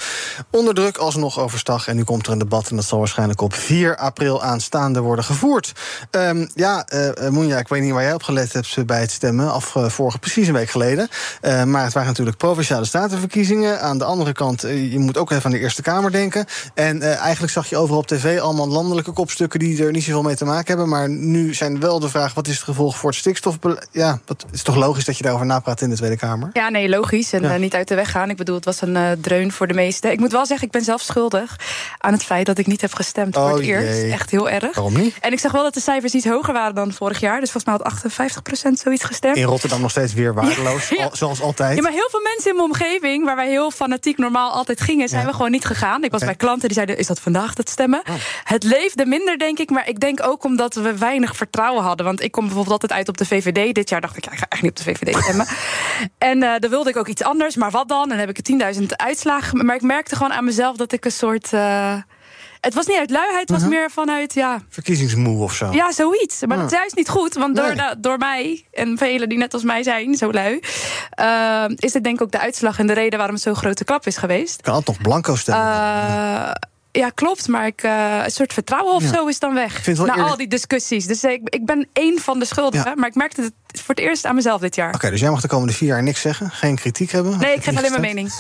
Onder 0.50 0.74
druk 0.74 0.98
alsnog 0.98 1.40
overstag. 1.40 1.88
En 1.88 1.96
nu 1.96 2.04
komt 2.04 2.26
er 2.26 2.32
een 2.32 2.38
debat 2.38 2.70
en 2.70 2.76
dat 2.76 2.86
zal 2.86 3.00
waarschijnlijk 3.00 3.42
op 3.42 3.54
4 3.54 3.98
april 3.98 4.44
aanstaande 4.44 5.00
worden 5.00 5.26
gevoerd. 5.26 5.74
Ehm, 6.12 6.48
ja, 6.56 6.86
eh 6.86 7.30
Moenja, 7.30 7.58
ik 7.58 7.68
weet 7.68 7.82
niet 7.82 7.92
waar 7.92 8.04
jij 8.04 8.14
op 8.14 8.24
gelet 8.24 8.54
hebt 8.54 8.86
bij 8.86 9.00
het 9.00 9.12
stemmen. 9.12 9.52
Af 9.52 9.76
vorige, 9.88 10.20
precies 10.20 10.48
een 10.48 10.54
week 10.54 10.70
geleden. 10.70 11.10
Maar 11.42 11.84
het 11.84 11.94
waren 11.94 12.10
natuurlijk 12.10 12.38
provinciale 12.38 12.86
statenverkiezingen. 12.86 13.82
Aan 13.82 13.98
de 13.98 14.04
andere 14.04 14.32
kant, 14.32 14.62
je 14.62 15.00
moet 15.00 15.18
ook 15.18 15.32
even 15.32 15.46
aan 15.46 15.52
de 15.52 15.60
Eerste 15.60 15.82
Kamer 15.82 16.12
denken. 16.12 16.46
En 16.74 17.02
eigenlijk 17.02 17.54
zag 17.54 17.70
je 17.70 17.78
overal 17.78 18.00
op 18.00 18.08
tv 18.08 18.40
allemaal 18.40 18.68
landelijke 18.68 19.12
kopstukken 19.12 19.60
die 19.60 19.84
er 19.84 19.92
niet 19.92 20.04
zoveel 20.04 20.22
mee 20.22 20.36
te 20.36 20.46
maken 20.46 20.68
hebben. 20.68 20.90
Maar 20.90 21.10
nu 21.10 21.54
zijn 21.54 21.80
wel 21.80 22.00
de 22.00 22.10
vraag: 22.10 22.34
wat 22.34 22.48
is 22.48 22.56
het 22.56 22.64
gevolg 22.64 22.98
voor 22.98 23.10
het 23.10 23.20
stikstof? 23.20 23.33
Ja, 23.92 24.20
dat 24.26 24.42
het 24.42 24.54
is 24.54 24.64
toch 24.64 24.76
logisch 24.76 25.06
dat 25.06 25.18
je 25.18 25.24
daarover 25.24 25.48
napraat 25.48 25.82
in 25.82 25.90
de 25.90 25.96
Tweede 25.96 26.18
Kamer? 26.18 26.50
Ja, 26.54 26.70
nee, 26.70 26.90
logisch. 26.90 27.34
En 27.34 27.42
Ja. 27.42 27.54
eh, 27.54 27.60
niet 27.60 27.74
uit 27.74 27.88
de 27.88 27.96
weg 27.96 28.12
gaan. 28.12 28.30
Ik 28.30 28.38
bedoel, 28.38 28.56
het 28.56 28.66
was 28.66 28.82
een 28.82 28.96
eh, 28.96 29.12
dreun 29.22 29.52
voor 29.52 29.68
de 29.68 29.74
meesten. 29.74 30.12
Ik 30.12 30.20
moet 30.20 30.32
wel 30.32 30.46
zeggen, 30.46 30.66
ik 30.68 30.74
ben 30.74 30.84
zelf 30.84 31.02
schuldig 31.02 31.56
aan 31.98 32.14
het 32.14 32.24
feit 32.24 32.46
dat 32.46 32.58
ik 32.58 32.68
niet 32.68 32.82
heb 32.82 32.94
gestemd 32.94 33.36
voor 33.36 33.44
Oh, 33.44 33.54
het 33.54 33.62
eerst. 33.64 34.12
Echt 34.12 34.30
heel 34.32 34.50
erg. 34.50 34.76
Waarom 34.76 34.94
niet? 34.98 35.16
En 35.22 35.32
ik 35.32 35.40
zag 35.40 35.52
wel 35.52 35.64
dat 35.64 35.74
de 35.74 35.80
cijfers 35.80 36.14
iets 36.14 36.26
hoger 36.26 36.54
waren 36.54 36.76
dan 36.76 36.92
vorig 36.94 37.20
jaar. 37.20 37.40
Dus 37.40 37.52
volgens 37.52 37.66
mij 37.80 37.90
had 37.92 38.04
58% 38.12 38.80
zoiets 38.80 39.04
gestemd. 39.04 39.38
In 39.38 39.44
Rotterdam 39.44 39.82
nog 39.82 39.92
steeds 39.92 40.14
weer 40.14 40.34
waardeloos, 40.34 40.90
Ja. 40.98 41.04
al- 41.04 41.10
zoals 41.16 41.42
altijd. 41.42 41.76
Ja, 41.76 41.82
maar 41.82 41.92
heel 41.92 42.08
veel 42.12 42.22
mensen 42.22 42.50
in 42.52 42.56
mijn 42.58 42.70
omgeving, 42.70 43.26
waar 43.26 43.36
wij 43.36 43.50
heel 43.50 43.72
fanatiek 43.72 44.18
normaal 44.18 44.52
altijd 44.52 44.82
gingen, 44.82 45.10
zijn 45.10 45.22
Ja. 45.22 45.28
we 45.28 45.34
gewoon 45.34 45.52
niet 45.52 45.66
gegaan. 45.66 46.04
Ik 46.04 46.12
was 46.12 46.22
bij 46.24 46.36
klanten 46.36 46.68
die 46.68 46.74
zeiden: 46.74 46.98
Is 46.98 47.08
dat 47.08 47.20
vandaag 47.20 47.58
het 47.58 47.70
stemmen? 47.70 48.02
Oh. 48.10 48.16
Het 48.44 48.64
leefde 48.64 49.06
minder, 49.06 49.38
denk 49.38 49.60
ik. 49.60 49.70
Maar 49.70 49.88
ik 49.90 50.00
denk 50.00 50.24
ook 50.24 50.44
omdat 50.44 50.74
we 50.74 50.98
weinig 50.98 51.36
vertrouwen 51.36 51.84
hadden. 51.84 52.06
Want 52.06 52.22
ik 52.22 52.32
kom 52.32 52.44
bijvoorbeeld 52.46 52.74
altijd 52.82 52.92
uit 53.00 53.10
op 53.10 53.18
de 53.18 53.23
VVD. 53.26 53.76
Dit 53.76 53.90
jaar 53.90 54.02
dacht 54.02 54.18
ik: 54.18 54.26
ja, 54.26 54.32
Ik 54.32 54.38
ga 54.38 54.46
echt 54.50 54.62
niet 54.62 54.72
op 54.72 54.78
de 54.78 54.84
VVD 54.84 55.24
stemmen. 55.24 55.48
en 56.18 56.44
eh 56.44 56.60
dan 56.60 56.70
wilde 56.70 56.90
ik 56.90 56.98
ook 56.98 57.08
iets 57.08 57.24
anders. 57.24 57.56
Maar 57.56 57.72
wat 57.72 57.88
dan? 57.88 58.02
En 58.04 58.10
dan 58.10 58.18
heb 58.18 58.30
ik 58.30 58.74
10.000 58.80 58.86
uitslagen. 58.96 59.66
Maar 59.66 59.76
ik 59.76 59.82
merkte 59.82 60.16
gewoon 60.16 60.34
aan 60.34 60.46
mezelf 60.46 60.76
dat 60.78 60.92
ik 60.92 61.06
een 61.06 61.12
soort. 61.12 61.54
eh, 61.54 61.96
het 62.62 62.74
was 62.74 62.86
niet 62.86 62.98
uit 62.98 63.10
luiheid, 63.10 63.40
het 63.42 63.50
was 63.50 63.60
Mhm. 63.60 63.70
meer 63.70 63.92
vanuit. 63.92 64.34
Ja, 64.34 64.62
Verkiezingsmoe 64.70 65.44
of 65.44 65.54
zo. 65.54 65.72
ja, 65.72 65.92
zoiets. 65.92 66.46
Maar 66.46 66.58
dat 66.58 66.66
is 66.66 66.72
Ah. 66.74 66.78
juist 66.80 66.96
niet 66.96 67.10
goed. 67.10 67.34
Want 67.34 67.56
door, 67.56 67.66
Nee. 67.66 67.76
de- 67.76 67.96
door 68.00 68.18
mij 68.18 68.66
en 68.72 68.98
velen 68.98 69.30
die 69.30 69.38
net 69.38 69.54
als 69.54 69.64
mij 69.64 69.84
zijn, 69.84 70.16
zo 70.16 70.32
lui... 70.32 70.60
eh, 71.10 71.64
is 71.76 71.92
dit 71.92 72.04
denk 72.04 72.16
ik 72.16 72.22
ook 72.22 72.32
de 72.32 72.40
uitslag 72.40 72.80
en 72.80 72.88
de 72.88 72.94
reden 72.94 73.18
waarom 73.18 73.36
het 73.36 73.44
zo'n 73.44 73.56
grote 73.56 73.84
klap 73.84 74.06
is 74.08 74.18
geweest. 74.18 74.62
Kan 74.62 74.82
nog 74.86 74.98
blanco 75.02 75.36
stemmen. 75.36 75.66
Eh, 75.66 76.52
Ja, 77.00 77.10
klopt. 77.10 77.48
Maar 77.48 77.66
ik, 77.66 77.84
uh, 77.84 78.22
een 78.24 78.32
soort 78.32 78.54
vertrouwen 78.54 78.94
of 78.94 79.02
Ja. 79.04 79.08
zo 79.14 79.28
is 79.28 79.40
dan 79.40 79.54
weg. 79.54 79.88
Na 79.98 80.14
al 80.16 80.38
die 80.38 80.48
discussies. 80.48 81.06
Dus 81.06 81.24
ik, 81.24 81.42
ik 81.50 81.66
ben 81.66 81.88
één 81.94 82.20
van 82.20 82.40
de 82.40 82.46
schuldigen. 82.46 83.00
Maar 83.00 83.08
ik 83.10 83.16
merkte 83.16 83.42
het 83.42 83.54
voor 83.82 83.96
het 83.96 84.04
eerst 84.04 84.26
aan 84.26 84.36
mezelf 84.36 84.62
dit 84.62 84.76
jaar. 84.76 84.94
Oké, 84.94 85.10
dus 85.10 85.20
jij 85.20 85.30
mag 85.30 85.42
de 85.42 85.48
komende 85.48 85.74
vier 85.74 85.88
jaar 85.88 86.04
niks 86.04 86.22
zeggen, 86.22 86.50
geen 86.52 86.76
kritiek 86.76 87.12
hebben. 87.12 87.40
Nee, 87.40 87.56
ik 87.56 87.64
geef 87.64 87.78
alleen 87.78 87.90
mijn 87.90 88.02
mening. 88.02 88.32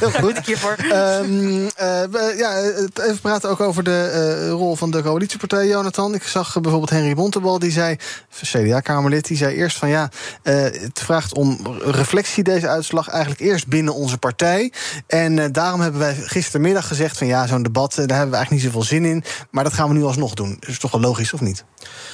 Toch? 0.00 0.20
Ben 0.20 0.36
ik 0.36 0.46
hiervoor. 0.46 0.76
Ehm, 0.78 1.66
eh, 1.76 2.02
we- 2.10 2.34
ja, 2.38 2.52
eh, 2.62 3.04
even 3.08 3.20
praten 3.20 3.50
ook 3.50 3.60
over 3.60 3.84
de 3.84 4.10
eh, 4.44 4.48
rol 4.50 4.76
van 4.76 4.90
de 4.90 5.02
coalitiepartij, 5.02 5.66
Jonathan. 5.66 6.14
Ik 6.14 6.22
zag 6.22 6.56
eh, 6.56 6.62
bijvoorbeeld 6.62 6.90
Henry 6.90 7.14
Bontebal, 7.14 7.58
die 7.58 7.70
zei, 7.70 7.96
CDA-Kamerlid, 8.42 9.26
die 9.26 9.36
zei 9.36 9.54
eerst 9.54 9.76
van 9.76 9.88
ja, 9.88 10.08
eh, 10.42 10.54
het 10.62 11.00
vraagt 11.00 11.34
om 11.34 11.58
reflectie, 11.84 12.42
deze 12.44 12.68
uitslag, 12.68 13.08
eigenlijk 13.08 13.40
eerst 13.40 13.66
binnen 13.66 13.94
onze 13.94 14.18
partij. 14.18 14.72
En 15.06 15.38
eh, 15.38 15.46
daarom 15.52 15.80
hebben 15.80 16.00
wij 16.00 16.14
gistermiddag 16.14 16.86
gezegd 16.86 17.18
van 17.18 17.26
ja, 17.26 17.46
zo'n 17.46 17.62
debat, 17.62 17.90
eh, 17.90 17.96
daar 18.06 18.16
hebben 18.16 18.30
we 18.30 18.36
eigenlijk 18.36 18.50
niet 18.64 18.72
zoveel 18.72 18.88
zin 18.88 19.04
in. 19.04 19.24
Maar 19.50 19.64
dat 19.64 19.72
gaan 19.72 19.88
we 19.88 19.94
nu 19.94 20.02
alsnog 20.04 20.34
doen. 20.34 20.56
Dat 20.60 20.68
is 20.68 20.78
toch 20.78 20.90
wel 20.90 21.00
logisch, 21.00 21.32
of 21.32 21.40
niet? 21.40 21.64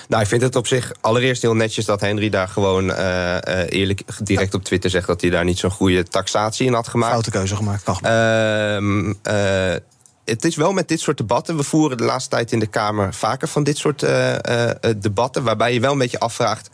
Nou, 0.09 0.22
ik 0.22 0.28
vind 0.28 0.42
het 0.42 0.56
op 0.56 0.66
zich 0.66 0.92
allereerst 1.00 1.42
heel 1.42 1.54
netjes 1.54 1.85
dat 1.85 2.00
Henry 2.00 2.28
daar 2.28 2.48
gewoon 2.48 2.92
eh, 2.92 3.37
eh, 3.37 3.66
eerlijk 3.68 4.02
direct 4.22 4.54
op 4.54 4.64
Twitter 4.64 4.90
zegt 4.90 5.06
dat 5.06 5.20
hij 5.20 5.30
daar 5.30 5.44
niet 5.44 5.59
zo'n 5.59 5.70
goede 5.70 6.02
taxatie 6.02 6.66
in 6.66 6.72
had 6.72 6.88
gemaakt. 6.88 7.12
Foute 7.12 7.30
keuze 7.30 7.56
gemaakt, 7.56 7.83
kan 7.83 7.98
Ehm, 8.00 9.12
eh, 9.22 9.74
het 10.24 10.44
is 10.44 10.56
wel 10.56 10.72
met 10.72 10.88
dit 10.88 11.00
soort 11.00 11.16
debatten. 11.16 11.56
We 11.56 11.62
voeren 11.62 11.96
de 11.96 12.04
laatste 12.04 12.30
tijd 12.30 12.52
in 12.52 12.59
de 12.59 12.66
Kamer 12.66 13.14
vaker 13.14 13.48
van 13.48 13.62
dit 13.62 13.78
soort 13.78 14.04
debatten. 14.98 15.42
Waarbij 15.42 15.72
je 15.72 15.80
wel 15.80 15.92
een 15.92 15.98
beetje 15.98 16.18
afvraagt. 16.18 16.70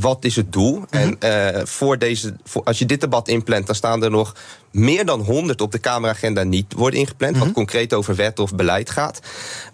Wat 0.00 0.24
is 0.24 0.36
het 0.36 0.52
doel? 0.52 0.84
En 0.90 1.20
eh, 1.20 1.60
voor 1.64 1.98
deze, 1.98 2.36
voor, 2.44 2.62
als 2.64 2.78
je 2.78 2.86
dit 2.86 3.00
debat 3.00 3.28
inplant, 3.28 3.66
dan 3.66 3.74
staan 3.74 4.04
er 4.04 4.10
nog 4.10 4.34
meer 4.72 5.04
dan 5.04 5.20
100 5.20 5.60
op 5.60 5.72
de 5.72 5.78
Kameragenda 5.78 6.42
niet 6.42 6.72
worden 6.72 7.00
ingepland. 7.00 7.38
Wat 7.38 7.52
concreet 7.52 7.94
over 7.94 8.14
wet 8.14 8.38
of 8.38 8.54
beleid 8.54 8.90
gaat. 8.90 9.20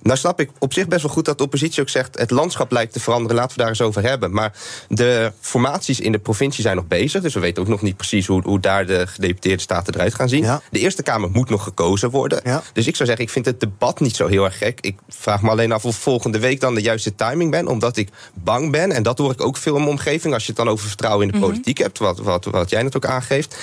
Nou 0.03 0.19
snap 0.19 0.41
ik 0.41 0.51
op 0.59 0.73
zich 0.73 0.89
best 0.89 1.03
wel 1.03 1.13
goed 1.13 1.25
dat 1.25 1.39
de 1.39 1.45
oppositie 1.45 1.83
ook 1.83 1.89
zegt. 1.89 2.19
Het 2.19 2.31
landschap 2.31 2.71
lijkt 2.71 2.93
te 2.93 3.01
veranderen, 3.01 3.37
laten 3.37 3.57
we 3.57 3.59
daar 3.59 3.69
eens 3.69 3.81
over 3.81 4.03
hebben. 4.03 4.33
Maar 4.33 4.53
de 4.89 5.33
formaties 5.41 6.01
in 6.01 6.13
de 6.13 6.19
provincie 6.19 6.63
zijn 6.63 6.77
nog 6.77 6.87
bezig. 6.87 7.23
Dus 7.23 7.35
we 7.35 7.41
weten 7.41 7.63
ook 7.63 7.69
nog 7.69 7.83
niet 7.83 7.97
precies 7.97 8.27
hoe, 8.27 8.43
hoe 8.43 8.61
daar 8.61 8.87
de 8.87 9.07
gedeputeerde 9.07 9.63
staten 9.63 9.95
eruit 9.95 10.15
gaan 10.15 10.29
zien. 10.29 10.47
De 10.71 10.79
Eerste 10.79 11.03
Kamer 11.03 11.31
moet 11.31 11.51
nog 11.51 11.63
gekozen 11.63 12.11
worden. 12.11 12.43
Dus 12.73 12.87
ik 12.87 12.97
zou 12.97 13.09
zeggen, 13.09 13.27
ik 13.27 13.33
vind 13.33 13.45
het 13.45 13.61
debat 13.61 14.01
niet 14.01 14.17
zo 14.17 14.27
heel 14.27 14.45
erg 14.45 14.59
gek. 14.59 14.79
Ik 14.81 14.97
vraag 15.09 15.43
me 15.43 15.51
alleen 15.51 15.73
af 15.73 15.85
of 15.85 15.97
volgende 15.97 16.39
week 16.39 16.61
dan 16.61 16.75
de 16.75 16.81
juiste 16.81 17.15
timing 17.15 17.51
ben. 17.51 17.67
Omdat 17.67 17.97
ik 17.97 18.09
bang 18.35 18.71
ben. 18.71 18.93
En 18.93 19.03
dat 19.03 19.19
hoor 19.19 19.33
ik 19.33 19.41
ook 19.41 19.57
veel 19.57 19.75
in 19.75 19.81
mijn 19.81 19.93
omgeving. 19.93 20.35
Als 20.35 20.43
je 20.43 20.49
het 20.49 20.59
dan 20.59 20.69
over 20.69 20.89
vertrouwen 20.89 21.27
in 21.27 21.33
de 21.33 21.39
politiek 21.39 21.79
hebt. 21.79 21.99
Wat, 21.99 22.19
wat, 22.19 22.45
wat 22.45 22.71
jij 22.71 22.83
net 22.83 22.97
ook 22.97 23.07
aangeeft. 23.07 23.57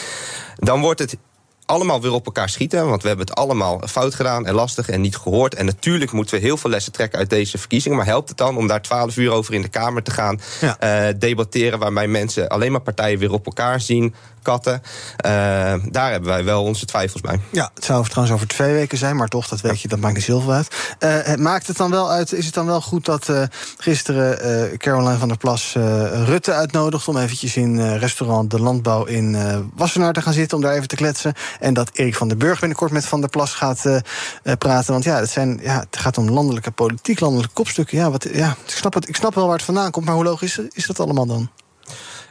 Dan 0.55 0.81
wordt 0.81 0.99
het 0.99 1.17
allemaal 1.65 2.01
weer 2.01 2.11
op 2.11 2.25
elkaar 2.25 2.49
schieten. 2.49 2.87
Want 2.87 3.01
we 3.01 3.07
hebben 3.07 3.25
het 3.25 3.35
allemaal 3.35 3.81
fout 3.87 4.15
gedaan 4.15 4.45
en 4.45 4.53
lastig 4.53 4.89
en 4.89 5.01
niet 5.01 5.17
gehoord. 5.17 5.55
En 5.55 5.65
natuurlijk 5.65 6.11
moeten 6.11 6.35
we 6.35 6.41
heel 6.41 6.57
veel 6.57 6.69
lessen 6.69 6.91
trekken 6.91 7.19
uit 7.19 7.29
deze 7.29 7.57
verkiezingen. 7.57 7.97
Maar 7.97 8.05
helpt 8.05 8.29
het 8.29 8.37
dan 8.37 8.57
om 8.57 8.67
daar 8.67 8.81
twaalf 8.81 9.17
uur 9.17 9.31
over 9.31 9.53
in 9.53 9.61
de 9.61 9.67
Kamer 9.67 10.03
te 10.03 10.11
gaan 10.11 10.39
eh, 10.79 11.07
debatteren... 11.17 11.79
waarbij 11.79 12.07
mensen 12.07 12.47
alleen 12.49 12.71
maar 12.71 12.81
partijen 12.81 13.19
weer 13.19 13.33
op 13.33 13.45
elkaar 13.45 13.81
zien, 13.81 14.13
katten? 14.45 14.81
Eh, 15.17 15.31
daar 15.89 16.12
hebben 16.12 16.29
wij 16.29 16.43
wel 16.43 16.63
onze 16.63 16.86
twijfels 16.86 17.21
bij. 17.21 17.39
Ja, 17.51 17.71
het 17.73 17.86
zou 17.86 18.05
trouwens 18.05 18.36
over 18.36 18.47
twee 18.47 18.73
weken 18.73 18.97
zijn, 18.97 19.15
maar 19.15 19.27
toch, 19.27 19.47
dat 19.47 19.62
weet 19.62 19.81
je, 19.81 19.88
dat 19.88 19.99
maakt 19.99 20.15
niet 20.15 20.23
zoveel 20.23 20.51
uit. 20.51 20.95
Eh, 20.99 21.10
het 21.23 21.39
maakt 21.39 21.67
het 21.67 21.77
dan 21.77 21.91
wel 21.91 22.12
uit, 22.12 22.34
is 22.34 22.45
het 22.45 22.53
dan 22.53 22.65
wel 22.65 22.81
goed 22.81 23.05
dat 23.05 23.29
eh, 23.29 23.43
gisteren 23.77 24.77
Caroline 24.77 25.17
van 25.17 25.27
der 25.27 25.38
Plas 25.38 25.73
Rutte 26.25 26.53
uitnodigt 26.53 27.08
om 27.08 27.17
eventjes 27.17 27.55
in 27.55 27.97
restaurant 27.97 28.51
De 28.51 28.62
Landbouw 28.62 29.05
in 29.05 29.38
Wassenaar 29.75 30.13
te 30.13 30.21
gaan 30.21 30.34
zitten 30.34 30.58
om 30.58 30.63
daar 30.63 30.73
even 30.73 30.88
te 30.88 30.95
kletsen. 30.95 31.34
En 31.60 31.73
dat 31.73 31.89
Erik 31.93 32.15
van 32.15 32.27
der 32.27 32.38
Burg 32.38 32.60
binnenkort 32.60 32.91
met 32.91 33.05
Van 33.05 33.19
der 33.19 33.29
Plas 33.29 33.53
gaat 33.53 33.86
praten. 34.58 34.91
Want 34.91 35.03
ja, 35.03 35.15
het, 35.19 35.29
zijn, 35.29 35.60
ja, 35.62 35.79
het 35.79 35.97
gaat 35.97 36.17
om 36.17 36.29
landelijke 36.29 36.71
politiek, 36.71 37.19
landelijke 37.19 37.53
kopstukken. 37.53 37.97
Ja, 37.97 38.12
wat, 38.12 38.27
ja 38.34 38.55
ik, 38.65 38.71
snap 38.71 38.93
het, 38.93 39.08
ik 39.08 39.15
snap 39.15 39.36
wel 39.36 39.45
waar 39.45 39.55
het 39.55 39.65
vandaan 39.65 39.91
komt, 39.91 40.05
maar 40.05 40.15
hoe 40.15 40.23
logisch 40.23 40.58
is 40.58 40.86
dat 40.86 40.99
allemaal 40.99 41.25
dan? 41.25 41.49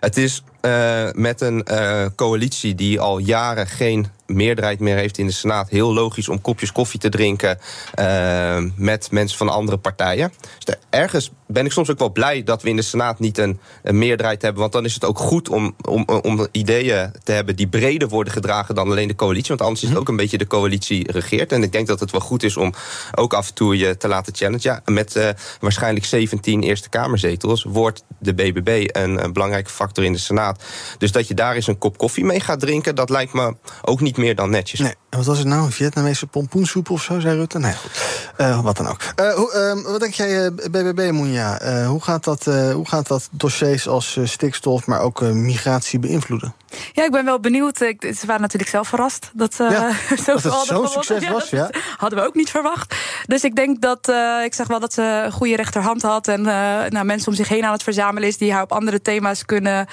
Het 0.01 0.17
is 0.17 0.43
eh, 0.65 1.09
met 1.13 1.41
een 1.41 1.65
eh, 1.65 2.07
coalitie 2.17 2.75
die 2.75 3.01
al 3.01 3.19
jaren 3.19 3.67
geen 3.67 4.07
meerderheid 4.27 4.81
meer 4.81 4.97
heeft 4.97 5.19
in 5.19 5.27
de 5.27 5.33
Senaat... 5.33 5.69
heel 5.69 5.95
logisch 5.95 6.29
om 6.29 6.41
kopjes 6.41 6.73
koffie 6.73 7.01
te 7.01 7.09
drinken 7.09 7.59
eh, 7.95 8.63
met 8.77 9.11
mensen 9.11 9.39
van 9.39 9.49
andere 9.49 9.77
partijen. 9.77 10.33
Dus 10.65 10.75
ergens 10.91 11.31
ben 11.47 11.65
ik 11.65 11.73
soms 11.73 11.91
ook 11.91 11.99
wel 11.99 12.13
blij 12.13 12.43
dat 12.43 12.63
we 12.63 12.69
in 12.69 12.77
de 12.77 12.83
Senaat 12.83 13.19
niet 13.19 13.39
een, 13.39 13.61
een 13.83 13.99
meerderheid 13.99 14.43
hebben... 14.43 14.61
want 14.61 14.73
dan 14.73 14.85
is 14.85 14.95
het 14.95 15.05
ook 15.05 15.19
goed 15.19 15.49
om, 15.49 15.75
om, 15.89 16.05
om 16.23 16.47
ideeën 16.51 17.13
te 17.25 17.33
hebben 17.33 17.57
die 17.57 17.69
breder 17.69 18.09
worden 18.09 18.33
gedragen... 18.33 18.75
dan 18.75 18.91
alleen 18.91 19.09
de 19.09 19.15
coalitie, 19.15 19.49
want 19.49 19.61
anders 19.61 19.83
is 19.83 19.89
het 19.89 19.99
ook 19.99 20.09
een 20.09 20.17
beetje 20.17 20.39
de 20.39 20.47
coalitie 20.47 21.13
regeert. 21.13 21.53
En 21.53 21.63
ik 21.63 21.73
denk 21.73 21.87
dat 21.87 22.01
het 22.01 22.11
wel 22.11 22.21
goed 22.21 22.43
is 22.43 22.57
om 22.57 22.73
ook 23.15 23.35
af 23.35 23.49
en 23.49 23.55
toe 23.55 23.77
je 23.77 23.97
te 23.97 24.09
laten 24.09 24.35
challengen. 24.35 24.61
Ja, 24.63 24.83
met 24.85 25.35
waarschijnlijk 25.61 26.05
17 26.05 26.63
Eerste 26.63 26.89
Kamerzetels 26.89 27.63
wordt 27.63 28.05
de 28.19 28.35
BBB 28.35 28.89
een, 28.93 29.25
een 29.25 29.33
belangrijke 29.33 29.71
factor 29.71 30.05
in 30.05 30.13
de 30.13 30.19
Senaat. 30.19 30.54
Dus 30.99 31.13
dat 31.13 31.29
je 31.29 31.35
daar 31.35 31.55
eens 31.55 31.67
een 31.67 31.79
kop 31.79 31.99
koffie 31.99 32.25
mee 32.25 32.41
gaat 32.41 32.61
drinken... 32.61 32.95
dat 32.95 33.11
lijkt 33.11 33.33
me 33.33 33.57
ook 33.83 34.01
niet 34.01 34.17
meer 34.17 34.35
dan 34.35 34.51
netjes. 34.51 34.81
Nee, 34.81 34.95
en 35.11 35.19
wat 35.19 35.27
was 35.27 35.39
het 35.39 35.47
nou? 35.47 35.65
Een 35.65 35.73
Vietnamese 35.73 36.27
pompoensoep 36.27 36.91
of 36.91 37.03
zo, 37.03 37.21
zei 37.21 37.37
Rutte? 37.37 37.59
Nee, 37.59 37.75
goed. 37.75 37.91
Eh, 38.37 38.61
wat 38.61 38.77
dan 38.77 38.89
ook. 38.89 39.01
Eh, 39.17 39.33
hoe, 39.35 39.53
ehm, 39.53 39.83
wat 39.83 40.01
denk 40.01 40.15
jij, 40.15 40.45
eh, 40.45 40.51
BBB, 40.71 41.11
Moenja? 41.11 41.59
Eh, 41.61 41.89
hoe, 41.89 42.03
gaat 42.03 42.25
dat, 42.25 42.47
eh, 42.47 42.73
hoe 42.73 42.89
gaat 42.89 43.07
dat 43.07 43.29
dossiers 43.31 43.89
als 43.89 44.17
eh, 44.17 44.27
stikstof, 44.27 44.87
maar 44.87 45.01
ook 45.01 45.23
eh, 45.23 45.31
migratie 45.31 45.99
beïnvloeden? 45.99 46.55
Ja, 46.93 47.05
ik 47.05 47.11
ben 47.11 47.25
wel 47.25 47.41
benieuwd. 47.41 47.81
Ik, 47.81 48.15
ze 48.19 48.27
waren 48.27 48.41
natuurlijk 48.43 48.71
zelf 48.71 48.89
verrast 48.89 49.31
dat, 49.35 49.61
eh 49.61 49.71
Ja, 49.71 49.91
zo 50.25 50.33
dat 50.33 50.43
het 50.43 50.53
hadden 50.53 50.77
zo'n 50.77 50.89
succes 50.89 51.29
was, 51.29 51.51
ja. 51.51 51.59
dat 51.59 51.77
hadden 52.03 52.19
we 52.19 52.27
ook 52.27 52.35
niet 52.35 52.51
verwacht. 52.51 52.95
Dus 53.27 53.45
ik 53.45 53.57
denk 53.57 53.81
dat, 53.81 54.09
eh, 54.09 54.45
ik 54.45 54.55
zeg 54.55 54.67
wel 54.67 54.81
dat 54.81 54.93
ze 54.93 55.23
een 55.25 55.33
goede 55.33 55.57
rechterhand 55.57 56.03
had. 56.03 56.29
En 56.29 56.47
eh, 56.47 56.91
nou, 56.91 57.05
mensen 57.05 57.29
om 57.29 57.35
zich 57.35 57.49
heen 57.49 57.65
aan 57.65 57.73
het 57.73 57.83
verzamelen 57.83 58.29
is 58.29 58.37
die 58.37 58.53
haar 58.53 58.63
op 58.63 58.73
andere 58.73 59.03
thema's 59.03 59.45
kunnen, 59.45 59.87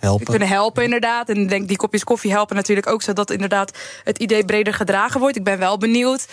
Helpen. 0.00 0.26
kunnen 0.26 0.48
helpen, 0.48 0.84
inderdaad. 0.84 1.28
En 1.28 1.36
ik 1.36 1.48
denk 1.48 1.68
die 1.68 1.76
kopjes 1.76 2.04
koffie 2.04 2.30
helpen 2.30 2.56
natuurlijk 2.56 2.86
ook, 2.86 3.02
zodat 3.02 3.30
inderdaad 3.30 3.78
het 4.04 4.18
idee 4.18 4.44
breder 4.44 4.74
gedragen 4.74 5.20
wordt. 5.20 5.36
Ik 5.36 5.44
ben 5.44 5.58
wel 5.58 5.78
benieuwd. 5.78 6.26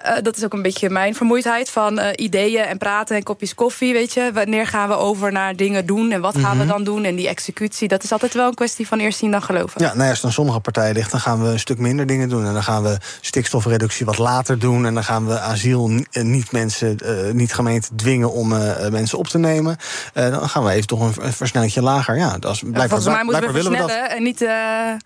Eh, 0.00 0.12
dat 0.22 0.36
is 0.36 0.44
ook 0.44 0.52
een 0.52 0.62
beetje 0.62 0.90
mijn 0.90 1.14
vermoeidheid 1.14 1.70
van 1.70 1.98
eh, 1.98 2.24
ideeën 2.24 2.64
en 2.64 2.78
praten 2.78 3.16
en 3.16 3.22
kopjes 3.22 3.54
koffie. 3.54 3.92
Weet 3.92 4.12
je, 4.12 4.30
wanneer 4.34 4.66
gaan 4.66 4.88
we 4.88 4.94
over 4.94 5.32
naar 5.32 5.56
dingen 5.56 5.86
doen 5.86 6.10
en 6.10 6.20
wat 6.20 6.38
gaan 6.38 6.56
we 6.56 6.64
Mhm. 6.64 6.72
dan 6.72 6.84
doen? 6.84 7.04
En 7.04 7.14
die 7.16 7.28
executie, 7.28 7.88
dat 7.88 8.02
is 8.02 8.12
altijd 8.12 8.34
wel 8.34 8.46
een 8.48 8.54
kwestie 8.54 8.86
van 8.86 8.98
eerst 8.98 9.18
zien 9.18 9.30
dan 9.30 9.42
geloven. 9.42 9.80
Ja, 9.80 9.86
nou 9.86 10.02
ja, 10.02 10.08
als 10.08 10.16
het 10.16 10.26
aan 10.26 10.32
sommige 10.32 10.60
partijen 10.60 10.94
ligt, 10.94 11.10
dan 11.10 11.20
gaan 11.20 11.42
we 11.42 11.48
een 11.48 11.58
stuk 11.58 11.78
minder 11.78 12.06
dingen 12.06 12.28
doen. 12.28 12.46
En 12.46 12.52
dan 12.52 12.62
gaan 12.62 12.82
we 12.82 12.96
stikstofreductie 13.20 14.06
wat 14.06 14.18
later 14.18 14.58
doen. 14.58 14.86
En 14.86 14.94
dan 14.94 15.04
gaan 15.04 15.26
we 15.26 15.38
asiel 15.40 15.90
eh, 16.10 16.22
niet 16.22 16.52
mensen, 16.52 16.98
niet 17.32 17.54
gemeenten 17.54 17.96
dwingen 17.96 18.32
om 18.32 18.48
mensen 18.90 19.18
op 19.18 19.26
te 19.26 19.38
nemen. 19.38 19.76
Dan 20.12 20.48
gaan 20.48 20.64
we 20.64 20.70
even 20.70 20.86
toch 20.86 21.00
een, 21.00 21.24
een 21.26 21.32
versnellingje 21.32 21.82
lager. 21.82 22.16
Ja, 22.16 22.38
dat 22.38 22.52
is 22.52 22.58
blijkbaar, 22.60 22.88
Volgens 22.88 23.14
mij 23.14 23.24
moeten 23.24 23.42
we 23.46 23.52
versnellen 23.52 24.10
en 24.10 24.22
niet. 24.22 24.42
er 24.42 24.96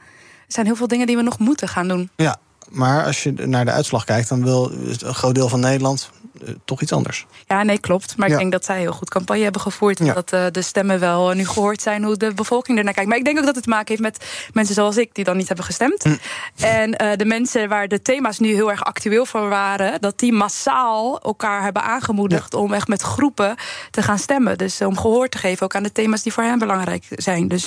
zijn 0.49 0.67
heel 0.67 0.77
veel 0.77 0.89
dingen 0.89 1.07
die 1.07 1.17
we 1.17 1.23
nog 1.23 1.39
moeten 1.39 1.69
gaan 1.69 1.89
doen. 1.89 2.11
Ja, 2.17 2.37
maar 2.71 3.05
als 3.05 3.23
je 3.23 3.33
naar 3.33 3.65
de 3.65 3.71
uitslag 3.71 4.05
kijkt, 4.05 4.29
dan 4.29 4.43
wil 4.45 4.71
een 5.01 5.15
groot 5.15 5.35
deel 5.35 5.49
van 5.49 5.61
Nederland 5.61 6.11
eh, 6.47 6.55
toch 6.65 6.83
iets 6.83 6.93
anders. 6.93 7.27
Ja, 7.47 7.63
nee, 7.63 7.79
klopt. 7.79 8.17
Maar 8.17 8.29
Ja. 8.29 8.35
ik 8.35 8.41
denk 8.41 8.53
dat 8.53 8.65
zij 8.65 8.79
heel 8.79 8.93
goed 8.93 9.11
campagne 9.11 9.43
hebben 9.43 9.61
gevoerd. 9.61 10.01
En 10.01 10.15
dat 10.15 10.33
eh, 10.33 10.45
de 10.53 10.63
stemmen 10.63 11.01
wel 11.01 11.31
eh, 11.31 11.37
nu 11.37 11.47
gehoord 11.47 11.83
zijn 11.83 12.03
hoe 12.05 12.17
de 12.17 12.35
bevolking 12.35 12.79
ernaar 12.79 12.93
kijkt. 12.93 13.09
Maar 13.09 13.19
ik 13.19 13.25
denk 13.25 13.39
ook 13.39 13.45
dat 13.45 13.55
het 13.55 13.65
te 13.65 13.71
maken 13.71 13.89
heeft 13.89 14.03
met 14.03 14.25
mensen 14.53 14.75
zoals 14.75 14.97
ik, 14.97 15.15
die 15.15 15.25
dan 15.25 15.37
niet 15.37 15.47
hebben 15.47 15.65
gestemd. 15.65 16.03
Hm. 16.03 16.15
En 16.57 16.91
de 17.19 17.25
mensen 17.25 17.69
waar 17.69 17.89
de 17.89 18.03
thema's 18.03 18.39
nu 18.39 18.55
heel 18.55 18.71
erg 18.71 18.85
actueel 18.85 19.27
voor 19.27 19.49
waren, 19.49 20.01
dat 20.01 20.19
die 20.19 20.33
massaal 20.33 21.21
elkaar 21.21 21.63
hebben 21.63 21.83
aangemoedigd 21.83 22.55
om 22.55 22.73
echt 22.73 22.89
met 22.89 23.03
groepen 23.03 23.57
te 23.91 24.03
gaan 24.03 24.19
stemmen. 24.19 24.59
Dus 24.59 24.81
om 24.81 24.99
gehoor 24.99 25.29
te 25.29 25.39
geven 25.39 25.65
ook 25.65 25.75
aan 25.75 25.83
de 25.83 25.93
thema's 25.93 26.23
die 26.23 26.33
voor 26.33 26.43
hen 26.43 26.59
belangrijk 26.59 27.05
zijn. 27.11 27.49
Dus 27.49 27.67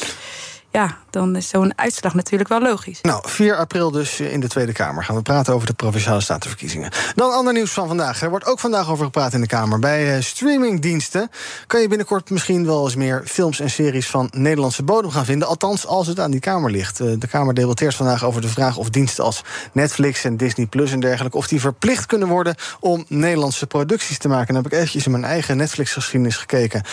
ja, 0.78 0.98
dan 1.10 1.36
is 1.36 1.50
zo'n 1.50 1.74
uitslag 1.76 2.14
natuurlijk 2.14 2.50
wel 2.50 2.62
logisch. 2.62 3.02
Nou, 3.02 3.30
4 3.30 3.56
april 3.56 3.92
dus 3.92 4.20
in 4.20 4.40
de 4.40 4.48
Tweede 4.48 4.72
Kamer 4.72 5.04
gaan 5.04 5.16
we 5.16 5.22
praten 5.22 5.54
over 5.54 5.68
de 5.68 5.74
Provinciale 5.74 6.22
Statenverkiezingen. 6.22 6.92
Dan 7.16 7.32
ander 7.32 7.54
nieuws 7.54 7.72
van 7.72 7.88
vandaag. 7.88 8.22
Er 8.22 8.30
wordt 8.30 8.46
ook 8.46 8.60
vandaag 8.60 8.90
over 8.90 9.06
gepraat 9.06 9.34
in 9.34 9.42
de 9.42 9.48
Kamer. 9.48 9.80
Bij 9.80 10.16
eh, 10.16 10.22
streamingdiensten 10.22 11.30
kan 11.68 11.82
je 11.82 11.88
binnenkort 11.88 12.30
misschien 12.30 12.66
wel 12.66 12.84
eens 12.84 12.96
meer 12.96 13.22
films 13.26 13.60
en 13.60 13.70
series 13.70 14.10
van 14.10 14.30
Nederlandse 14.32 14.84
bodem 14.84 15.12
gaan 15.12 15.26
vinden. 15.26 15.48
Althans, 15.48 15.86
als 15.86 16.08
het 16.08 16.20
aan 16.20 16.32
die 16.32 16.40
Kamer 16.40 16.72
ligt. 16.72 17.00
Eh, 17.00 17.08
De 17.18 17.28
Kamer 17.28 17.54
debatteert 17.54 17.96
vandaag 17.96 18.26
over 18.26 18.42
de 18.42 18.50
vraag 18.50 18.78
of 18.78 18.90
diensten 18.90 19.24
als 19.24 19.44
Netflix 19.72 20.24
en 20.24 20.38
Disney 20.38 20.66
Plus 20.66 20.92
en 20.92 21.00
dergelijke, 21.00 21.38
of 21.38 21.48
die 21.48 21.60
verplicht 21.60 22.06
kunnen 22.06 22.28
worden 22.28 22.56
om 22.80 23.06
Nederlandse 23.08 23.68
producties 23.68 24.18
te 24.18 24.28
maken. 24.28 24.54
Dan 24.54 24.64
heb 24.64 24.72
ik 24.72 24.78
eventjes 24.78 25.06
in 25.06 25.12
mijn 25.12 25.26
eigen 25.26 25.58
Netflix-geschiedenis 25.58 26.36
gekeken. 26.36 26.84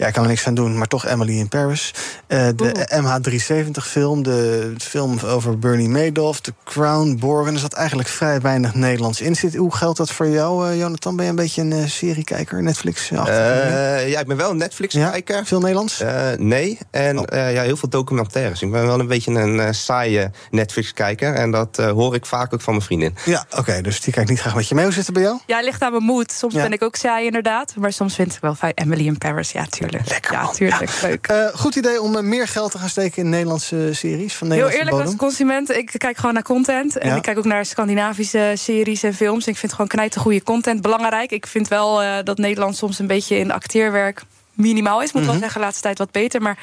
Ja, 0.00 0.06
ik 0.06 0.12
kan 0.12 0.22
er 0.22 0.28
niks 0.28 0.46
aan 0.46 0.54
doen, 0.54 0.78
maar 0.78 0.86
toch 0.86 1.06
Emily 1.06 1.38
in 1.38 1.48
Paris. 1.48 1.94
Uh, 2.28 2.48
de 2.56 2.88
MH370-film, 3.02 4.22
de 4.22 4.72
film 4.78 5.18
over 5.18 5.58
Bernie 5.58 5.88
Madoff, 5.88 6.40
The 6.40 6.52
Crown, 6.64 7.16
Borgen. 7.18 7.52
Er 7.54 7.58
zat 7.58 7.72
eigenlijk 7.72 8.08
vrij 8.08 8.40
weinig 8.40 8.74
Nederlands 8.74 9.20
in. 9.20 9.36
Zit, 9.36 9.54
hoe 9.54 9.74
geldt 9.74 9.98
dat 9.98 10.10
voor 10.10 10.28
jou, 10.28 10.70
uh, 10.70 10.78
Jonathan? 10.78 11.16
Ben 11.16 11.24
je 11.24 11.30
een 11.30 11.36
beetje 11.36 11.60
een 11.60 11.70
uh, 11.70 11.86
seriekijker, 11.86 12.62
Netflix? 12.62 13.08
ja, 13.08 14.20
ik 14.20 14.26
ben 14.26 14.36
wel 14.36 14.50
een 14.50 14.56
Netflix-kijker. 14.56 15.36
Ja? 15.36 15.44
Veel 15.44 15.60
Nederlands? 15.60 16.02
nee, 16.36 16.78
en 16.90 17.18
oh. 17.18 17.24
ja, 17.30 17.62
heel 17.62 17.76
veel 17.76 17.88
documentaires. 17.88 18.62
Ik 18.62 18.70
ben 18.70 18.86
wel 18.86 19.00
een 19.00 19.06
beetje 19.06 19.32
een 19.32 19.74
saaie 19.74 20.30
Netflix-kijker. 20.50 21.34
En 21.34 21.50
dat 21.50 21.76
hoor 21.76 22.14
ik 22.14 22.26
vaak 22.26 22.54
ook 22.54 22.60
van 22.60 22.72
mijn 22.72 22.84
vriendin. 22.84 23.14
Ja, 23.24 23.46
oké, 23.56 23.80
dus 23.80 24.00
die 24.00 24.12
kijkt 24.12 24.30
niet 24.30 24.40
graag 24.40 24.54
met 24.54 24.68
je 24.68 24.74
mee. 24.74 24.84
Hoe 24.84 24.92
zit 24.92 25.04
het 25.04 25.14
bij 25.14 25.22
jou? 25.22 25.38
Ja, 25.46 25.60
ligt 25.60 25.82
aan 25.82 25.92
mijn 25.92 26.04
moed. 26.04 26.32
Soms 26.32 26.54
ben 26.54 26.72
ik 26.72 26.82
ook 26.82 26.96
saai, 26.96 27.26
inderdaad. 27.26 27.74
Maar 27.76 27.92
soms 27.92 28.14
vind 28.14 28.34
ik 28.34 28.40
wel 28.40 28.54
fijn. 28.54 28.72
Emily 28.74 29.06
in 29.06 29.18
Paris, 29.18 29.52
ja, 29.52 29.64
tuurlijk. 29.64 29.88
Lekker, 29.90 30.32
ja, 30.32 30.46
tuurlijk. 30.46 31.00
Leuk. 31.02 31.28
Uh, 31.30 31.46
goed 31.54 31.76
idee 31.76 32.00
om 32.00 32.28
meer 32.28 32.48
geld 32.48 32.70
te 32.70 32.78
gaan 32.78 32.88
steken 32.88 33.22
in 33.22 33.28
Nederlandse 33.28 33.90
series. 33.92 34.34
Van 34.34 34.50
Heel 34.50 34.68
eerlijk, 34.68 34.90
bodem. 34.90 35.06
als 35.06 35.16
consument, 35.16 35.70
ik 35.70 35.94
kijk 35.98 36.16
gewoon 36.16 36.34
naar 36.34 36.42
content. 36.42 36.98
En 36.98 37.08
ja. 37.08 37.16
ik 37.16 37.22
kijk 37.22 37.38
ook 37.38 37.44
naar 37.44 37.64
Scandinavische 37.64 38.52
series 38.54 39.02
en 39.02 39.14
films. 39.14 39.46
Ik 39.46 39.56
vind 39.56 39.72
gewoon 39.72 39.88
knijten 39.88 40.20
goede 40.20 40.42
content 40.42 40.82
belangrijk. 40.82 41.32
Ik 41.32 41.46
vind 41.46 41.68
wel 41.68 42.02
uh, 42.02 42.16
dat 42.24 42.38
Nederland 42.38 42.76
soms 42.76 42.98
een 42.98 43.06
beetje 43.06 43.36
in 43.36 43.50
acteerwerk 43.50 44.22
minimaal 44.54 45.02
is. 45.02 45.12
Moet 45.12 45.22
mm 45.22 45.28
-hmm. 45.28 45.30
wel 45.30 45.40
zeggen, 45.40 45.60
de 45.60 45.66
laatste 45.66 45.82
tijd 45.82 45.98
wat 45.98 46.10
beter. 46.10 46.42
Maar 46.42 46.58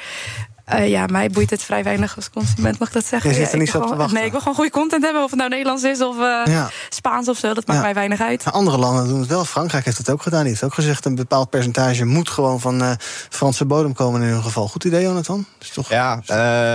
uh, 0.74 0.88
ja, 0.88 1.06
mij 1.06 1.30
boeit 1.30 1.50
het 1.50 1.62
vrij 1.62 1.84
weinig 1.84 2.16
als 2.16 2.30
consument, 2.30 2.78
mag 2.78 2.88
ik 2.88 2.94
dat 2.94 3.06
zeggen? 3.06 3.30
Je 3.30 3.36
zit 3.36 3.46
er 3.46 3.52
ja, 3.52 3.58
niet 3.58 3.68
zo 3.68 3.72
gewoon, 3.72 3.88
te 3.88 3.96
wachten. 3.96 4.16
Nee, 4.16 4.24
ik 4.24 4.30
wil 4.30 4.40
gewoon 4.40 4.54
goede 4.54 4.70
content 4.70 5.02
hebben. 5.02 5.22
Of 5.22 5.30
het 5.30 5.38
nou 5.38 5.50
Nederlands 5.50 5.82
is 5.82 6.00
of 6.00 6.16
uh, 6.16 6.42
ja. 6.44 6.70
Spaans 6.88 7.28
of 7.28 7.38
zo. 7.38 7.54
Dat 7.54 7.66
maakt 7.66 7.78
ja. 7.78 7.84
mij 7.84 7.94
weinig 7.94 8.20
uit. 8.20 8.44
Nou, 8.44 8.56
andere 8.56 8.78
landen 8.78 9.08
doen 9.08 9.20
het 9.20 9.28
wel. 9.28 9.44
Frankrijk 9.44 9.84
heeft 9.84 9.98
het 9.98 10.10
ook 10.10 10.22
gedaan. 10.22 10.40
Die 10.40 10.48
heeft 10.48 10.64
ook 10.64 10.74
gezegd... 10.74 11.04
een 11.04 11.14
bepaald 11.14 11.50
percentage 11.50 12.04
moet 12.04 12.28
gewoon 12.28 12.60
van 12.60 12.82
uh, 12.82 12.92
Franse 13.28 13.64
bodem 13.64 13.92
komen 13.92 14.22
in 14.22 14.28
hun 14.28 14.42
geval. 14.42 14.68
Goed 14.68 14.84
idee, 14.84 15.02
Jonathan? 15.02 15.46
Is 15.60 15.70
toch 15.70 15.88
ja, 15.88 16.14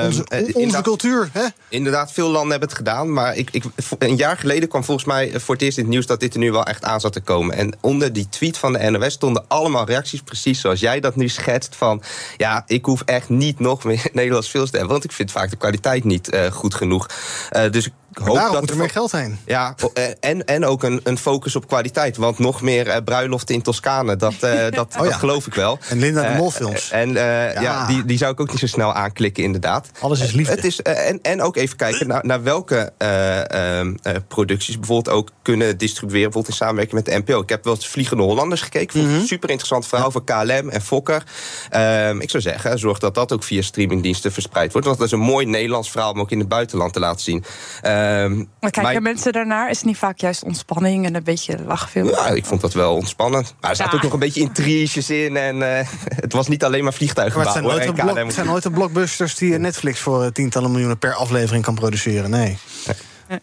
onze, 0.06 0.52
onze 0.54 0.82
cultuur, 0.82 1.30
hè? 1.32 1.46
Inderdaad, 1.70 2.12
veel 2.12 2.30
landen 2.30 2.52
hebben 2.52 2.70
het 2.70 2.78
gedaan. 2.78 3.14
Maar 3.14 3.36
ik, 3.36 3.50
ik, 3.52 3.64
een 4.00 4.16
jaar 4.16 4.38
geleden 4.38 4.70
kwam 4.70 4.84
volgens 4.84 5.08
mij 5.08 5.40
voor 5.40 5.54
het 5.54 5.64
eerst 5.64 5.78
in 5.78 5.84
het 5.84 5.94
nieuws... 5.94 6.06
dat 6.06 6.20
dit 6.20 6.34
er 6.34 6.40
nu 6.40 6.52
wel 6.52 6.66
echt 6.66 6.84
aan 6.84 7.00
zat 7.00 7.14
te 7.14 7.22
komen. 7.22 7.56
En 7.56 7.78
onder 7.82 8.14
die 8.14 8.30
tweet 8.30 8.58
van 8.58 8.74
de 8.74 8.90
NOS 8.90 9.14
stonden 9.14 9.46
allemaal 9.48 9.86
reacties... 9.86 10.22
precies 10.22 10.62
zoals 10.62 10.80
jij 10.80 11.00
dat 11.00 11.16
nu 11.16 11.30
schetst. 11.30 11.76
Van, 11.76 12.02
ja, 12.38 12.64
ik 12.68 12.86
hoef 12.86 13.02
echt 13.06 13.30
niet 13.30 13.60
nog 13.60 13.83
meer 13.84 14.10
Nederlands 14.14 14.50
film 14.50 14.88
want 14.88 15.04
ik 15.04 15.12
vind 15.12 15.32
vaak 15.32 15.50
de 15.50 15.56
kwaliteit 15.56 16.04
niet 16.04 16.34
uh, 16.34 16.46
goed 16.46 16.74
genoeg. 16.74 17.08
Uh, 17.52 17.70
dus 17.72 17.86
ik 17.86 17.94
hoop 18.22 18.36
dat 18.36 18.60
moet 18.60 18.70
er 18.70 18.78
meer 18.78 18.90
geld 18.90 19.12
heen. 19.12 19.40
Ja, 19.46 19.76
en, 20.20 20.46
en 20.46 20.66
ook 20.66 20.84
een, 20.84 21.00
een 21.04 21.18
focus 21.18 21.56
op 21.56 21.68
kwaliteit. 21.68 22.18
Want 22.18 22.40
nog 22.40 22.62
meer 22.62 22.88
uh, 22.88 22.96
bruiloften 23.06 23.56
in 23.56 23.62
Toscane, 23.62 24.16
dat, 24.16 24.34
uh, 24.34 24.40
dat, 24.70 24.96
oh 25.00 25.04
ja. 25.04 25.04
dat, 25.04 25.14
geloof 25.14 25.48
ik 25.48 25.54
wel. 25.54 25.80
En 25.90 26.00
Linda 26.00 26.32
de 26.32 26.38
Mol 26.38 26.52
films. 26.52 26.92
En 26.92 27.14
ja. 27.14 27.62
ja, 27.62 27.88
die, 27.88 28.06
die 28.06 28.18
zou 28.18 28.32
ik 28.32 28.40
ook 28.40 28.50
niet 28.50 28.60
zo 28.60 28.68
snel 28.68 28.94
aanklikken, 28.94 29.44
inderdaad. 29.44 29.90
Alles 30.00 30.22
is 30.22 30.32
liefde. 30.32 30.54
Het 30.54 30.66
is, 30.66 30.82
en, 30.82 31.20
en 31.22 31.42
ook 31.42 31.56
even 31.56 31.78
kijken 31.78 32.08
naar, 32.08 32.26
naar 32.26 32.44
welke 32.44 32.92
ehm, 32.98 33.94
producties 34.28 34.80
bijvoorbeeld 34.80 35.16
ook 35.16 35.30
kunnen 35.42 35.78
distribueren. 35.78 36.32
Bijvoorbeeld 36.32 36.60
in 36.60 36.66
samenwerking 36.66 37.04
met 37.04 37.06
de 37.06 37.18
NPO. 37.18 37.42
Ik 37.42 37.50
heb 37.50 37.64
wel 37.64 37.74
eens 37.74 37.88
Vliegende 37.88 38.24
Hollanders 38.24 38.62
gekeken. 38.62 39.00
Vond 39.00 39.12
mm 39.12 39.18
-hmm. 39.18 39.26
super 39.26 39.50
interessant 39.50 39.88
verhaal 39.88 40.12
voor 40.12 40.24
KLM 40.24 40.70
en 40.70 40.82
Fokker. 40.82 41.24
Um, 41.76 42.22
ik 42.22 42.30
zou 42.30 42.44
zeggen, 42.44 42.80
zorg 42.80 43.00
dat 43.00 43.16
dat 43.16 43.32
ook 43.32 43.44
via 43.44 43.62
streamingdiensten 43.62 44.32
verspreid 44.32 44.72
wordt. 44.72 44.88
Want 44.88 45.00
dat 45.00 45.08
is 45.08 45.14
een 45.14 45.20
mooi 45.20 45.46
Nederlands 45.46 45.92
verhaal 45.92 46.12
om 46.12 46.20
ook 46.20 46.32
in 46.32 46.40
het 46.40 46.48
buitenland 46.48 46.94
te 46.94 47.00
laten 47.00 47.22
zien. 47.22 47.44
Um, 48.04 48.50
maar 48.60 48.72
kijken 48.72 48.94
maar, 48.94 49.02
mensen 49.02 49.34
daarnaar? 49.34 49.70
Is 49.70 49.78
het 49.78 49.86
niet 49.86 49.98
vaak 49.98 50.18
juist 50.18 50.44
ontspanning 50.44 51.06
en 51.06 51.16
een 51.16 51.24
beetje 51.24 51.64
lachfilm? 51.66 52.10
Ja, 52.10 52.28
ik 52.28 52.46
vond 52.46 52.62
dat 52.62 52.74
wel 52.74 52.96
ontspannend. 52.96 53.56
Maar 53.62 53.70
er 53.70 53.76
zaten 53.76 53.92
ja. 53.92 53.98
ook 53.98 54.04
nog 54.04 54.14
een 54.14 54.20
beetje 54.20 54.42
intriges 54.42 55.10
in. 55.10 55.38
En 55.38 55.56
uh, 55.56 55.80
het 56.26 56.34
was 56.34 56.48
niet 56.48 56.64
alleen 56.64 56.84
maar 56.84 56.94
vliegtuigen. 56.94 57.38
Maar 57.38 57.46
het 57.46 57.54
zijn, 57.54 57.66
nooit 57.66 57.96
blok, 57.96 58.18
het 58.18 58.34
zijn 58.34 58.46
nooit 58.46 58.64
de 58.64 58.72
blockbusters 58.72 59.36
die 59.36 59.58
Netflix 59.58 60.00
voor 60.00 60.32
tientallen 60.32 60.72
miljoenen 60.72 60.98
per 60.98 61.14
aflevering 61.14 61.64
kan 61.64 61.76
produceren. 61.76 62.30
Nee. 62.30 62.58
nee. 63.28 63.40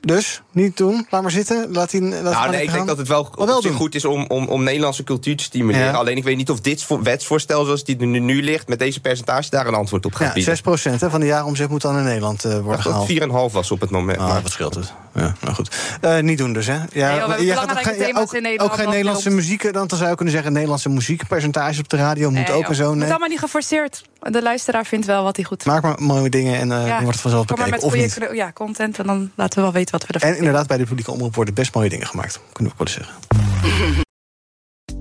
Dus, 0.00 0.42
niet 0.50 0.76
doen. 0.76 1.06
Laat 1.10 1.22
maar 1.22 1.30
zitten. 1.30 1.72
Laat 1.72 1.90
die, 1.90 2.00
laat 2.00 2.22
nou, 2.22 2.50
nee, 2.50 2.62
ik 2.62 2.72
denk 2.72 2.86
dat 2.86 2.98
het 2.98 3.08
wel, 3.08 3.32
wel 3.36 3.62
goed 3.62 3.94
is 3.94 4.04
om, 4.04 4.24
om, 4.28 4.46
om 4.46 4.62
Nederlandse 4.62 5.04
cultuur 5.04 5.36
te 5.36 5.44
stimuleren. 5.44 5.86
Ja. 5.86 5.92
Alleen 5.92 6.16
ik 6.16 6.24
weet 6.24 6.36
niet 6.36 6.50
of 6.50 6.60
dit 6.60 6.86
wetsvoorstel 7.02 7.64
zoals 7.64 7.84
die 7.84 7.98
er 7.98 8.06
nu 8.06 8.42
ligt... 8.42 8.68
met 8.68 8.78
deze 8.78 9.00
percentage 9.00 9.50
daar 9.50 9.66
een 9.66 9.74
antwoord 9.74 10.06
op 10.06 10.14
gaat 10.14 10.26
ja, 10.26 10.32
bieden. 10.32 10.96
6% 10.96 11.00
hè, 11.00 11.10
van 11.10 11.20
de 11.20 11.26
jaaromzet 11.26 11.68
moet 11.68 11.82
dan 11.82 11.96
in 11.96 12.04
Nederland 12.04 12.44
uh, 12.44 12.58
worden 12.58 12.82
gehaald. 12.82 13.12
4,5 13.50 13.52
was 13.52 13.70
op 13.70 13.80
het 13.80 13.90
moment. 13.90 14.18
Ah, 14.18 14.42
wat 14.42 14.52
scheelt 14.52 14.74
het? 14.74 14.92
Ja, 15.14 15.34
nou 15.40 15.54
goed. 15.54 15.76
Uh, 16.04 16.18
niet 16.18 16.38
doen 16.38 16.52
dus, 16.52 16.66
hè? 16.66 16.78
Ja, 16.92 17.10
nee, 17.10 17.18
joh, 17.18 17.38
je 17.38 17.52
gaat 17.52 17.70
ook, 17.70 17.82
geen, 17.82 18.16
ook, 18.16 18.34
in 18.34 18.60
ook 18.60 18.74
geen 18.74 18.88
Nederlandse 18.88 19.30
muziek. 19.30 19.72
Dan 19.72 19.88
zou 19.88 20.08
je 20.10 20.14
kunnen 20.14 20.34
zeggen, 20.34 20.52
Nederlandse 20.52 20.88
muziekpercentage 20.88 21.80
op 21.80 21.88
de 21.88 21.96
radio 21.96 22.30
moet 22.30 22.48
nee, 22.48 22.56
ook 22.56 22.68
en 22.68 22.74
zo. 22.74 22.92
Het 22.92 23.02
is 23.02 23.08
allemaal 23.08 23.28
niet 23.28 23.38
geforceerd. 23.38 24.02
De 24.20 24.42
luisteraar 24.42 24.86
vindt 24.86 25.06
wel 25.06 25.22
wat 25.22 25.36
hij 25.36 25.44
goed 25.44 25.64
Maak 25.64 25.82
maar 25.82 26.02
mooie 26.02 26.30
dingen 26.30 26.58
en 26.58 26.68
uh, 26.68 27.00
wordt 27.00 27.06
het 27.06 27.20
vanzelf 27.20 27.46
Kom 27.46 27.56
bekeken. 27.56 27.80
Maar 27.80 27.92
met 27.92 28.10
of 28.10 28.18
goede, 28.18 28.36
Ja, 28.36 28.52
content 28.52 28.98
en 28.98 29.06
dan 29.06 29.30
laten 29.34 29.56
we 29.56 29.62
wel 29.62 29.72
weten 29.72 29.85
wat 29.90 30.06
we 30.06 30.12
ervan 30.12 30.30
En 30.30 30.36
inderdaad, 30.36 30.66
bij 30.66 30.76
de 30.76 30.84
publieke 30.84 31.10
omroep 31.10 31.34
worden 31.34 31.54
best 31.54 31.74
mooie 31.74 31.88
dingen 31.88 32.06
gemaakt. 32.06 32.40
Kunnen 32.52 32.72
we 32.72 32.82
ook 32.82 32.88
wel 32.88 33.04
zeggen. 33.04 33.14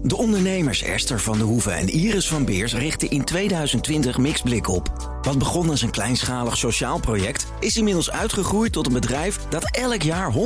De 0.08 0.18
ondernemers 0.18 0.82
Esther 0.82 1.20
van 1.20 1.38
de 1.38 1.44
Hoeven 1.44 1.76
en 1.76 1.90
Iris 1.90 2.28
van 2.28 2.46
Beers 2.46 2.74
richten 2.74 3.10
in 3.10 3.24
2020 3.24 4.18
Mixblik 4.18 4.68
op. 4.68 5.18
Wat 5.22 5.38
begon 5.38 5.70
als 5.70 5.82
een 5.82 5.92
kleinschalig 5.92 6.58
sociaal 6.58 7.00
project... 7.00 7.48
is 7.60 7.78
inmiddels 7.78 8.12
uitgegroeid 8.12 8.72
tot 8.72 8.88
een 8.88 8.94
bedrijf 8.94 9.38
dat 9.50 9.76
elk 9.76 10.02
jaar 10.02 10.34
100.000 10.34 10.38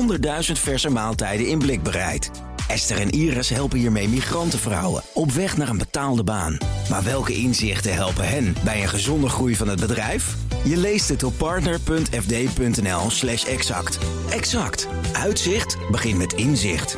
verse 0.52 0.90
maaltijden 0.90 1.48
in 1.48 1.60
blik 1.60 1.84
bereidt. 1.84 2.32
Esther 2.70 3.00
en 3.00 3.10
Iris 3.10 3.50
helpen 3.50 3.80
hiermee 3.80 4.10
migrantenvrouwen 4.10 5.04
op 5.14 5.32
weg 5.32 5.58
naar 5.58 5.70
een 5.70 5.78
betaalde 5.78 6.24
baan. 6.24 6.58
Maar 6.90 7.04
welke 7.04 7.34
inzichten 7.34 7.94
helpen 7.94 8.28
hen 8.28 8.56
bij 8.64 8.82
een 8.82 8.88
gezonde 8.88 9.30
groei 9.30 9.56
van 9.56 9.68
het 9.68 9.80
bedrijf? 9.80 10.36
Je 10.64 10.78
leest 10.78 11.10
het 11.10 11.24
op 11.24 11.34
partner.fd.nl 11.38 13.10
slash 13.10 13.46
exact. 13.46 13.98
Exact. 14.30 14.88
Uitzicht 15.14 15.78
begint 15.92 16.18
met 16.18 16.34
inzicht. 16.34 16.98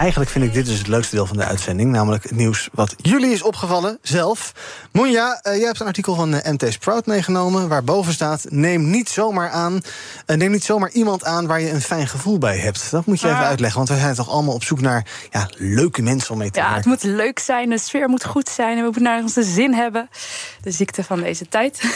Eigenlijk 0.00 0.30
vind 0.30 0.44
ik 0.44 0.52
dit 0.52 0.66
dus 0.66 0.78
het 0.78 0.86
leukste 0.86 1.14
deel 1.14 1.26
van 1.26 1.36
de 1.36 1.44
uitzending. 1.44 1.90
Namelijk 1.92 2.22
het 2.22 2.36
nieuws 2.36 2.68
wat 2.72 2.94
jullie 2.96 3.32
is 3.32 3.42
opgevallen, 3.42 3.98
zelf. 4.02 4.52
Moenja, 4.92 5.40
uh, 5.42 5.56
jij 5.56 5.66
hebt 5.66 5.80
een 5.80 5.86
artikel 5.86 6.14
van 6.14 6.34
uh, 6.34 6.40
MT 6.44 6.72
Sprout 6.72 7.06
meegenomen... 7.06 7.68
waar 7.68 7.84
boven 7.84 8.12
staat, 8.12 8.46
neem 8.48 8.90
niet 8.90 9.08
zomaar 9.08 9.50
aan... 9.50 9.80
Uh, 10.26 10.36
neem 10.36 10.50
niet 10.50 10.64
zomaar 10.64 10.90
iemand 10.90 11.24
aan 11.24 11.46
waar 11.46 11.60
je 11.60 11.70
een 11.70 11.80
fijn 11.80 12.08
gevoel 12.08 12.38
bij 12.38 12.56
hebt. 12.58 12.90
Dat 12.90 13.06
moet 13.06 13.20
je 13.20 13.26
even 13.26 13.38
uitleggen, 13.38 13.76
want 13.76 13.88
we 13.88 13.98
zijn 13.98 14.14
toch 14.14 14.30
allemaal 14.30 14.54
op 14.54 14.64
zoek 14.64 14.80
naar... 14.80 15.06
Ja, 15.30 15.48
leuke 15.56 16.02
mensen 16.02 16.30
om 16.30 16.38
mee 16.38 16.50
te 16.50 16.58
ja, 16.58 16.70
werken. 16.70 16.90
Ja, 16.90 16.96
het 16.96 17.04
moet 17.04 17.16
leuk 17.16 17.38
zijn, 17.38 17.70
de 17.70 17.78
sfeer 17.78 18.08
moet 18.08 18.24
goed 18.24 18.48
zijn... 18.48 18.70
en 18.70 18.76
we 18.76 18.82
moeten 18.82 19.02
naar 19.02 19.22
onze 19.22 19.42
zin 19.42 19.74
hebben. 19.74 20.08
De 20.62 20.70
ziekte 20.70 21.04
van 21.04 21.20
deze 21.20 21.48
tijd. 21.48 21.80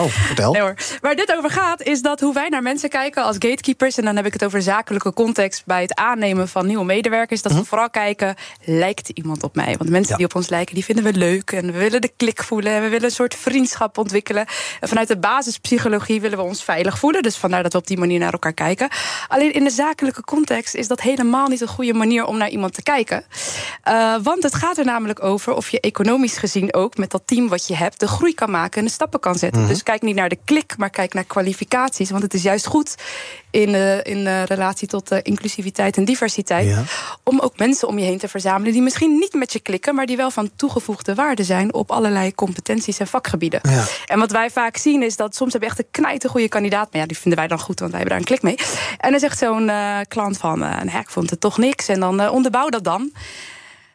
Oh, 0.00 0.06
vertel. 0.06 0.52
Nee, 0.52 0.62
hoor. 0.62 0.74
Waar 1.00 1.14
dit 1.14 1.34
over 1.36 1.50
gaat, 1.50 1.82
is 1.82 2.02
dat 2.02 2.20
hoe 2.20 2.34
wij 2.34 2.48
naar 2.48 2.62
mensen 2.62 2.88
kijken 2.88 3.24
als 3.24 3.36
gatekeepers... 3.38 3.98
en 3.98 4.04
dan 4.04 4.16
heb 4.16 4.26
ik 4.26 4.32
het 4.32 4.44
over 4.44 4.62
zakelijke 4.62 5.12
context... 5.12 5.62
bij 5.66 5.82
het 5.82 5.94
aannemen 5.94 6.48
van 6.48 6.66
nieuwe 6.66 6.84
medewerkers 6.84 7.25
is 7.30 7.42
dat 7.42 7.52
we 7.52 7.64
vooral 7.64 7.90
kijken, 7.90 8.34
lijkt 8.64 9.08
iemand 9.08 9.42
op 9.42 9.54
mij? 9.54 9.74
Want 9.76 9.90
mensen 9.90 10.10
Ja. 10.10 10.16
die 10.16 10.26
op 10.26 10.34
ons 10.34 10.48
lijken, 10.48 10.74
die 10.74 10.84
vinden 10.84 11.04
we 11.04 11.12
leuk. 11.12 11.52
En 11.52 11.66
we 11.72 11.78
willen 11.78 12.00
de 12.00 12.12
klik 12.16 12.42
voelen. 12.42 12.72
En 12.72 12.82
we 12.82 12.88
willen 12.88 13.04
een 13.04 13.10
soort 13.10 13.34
vriendschap 13.34 13.98
ontwikkelen. 13.98 14.46
En 14.80 14.88
vanuit 14.88 15.08
de 15.08 15.18
basispsychologie 15.18 16.20
willen 16.20 16.38
we 16.38 16.44
ons 16.44 16.64
veilig 16.64 16.98
voelen. 16.98 17.22
Dus 17.22 17.36
vandaar 17.36 17.62
dat 17.62 17.72
we 17.72 17.78
op 17.78 17.86
die 17.86 17.98
manier 17.98 18.18
naar 18.18 18.32
elkaar 18.32 18.52
kijken. 18.52 18.88
Alleen 19.28 19.52
in 19.52 19.64
de 19.64 19.70
zakelijke 19.70 20.22
context 20.22 20.74
is 20.74 20.88
dat 20.88 21.00
helemaal 21.00 21.48
niet 21.48 21.60
een 21.60 21.68
goede 21.68 21.94
manier 21.94 22.24
om 22.24 22.36
naar 22.38 22.48
iemand 22.48 22.74
te 22.74 22.82
kijken. 22.82 23.24
Eh, 23.82 24.14
want 24.22 24.42
het 24.42 24.54
gaat 24.54 24.78
er 24.78 24.84
namelijk 24.84 25.22
over 25.24 25.52
of 25.54 25.68
je 25.68 25.80
economisch 25.80 26.36
gezien 26.36 26.74
ook 26.74 26.96
met 26.96 27.10
dat 27.10 27.22
team 27.24 27.48
wat 27.48 27.66
je 27.66 27.76
hebt, 27.76 28.00
de 28.00 28.08
groei 28.08 28.34
kan 28.34 28.50
maken 28.50 28.78
en 28.80 28.84
de 28.86 28.92
stappen 28.92 29.20
kan 29.20 29.34
zetten. 29.34 29.60
Mhm. 29.60 29.70
Dus 29.70 29.82
kijk 29.82 30.02
niet 30.02 30.16
naar 30.16 30.28
de 30.28 30.38
klik, 30.44 30.74
maar 30.76 30.90
kijk 30.90 31.14
naar 31.14 31.24
kwalificaties. 31.24 32.10
Want 32.10 32.22
het 32.22 32.34
is 32.34 32.42
juist 32.42 32.66
goed 32.66 32.94
in, 33.60 33.72
de 33.72 34.00
in 34.02 34.24
de 34.24 34.42
relatie 34.42 34.88
tot 34.88 35.10
inclusiviteit 35.22 35.96
en 35.96 36.04
diversiteit. 36.04 36.68
Ja. 36.68 36.82
Om 37.22 37.40
ook 37.40 37.58
mensen 37.58 37.88
om 37.88 37.98
je 37.98 38.04
heen 38.04 38.18
te 38.18 38.28
verzamelen 38.28 38.72
die 38.72 38.82
misschien 38.82 39.18
niet 39.18 39.34
met 39.34 39.52
je 39.52 39.60
klikken, 39.60 39.94
maar 39.94 40.06
die 40.06 40.16
wel 40.16 40.30
van 40.30 40.50
toegevoegde 40.56 41.14
waarde 41.14 41.44
zijn 41.44 41.74
op 41.74 41.90
allerlei 41.90 42.34
competenties 42.34 42.98
en 42.98 43.06
vakgebieden. 43.06 43.60
Ja. 43.62 43.84
En 44.06 44.18
wat 44.18 44.30
wij 44.30 44.50
vaak 44.50 44.76
zien 44.76 45.02
is 45.02 45.16
dat 45.16 45.34
soms 45.34 45.52
hebben 45.52 45.70
we 45.70 45.76
echt 45.76 45.84
een 45.84 46.02
knijte 46.02 46.28
goede 46.28 46.48
kandidaat. 46.48 46.92
Maar 46.92 47.00
ja, 47.00 47.06
die 47.06 47.18
vinden 47.18 47.38
wij 47.38 47.48
dan 47.48 47.58
goed, 47.58 47.80
want 47.80 47.90
wij 47.90 48.00
hebben 48.00 48.18
daar 48.18 48.28
een 48.28 48.38
klik 48.38 48.42
mee. 48.42 48.66
En 48.98 49.10
dan 49.10 49.20
zegt 49.20 49.38
zo'n 49.38 49.68
eh, 49.68 49.98
klant 50.08 50.38
van, 50.38 50.62
eh, 50.62 50.70
nou 50.70 50.90
ja, 50.90 51.00
ik 51.00 51.10
vond 51.10 51.30
het 51.30 51.40
toch 51.40 51.58
niks. 51.58 51.88
En 51.88 52.00
dan 52.00 52.20
eh, 52.20 52.32
onderbouw 52.32 52.68
dat 52.68 52.84
dan. 52.84 53.12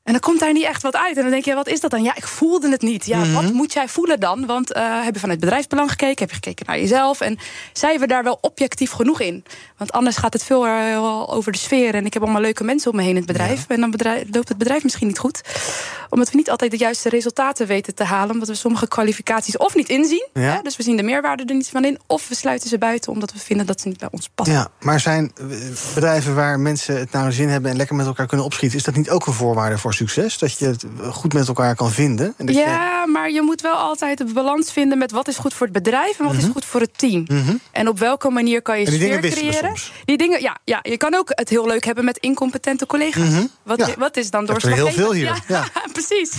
En 0.04 0.12
dan 0.12 0.22
komt 0.22 0.39
daar 0.39 0.54
niet 0.54 0.64
echt 0.66 0.82
wat 0.82 0.95
uit. 0.95 1.16
En 1.18 1.22
dan 1.22 1.32
denk 1.32 1.45
je, 1.45 1.54
wat 1.54 1.68
is 1.68 1.80
dat 1.80 1.91
dan? 1.91 2.04
Ja, 2.04 2.16
ik 2.16 2.28
voelde 2.28 2.70
het 2.70 2.82
niet. 2.82 3.06
Ja, 3.06 3.18
Mhm. 3.18 3.34
wat 3.34 3.54
moet 3.54 3.74
jij 3.74 3.88
voelen 3.88 4.20
dan? 4.20 4.45
Want 4.45 4.74
eh, 4.74 5.04
heb 5.04 5.14
je 5.14 5.20
vanuit 5.20 5.39
bedrijfsbelang 5.39 5.89
gekeken? 5.89 6.20
Heb 6.20 6.30
je 6.30 6.36
gekeken 6.36 6.66
naar 6.66 6.80
jezelf? 6.80 7.22
En 7.22 7.38
zijn 7.74 7.99
we 7.99 8.08
daar 8.08 8.24
wel 8.24 8.38
objectief 8.41 8.91
genoeg 8.91 9.20
in? 9.20 9.43
Want 9.78 9.91
anders 9.91 10.18
gaat 10.18 10.34
het 10.34 10.43
veel 10.43 10.66
eh, 10.66 11.30
over 11.30 11.52
de 11.52 11.58
sfeer. 11.58 11.95
En 11.95 12.06
ik 12.06 12.14
heb 12.14 12.24
allemaal 12.24 12.41
leuke 12.41 12.64
mensen 12.64 12.91
om 12.91 12.95
me 12.97 13.02
heen 13.02 13.12
in 13.12 13.18
het 13.18 13.26
bedrijf. 13.26 13.66
En 13.68 13.80
dan 13.80 13.91
bedrijf, 13.91 14.24
loopt 14.32 14.49
het 14.49 14.58
bedrijf 14.58 14.84
misschien 14.84 15.08
niet 15.08 15.20
goed. 15.20 15.41
Omdat 16.10 16.30
we 16.32 16.38
niet 16.38 16.49
altijd 16.49 16.72
de 16.72 16.78
juiste 16.78 17.10
resultaten 17.10 17.68
weten 17.68 17.95
te 17.95 18.04
halen. 18.04 18.34
Omdat 18.34 18.47
we 18.47 18.56
sommige 18.56 18.88
kwalificaties 18.88 19.58
of 19.58 19.76
niet 19.76 19.89
inzien. 19.89 20.28
Ja. 20.34 20.41
Hè? 20.41 20.62
Dus 20.62 20.78
we 20.78 20.84
zien 20.84 20.97
de 20.97 21.04
meerwaarde 21.04 21.43
er 21.45 21.56
niet 21.56 21.70
van 21.70 21.86
in. 21.86 21.99
Of 22.08 22.28
we 22.28 22.36
sluiten 22.36 22.70
ze 22.70 22.78
buiten 22.78 23.12
omdat 23.12 23.34
we 23.34 23.39
vinden 23.39 23.66
dat 23.66 23.82
ze 23.82 23.88
niet 23.88 23.99
bij 23.99 24.10
ons 24.12 24.30
passen. 24.36 24.56
Ja, 24.56 24.68
maar 24.80 24.99
zijn 24.99 25.32
eh, 25.36 25.45
bedrijven 25.93 26.36
waar 26.36 26.60
mensen 26.60 26.97
het 26.99 27.12
naar 27.12 27.24
hun 27.24 27.34
zin 27.34 27.49
hebben 27.49 27.72
en 27.72 27.78
lekker 27.78 27.95
met 27.95 28.06
elkaar 28.06 28.28
kunnen 28.28 28.45
opschieten, 28.45 28.78
is 28.78 28.84
dat 28.84 28.95
niet 28.95 29.10
ook 29.10 29.28
een 29.28 29.34
voorwaarde 29.34 29.78
voor 29.78 29.93
succes? 30.08 30.38
Dat 30.38 30.58
je 30.58 30.66
het 30.66 30.86
goed 31.12 31.34
met 31.34 31.47
elkaar 31.47 31.76
kan 31.76 31.91
vinden? 31.91 32.34
En 32.38 32.45
dat 32.45 32.56
je- 32.56 32.62
Ja, 32.62 33.06
maar 33.06 33.32
je 33.32 33.41
moet 33.41 33.62
wel 33.62 33.74
altijd 33.76 34.18
de 34.18 34.26
balans 34.26 34.72
vinden 34.72 34.97
met 34.97 35.12
wat 35.12 35.28
is 35.28 35.38
goed 35.38 35.54
voor 35.54 35.68
het 35.68 35.76
bedrijf 35.84 36.20
en 36.20 36.26
wat 36.26 36.34
is 36.36 36.43
goed 36.52 36.66
voor 36.66 36.82
het 36.82 36.97
team. 36.97 37.24
Mhm. 37.28 37.56
En 37.72 37.88
op 37.88 37.99
welke 37.99 38.30
manier 38.30 38.62
kan 38.62 38.80
je 38.80 38.86
En 38.86 38.91
die 38.91 38.99
sfeer 39.02 39.22
dingen 39.22 39.38
creëren? 39.38 39.68
soms. 39.70 39.91
Die 40.06 40.18
dingen, 40.18 40.41
ja, 40.41 40.58
ja, 40.64 40.80
je 40.82 40.97
kan 40.97 41.16
ook 41.16 41.30
het 41.34 41.49
heel 41.49 41.68
leuk 41.68 41.86
hebben 41.86 42.06
met 42.06 42.18
incompetente 42.18 42.86
collega's. 42.86 43.30
Mhm. 43.30 43.45
Wat, 43.64 43.78
Ja. 43.80 43.88
wat 43.97 44.18
is 44.18 44.30
dan 44.30 44.45
hebt 44.47 44.64
er 44.64 44.72
heel 44.72 44.86
doorslaggevend? 44.86 44.95
veel 45.06 45.14
hier. 45.14 45.43
Ja, 45.47 45.66
precies. 45.97 46.32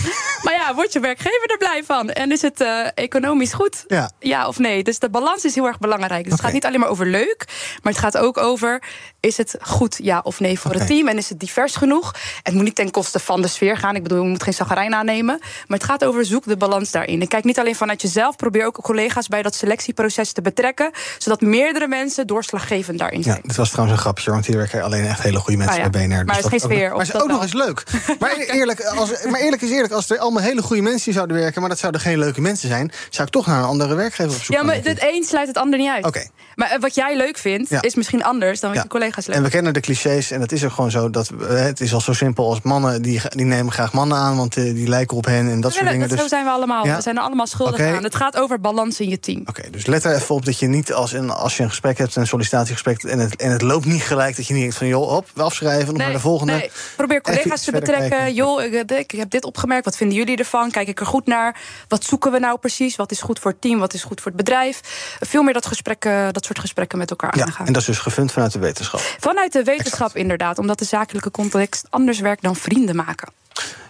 Maar 0.43 0.53
ja, 0.53 0.75
wordt 0.75 0.93
je 0.93 0.99
werkgever 0.99 1.49
er 1.51 1.57
blij 1.57 1.83
van? 1.85 2.09
En 2.09 2.31
is 2.31 2.41
het 2.41 2.61
eh, 2.61 2.87
economisch 2.95 3.53
goed? 3.53 3.83
Ja. 4.19 4.47
of 4.47 4.59
nee? 4.59 4.83
Dus 4.83 4.99
de 4.99 5.09
balans 5.09 5.45
is 5.45 5.55
heel 5.55 5.65
erg 5.65 5.77
belangrijk. 5.79 6.23
Dus 6.23 6.31
het 6.31 6.41
gaat 6.41 6.53
niet 6.53 6.65
alleen 6.65 6.79
maar 6.79 6.89
over 6.89 7.05
leuk, 7.07 7.45
maar 7.81 7.93
het 7.93 8.01
gaat 8.01 8.17
ook 8.17 8.37
over: 8.37 8.83
is 9.19 9.37
het 9.37 9.55
goed, 9.61 9.99
ja 10.03 10.19
of 10.23 10.39
nee, 10.39 10.59
voor 10.59 10.73
het 10.73 10.87
team? 10.87 11.07
En 11.07 11.17
is 11.17 11.29
het 11.29 11.39
divers 11.39 11.75
genoeg? 11.75 12.15
Het 12.43 12.53
moet 12.53 12.63
niet 12.63 12.75
ten 12.75 12.91
koste 12.91 13.19
van 13.19 13.41
de 13.43 13.49
sfeer 13.49 13.77
gaan. 13.77 13.95
Ik 13.95 14.03
bedoel, 14.03 14.23
je 14.23 14.29
moet 14.29 14.43
geen 14.43 14.53
zagarijn 14.53 14.93
aannemen. 14.95 15.37
Maar 15.67 15.77
het 15.77 15.83
gaat 15.87 16.05
over 16.05 16.25
zoek 16.25 16.45
de 16.45 16.57
balans 16.57 16.91
daarin. 16.91 17.21
En 17.21 17.27
kijk 17.27 17.43
niet 17.43 17.59
alleen 17.59 17.75
vanuit 17.75 18.01
jezelf, 18.01 18.35
probeer 18.35 18.65
ook 18.65 18.81
collega's 18.81 19.27
bij 19.27 19.41
dat 19.41 19.55
selectieproces 19.55 20.31
te 20.31 20.41
betrekken, 20.41 20.91
zodat 21.17 21.41
meerdere 21.41 21.87
mensen 21.87 22.27
doorslaggevend 22.27 22.99
daarin 22.99 23.17
Ja, 23.19 23.23
zijn. 23.23 23.39
dit 23.43 23.55
was 23.55 23.69
trouwens 23.69 23.97
een 23.97 24.03
grapje, 24.03 24.31
want 24.31 24.45
hier 24.45 24.57
werken 24.57 24.83
alleen 24.83 25.05
echt 25.05 25.21
hele 25.21 25.39
goede 25.39 25.57
mensen 25.57 25.77
Ah, 25.77 25.83
ja. 25.83 25.89
bij 25.89 26.07
BNR. 26.07 26.25
Maar 26.25 26.35
dus 26.35 26.43
het 26.43 26.53
is 26.53 26.61
dat 26.61 26.61
geen 26.61 26.71
ook 26.71 26.77
sfeer, 26.77 26.89
Maar 26.89 26.99
het 26.99 27.07
is 27.07 27.13
ook 27.13 27.21
dat 27.21 27.31
nog 27.31 27.41
eens 27.41 27.53
leuk. 27.53 27.83
Maar 28.19 28.35
eerlijk, 28.35 28.81
als, 28.85 29.09
maar 29.29 29.39
eerlijk 29.39 29.61
is 29.61 29.69
eerlijk, 29.71 29.93
als 29.93 30.09
er 30.09 30.17
allemaal 30.17 30.43
hele 30.43 30.61
goede 30.61 30.81
mensen 30.81 31.13
zouden 31.13 31.37
werken, 31.37 31.59
maar 31.61 31.69
dat 31.69 31.79
zouden 31.79 32.01
geen 32.01 32.19
leuke 32.19 32.41
mensen 32.41 32.67
zijn, 32.69 32.91
zou 33.09 33.27
ik 33.27 33.33
toch 33.33 33.45
naar 33.47 33.57
een 33.59 33.65
andere 33.65 33.95
werkgever 33.95 34.31
op 34.35 34.41
zoek 34.41 34.55
Ja, 34.55 34.63
maar 34.63 34.75
het 34.75 35.03
een 35.13 35.23
sluit 35.23 35.47
het 35.47 35.57
ander 35.57 35.79
niet 35.79 35.89
uit. 35.89 36.05
Oké. 36.05 36.27
Maar 36.55 36.71
eh, 36.71 36.79
wat 36.79 36.95
jij 36.95 37.17
leuk 37.17 37.37
vindt, 37.37 37.69
Ja. 37.69 37.81
is 37.81 37.95
misschien 37.95 38.23
anders 38.23 38.59
dan 38.59 38.69
wat 38.69 38.77
Ja. 38.77 38.83
je 38.85 38.89
collega's 38.91 39.25
leuk 39.25 39.35
En 39.35 39.43
we 39.43 39.49
kennen 39.49 39.73
de 39.73 39.79
clichés 39.79 40.31
en 40.31 40.41
het 40.41 40.51
is 40.51 40.63
ook 40.65 40.71
gewoon 40.71 40.91
zo 40.91 41.09
dat 41.09 41.29
eh, 41.41 41.47
het 41.61 41.81
is 41.81 41.93
al 41.93 42.01
zo 42.01 42.13
simpel 42.13 42.49
als 42.49 42.61
mannen 42.61 43.01
die, 43.01 43.21
die 43.37 43.45
nemen 43.45 43.71
graag 43.71 43.93
mannen 43.93 44.17
aan, 44.17 44.37
want 44.37 44.57
eh, 44.57 44.63
die 44.63 44.87
lijken 44.87 45.17
op 45.17 45.25
hen 45.25 45.49
en 45.49 45.61
dat 45.61 45.73
soort 45.73 45.85
dingen. 45.89 45.99
dat, 45.99 46.09
Dus, 46.09 46.19
zo 46.19 46.27
zijn 46.27 46.43
we 46.45 46.51
allemaal. 46.51 46.85
Ja? 46.85 46.95
We 46.95 47.01
zijn 47.01 47.17
er 47.17 47.21
allemaal 47.21 47.47
schuldig 47.47 47.79
aan. 47.79 48.03
Het 48.03 48.15
gaat 48.15 48.37
over 48.37 48.59
balans 48.59 48.99
in 48.99 49.09
je 49.09 49.19
team. 49.19 49.41
Oké, 49.45 49.69
dus 49.69 49.85
let 49.85 50.03
er 50.03 50.15
even 50.15 50.35
op 50.35 50.45
dat 50.45 50.59
je 50.59 50.67
niet 50.67 50.93
als, 50.93 51.11
een, 51.13 51.29
als 51.29 51.57
je 51.57 51.63
een 51.63 51.69
gesprek 51.69 51.97
hebt, 51.97 52.15
een 52.15 52.27
sollicitatiegesprek, 52.27 53.03
en 53.03 53.19
het, 53.19 53.35
en 53.35 53.51
het 53.51 53.61
loopt 53.61 53.85
niet 53.85 54.01
gelijk, 54.01 54.35
dat 54.35 54.47
je 54.47 54.53
niet 54.53 54.61
denkt 54.61 54.77
van 54.77 54.87
joh, 54.87 55.11
op, 55.15 55.29
we 55.33 55.41
afschrijven, 55.41 55.87
nog 55.87 55.97
naar 55.97 56.11
de 56.11 56.19
volgende. 56.19 56.53
nee. 56.53 56.71
Probeer 56.95 57.21
collega's 57.21 57.63
te 57.63 57.71
betrekken. 57.71 58.09
kijken. 58.09 58.33
Joh, 58.33 58.63
ik, 58.63 58.91
ik 58.91 59.11
heb 59.11 59.29
dit 59.29 59.45
opgemerkt. 59.45 59.85
Wat 59.85 59.97
vinden 59.97 60.17
jullie 60.17 60.37
ervan? 60.37 60.71
Kijk 60.71 60.87
ik 60.87 60.99
er 60.99 61.05
goed 61.05 61.25
naar? 61.25 61.59
Wat 61.87 62.03
zoeken 62.03 62.31
we 62.31 62.39
nou 62.39 62.57
precies? 62.59 62.95
Wat 62.95 63.11
is 63.11 63.21
goed 63.21 63.39
voor 63.39 63.51
het 63.51 63.61
team? 63.61 63.79
Wat 63.79 63.93
is 63.93 64.03
goed 64.03 64.21
voor 64.21 64.31
het 64.31 64.45
bedrijf? 64.45 64.79
Veel 65.19 65.43
meer 65.43 65.53
dat, 65.53 65.65
gesprek, 65.65 66.05
eh, 66.05 66.27
dat 66.31 66.45
soort 66.45 66.59
gesprekken 66.59 66.97
met 66.97 67.09
elkaar 67.09 67.37
Ja, 67.37 67.45
aangaan. 67.45 67.67
en 67.67 67.73
dat 67.73 67.81
is 67.81 67.87
dus 67.87 67.99
gefund 67.99 68.31
vanuit 68.31 68.51
de 68.51 68.59
wetenschap. 68.59 68.99
Vanuit 69.19 69.51
de 69.53 69.63
wetenschap 69.63 70.15
inderdaad. 70.15 70.57
Omdat 70.59 70.79
de 70.79 70.85
zakelijke 70.85 71.31
context 71.31 71.85
anders 71.89 72.19
werkt 72.19 72.41
dan 72.43 72.55
vrienden 72.55 72.95
maken. 72.95 73.22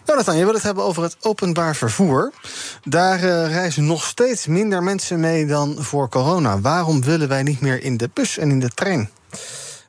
Jonathan, 0.06 0.38
je 0.38 0.46
wil 0.46 0.54
het 0.54 0.64
hebben 0.64 0.84
over 0.84 1.04
het 1.04 1.18
openbaar 1.22 1.76
vervoer. 1.76 2.32
Daar 2.84 3.24
eh, 3.24 3.48
reizen 3.48 3.86
nog 3.86 4.04
steeds 4.04 4.48
minder 4.48 4.84
mensen 4.84 5.20
mee 5.20 5.46
dan 5.46 5.76
voor 5.80 6.10
corona. 6.10 6.60
Waarom 6.60 7.04
willen 7.04 7.28
wij 7.28 7.44
niet 7.44 7.62
meer 7.62 7.84
in 7.84 7.98
de 7.98 8.10
bus 8.14 8.38
en 8.38 8.50
in 8.50 8.60
de 8.60 8.70
trein? 8.70 9.10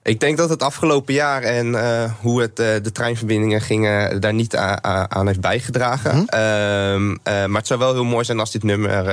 Ik 0.04 0.20
denk 0.20 0.36
dat 0.36 0.48
het 0.50 0.62
afgelopen 0.62 1.14
jaar 1.14 1.42
en 1.42 1.74
eh, 1.74 2.12
hoe 2.20 2.40
het, 2.40 2.58
eh, 2.58 2.66
de 2.82 2.92
treinverbindingen 2.92 3.60
gingen 3.60 4.20
daar 4.20 4.34
niet 4.34 4.56
aan 4.56 5.26
heeft 5.26 5.40
bijgedragen. 5.40 6.16
Mhm. 6.16 6.24
Ehm, 6.26 7.16
eh, 7.22 7.46
maar 7.46 7.58
het 7.58 7.66
zou 7.66 7.78
wel 7.78 7.92
heel 7.92 8.04
mooi 8.04 8.24
zijn 8.24 8.40
als 8.40 8.50
dit 8.50 8.62
nummer 8.62 9.04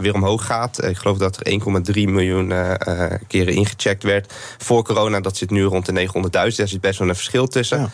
weer 0.00 0.14
omhoog 0.14 0.46
gaat. 0.46 0.84
Ik 0.84 0.96
geloof 0.96 1.18
dat 1.18 1.36
er 1.36 1.46
1,3 1.46 2.08
miljoen 2.08 2.52
keren 3.26 3.54
ingecheckt 3.54 4.02
werd. 4.02 4.32
Voor 4.58 4.84
corona, 4.84 5.20
dat 5.20 5.36
zit 5.36 5.50
nu 5.50 5.64
rond 5.64 5.86
de 5.86 5.92
900.000. 5.92 6.56
Daar 6.56 6.68
zit 6.68 6.80
best 6.80 6.98
wel 6.98 7.08
een 7.08 7.14
verschil 7.14 7.46
tussen. 7.46 7.92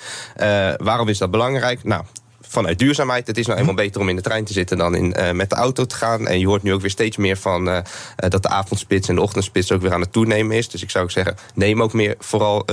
Waarom 0.76 1.08
is 1.08 1.18
dat 1.18 1.30
belangrijk? 1.30 1.84
Nou, 1.84 2.02
vanuit 2.50 2.78
duurzaamheid. 2.78 3.26
Het 3.26 3.38
is 3.38 3.46
nou 3.46 3.58
eenmaal 3.58 3.74
beter 3.74 4.00
om 4.00 4.08
in 4.08 4.16
de 4.16 4.22
trein 4.22 4.44
te 4.44 4.52
zitten 4.52 4.78
dan 4.78 4.94
in, 4.94 5.14
eh, 5.14 5.30
met 5.30 5.50
de 5.50 5.56
auto 5.56 5.86
te 5.86 5.94
gaan. 5.94 6.26
En 6.26 6.38
je 6.38 6.46
hoort 6.46 6.62
nu 6.62 6.72
ook 6.72 6.80
weer 6.80 6.90
steeds 6.90 7.16
meer 7.16 7.36
van 7.36 7.68
eh, 7.68 7.76
eh, 7.76 7.84
dat 8.30 8.42
de 8.42 8.48
avondspits 8.48 9.08
en 9.08 9.14
de 9.14 9.20
ochtendspits 9.20 9.72
ook 9.72 9.80
weer 9.80 9.92
aan 9.92 10.00
het 10.00 10.12
toenemen 10.12 10.56
is. 10.56 10.68
Dus 10.68 10.82
ik 10.82 10.90
zou 10.90 11.04
ook 11.04 11.10
zeggen, 11.10 11.36
neem 11.54 11.82
ook 11.82 11.92
meer, 11.92 12.14
vooral 12.18 12.64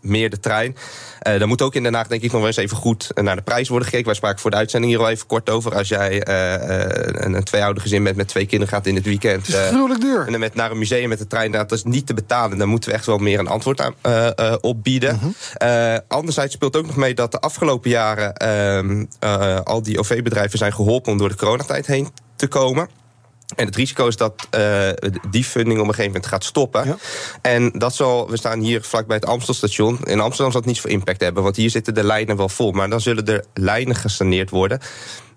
meer 0.00 0.30
de 0.30 0.40
trein. 0.40 0.76
Eh 1.22 1.38
dan 1.38 1.48
moet 1.48 1.62
ook 1.62 1.74
in 1.74 1.82
Den 1.82 1.94
Haag 1.94 2.06
denk 2.06 2.22
ik 2.22 2.30
nog 2.30 2.40
wel 2.40 2.48
eens 2.48 2.56
even 2.56 2.76
goed 2.76 3.10
naar 3.14 3.36
de 3.36 3.42
prijs 3.42 3.68
worden 3.68 3.86
gekeken. 3.86 4.06
Wij 4.06 4.16
spraken 4.16 4.40
voor 4.40 4.50
de 4.50 4.56
uitzending 4.56 4.92
hier 4.92 5.02
al 5.02 5.10
even 5.10 5.26
kort 5.26 5.50
over. 5.50 5.74
Als 5.74 5.88
jij 5.88 6.22
eh, 6.22 6.54
eh, 6.54 7.24
een, 7.24 7.34
een 7.34 7.44
tweeouder 7.44 7.82
gezin 7.82 8.04
bent 8.04 8.16
met 8.16 8.28
twee 8.28 8.46
kinderen 8.46 8.74
gaat 8.74 8.86
in 8.86 8.94
het 8.94 9.04
weekend... 9.04 9.46
Het 9.46 9.54
is 9.54 9.60
eh, 9.60 9.66
gruwelijk 9.66 10.00
duur. 10.00 10.24
en 10.26 10.30
dan 10.30 10.40
met, 10.40 10.54
naar 10.54 10.70
een 10.70 10.78
museum 10.78 11.08
met 11.08 11.18
de 11.18 11.26
trein, 11.26 11.52
dat 11.52 11.72
is 11.72 11.84
niet 11.84 12.06
te 12.06 12.14
betalen. 12.14 12.58
Daar 12.58 12.68
moeten 12.68 12.90
we 12.90 12.96
echt 12.96 13.06
wel 13.06 13.18
meer 13.18 13.38
een 13.38 13.48
antwoord 13.48 13.80
aan 13.80 13.94
eh, 14.00 14.26
eh, 14.26 14.54
op 14.60 14.82
bieden. 14.82 15.14
Mhm. 15.14 15.26
Eh, 15.54 15.96
anderzijds 16.08 16.54
speelt 16.54 16.76
ook 16.76 16.86
nog 16.86 16.96
mee 16.96 17.14
dat 17.14 17.32
de 17.32 17.40
afgelopen 17.40 17.90
jaren 17.90 18.34
ehm, 18.34 19.04
eh, 19.18 19.60
al 19.60 19.82
die 19.82 19.98
OV-bedrijven 19.98 20.58
zijn 20.58 20.72
geholpen 20.72 21.12
om 21.12 21.18
door 21.18 21.28
de 21.28 21.36
coronatijd 21.36 21.86
heen 21.86 22.08
te 22.36 22.46
komen. 22.46 22.88
En 23.56 23.66
het 23.66 23.76
risico 23.76 24.06
is 24.06 24.16
dat 24.16 24.46
eh, 24.50 24.88
die 25.30 25.44
funding 25.44 25.80
op 25.80 25.86
een 25.86 25.94
gegeven 25.94 26.12
moment 26.12 26.26
gaat 26.26 26.44
stoppen. 26.44 26.98
En 27.42 27.70
dat 27.74 27.94
zal, 27.94 28.30
we 28.30 28.36
staan 28.36 28.60
hier 28.60 28.82
vlakbij 28.82 29.16
het 29.16 29.26
Amstelstation. 29.26 29.98
In 30.04 30.20
Amsterdam 30.20 30.50
zal 30.52 30.60
het 30.60 30.68
niet 30.68 30.76
zoveel 30.76 30.90
impact 30.90 31.20
hebben, 31.20 31.42
want 31.42 31.56
hier 31.56 31.70
zitten 31.70 31.94
de 31.94 32.04
lijnen 32.04 32.36
wel 32.36 32.48
vol. 32.48 32.72
Maar 32.72 32.90
dan 32.90 33.00
zullen 33.00 33.26
er 33.26 33.44
lijnen 33.54 33.96
gesaneerd 33.96 34.50
worden 34.50 34.80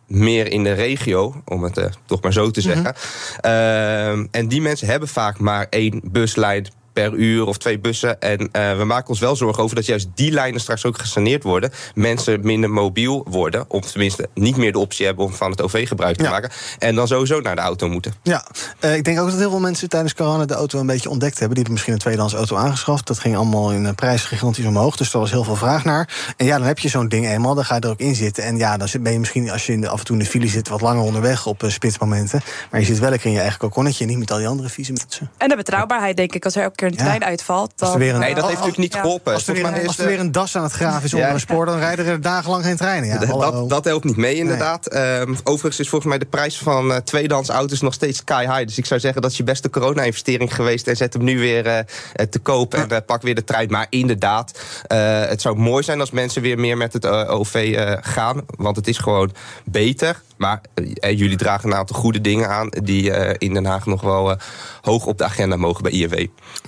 meer 0.08 0.52
in 0.52 0.64
de 0.64 0.74
regio, 0.74 1.42
om 1.46 1.64
het 1.64 1.78
eh, 1.78 1.86
toch 2.06 2.22
maar 2.22 2.34
zo 2.34 2.52
te 2.52 2.62
zeggen. 2.62 2.96
Ehm, 3.42 4.26
en 4.32 4.48
die 4.48 4.62
mensen 4.62 4.88
hebben 4.88 5.10
vaak 5.10 5.40
maar 5.40 5.68
één 5.70 6.02
buslijn 6.04 6.68
per 6.96 7.14
uur 7.14 7.46
of 7.46 7.58
twee 7.58 7.80
bussen. 7.80 8.22
En 8.22 8.50
eh, 8.52 8.78
we 8.78 8.84
maken 8.84 9.10
ons 9.10 9.20
wel 9.20 9.36
zorgen 9.36 9.64
over 9.64 9.76
dat 9.76 9.86
juist 9.86 10.08
die 10.16 10.32
lijnen 10.32 10.62
straks 10.62 10.86
ook 10.86 10.98
gesaneerd 11.00 11.44
worden. 11.44 11.72
Mensen 11.94 12.40
minder 12.44 12.70
mobiel 12.70 13.26
worden. 13.30 13.66
Of 13.68 13.92
tenminste 13.92 14.30
niet 14.34 14.58
meer 14.58 14.72
de 14.72 14.80
optie 14.80 15.06
hebben 15.06 15.26
om 15.26 15.34
van 15.34 15.52
het 15.52 15.62
OV 15.62 15.88
gebruik 15.88 16.18
te 16.18 16.24
maken. 16.24 16.50
En 16.80 16.96
dan 16.96 17.08
sowieso 17.08 17.40
naar 17.42 17.56
de 17.56 17.62
auto 17.62 17.88
moeten. 17.90 18.14
Ja, 18.24 18.46
eh, 18.80 18.96
ik 18.96 19.04
denk 19.04 19.20
ook 19.20 19.30
dat 19.30 19.40
heel 19.40 19.50
veel 19.50 19.60
mensen 19.60 19.90
tijdens 19.90 20.14
corona 20.14 20.46
de 20.46 20.54
auto 20.54 20.80
een 20.80 20.86
beetje 20.86 21.10
ontdekt 21.10 21.40
hebben. 21.40 21.56
Die 21.56 21.64
hebben 21.64 21.74
misschien 21.74 21.94
een 21.94 22.00
tweedehands 22.00 22.34
auto 22.34 22.56
aangeschaft. 22.56 23.08
Dat 23.08 23.20
ging 23.20 23.36
allemaal 23.36 23.72
in 23.72 23.86
een 23.86 23.96
prijs 23.96 24.24
gigantisch 24.24 24.66
omhoog. 24.66 24.96
Dus 24.96 25.14
er 25.14 25.20
was 25.20 25.32
heel 25.32 25.44
veel 25.44 25.56
vraag 25.56 25.84
naar. 25.84 26.34
En 26.38 26.46
ja, 26.46 26.58
dan 26.58 26.68
heb 26.68 26.80
je 26.80 26.90
zo'n 26.90 27.08
ding 27.08 27.28
eenmaal. 27.28 27.56
Dan 27.56 27.66
ga 27.66 27.76
je 27.76 27.82
er 27.82 27.90
ook 27.90 28.00
in 28.00 28.16
zitten. 28.16 28.44
En 28.44 28.58
ja, 28.58 28.78
dan 28.78 28.88
zit- 28.88 29.04
ben 29.04 29.14
je 29.14 29.20
misschien 29.20 29.50
als 29.52 29.66
je 29.66 29.74
in 29.74 29.82
de, 29.82 29.90
af 29.90 30.00
en 30.00 30.06
toe 30.06 30.16
in 30.18 30.24
de 30.24 30.30
file 30.30 30.48
zit... 30.48 30.68
wat 30.68 30.82
langer 30.82 31.04
onderweg 31.04 31.46
op 31.46 31.64
eh, 31.64 31.70
spitsmomenten. 31.70 32.42
Maar 32.72 32.80
je 32.80 32.86
zit 32.86 33.00
wel 33.00 33.10
lekker 33.10 33.28
in 33.28 33.34
je 33.34 33.40
eigen 33.42 33.60
kokonnetje. 33.60 34.06
Niet 34.06 34.18
met 34.18 34.32
al 34.32 34.38
die 34.38 34.48
andere 34.48 34.70
vieze 34.70 34.92
mensen. 34.92 35.32
En 35.38 35.50
de 35.50 35.56
betrouwbaarheid, 35.56 36.18
denk 36.18 36.34
ik, 36.34 36.46
als 36.46 36.56
er 36.56 36.64
elke 36.64 36.76
keer 36.76 36.85
een 36.86 36.96
trein 36.96 37.24
uitvalt. 37.24 37.72
Dan, 37.76 37.88
Als 37.88 37.98
er 37.98 38.04
weer 38.04 38.14
een, 38.14 38.20
Nee, 38.20 38.30
dat 38.34 38.44
heeft 38.44 38.54
natuurlijk 38.54 38.78
niet 38.82 38.94
Ja. 38.94 39.00
geholpen. 39.02 39.34
Als 39.34 39.48
er, 39.48 39.54
weer, 39.54 39.88
als 39.88 39.98
er 40.00 40.08
weer 40.08 40.20
een 40.20 40.32
das 40.32 40.56
aan 40.58 40.64
het 40.64 40.72
graven 40.72 41.04
is 41.04 41.14
onder 41.14 41.30
een 41.30 41.40
spoor... 41.40 41.66
dan 41.66 41.78
rijden 41.80 42.06
er 42.06 42.22
dagenlang 42.22 42.64
geen 42.64 42.78
treinen. 42.78 43.10
Ja, 43.10 43.18
Dat- 43.18 43.70
dat, 43.70 43.84
helpt 43.86 44.04
niet 44.06 44.18
mee, 44.18 44.36
inderdaad. 44.36 44.88
Ehm, 44.88 45.34
overigens 45.44 45.80
is 45.80 45.90
volgens 45.90 46.10
mij 46.10 46.20
de 46.20 46.26
prijs 46.26 46.58
van 46.58 46.92
eh, 46.94 46.98
tweedehands 46.98 47.50
auto's 47.50 47.82
nog 47.82 47.94
steeds 47.94 48.18
sky 48.18 48.42
high. 48.46 48.66
Dus 48.66 48.78
ik 48.78 48.86
zou 48.86 49.00
zeggen 49.00 49.22
dat 49.22 49.32
is 49.32 49.38
je 49.38 49.44
beste 49.44 49.70
corona-investering 49.70 50.56
geweest. 50.56 50.88
En 50.88 50.96
zet 50.98 51.14
hem 51.14 51.24
nu 51.24 51.40
weer 51.40 51.66
eh, 51.66 51.78
eh, 51.80 51.86
te 52.30 52.40
koop 52.40 52.74
en 52.74 52.90
eh, 52.90 52.98
pak 53.06 53.22
weer 53.22 53.36
de 53.36 53.44
trein. 53.44 53.70
Maar 53.70 53.88
inderdaad, 53.90 54.60
eh, 54.88 55.26
het 55.26 55.42
zou 55.42 55.56
mooi 55.58 55.84
zijn 55.84 56.00
als 56.00 56.12
mensen 56.12 56.42
weer 56.42 56.60
meer 56.60 56.78
met 56.78 56.94
het 56.94 57.06
eh, 57.06 57.24
OV 57.30 57.74
eh, 57.78 57.94
gaan. 58.02 58.42
Want 58.58 58.76
het 58.76 58.88
is 58.88 58.98
gewoon 58.98 59.32
beter. 59.66 60.22
Maar 60.38 60.62
eh, 61.00 61.18
jullie 61.18 61.38
dragen 61.38 61.70
een 61.72 61.78
aantal 61.78 61.96
goede 62.00 62.22
dingen 62.22 62.50
aan... 62.50 62.70
die 62.70 63.12
eh, 63.12 63.36
in 63.38 63.54
Den 63.54 63.66
Haag 63.66 63.86
nog 63.86 64.02
wel 64.02 64.32
eh, 64.32 64.38
hoog 64.82 65.06
op 65.06 65.18
de 65.18 65.24
agenda 65.24 65.56
mogen 65.56 65.84
bij 65.84 65.92
INW. 65.92 66.26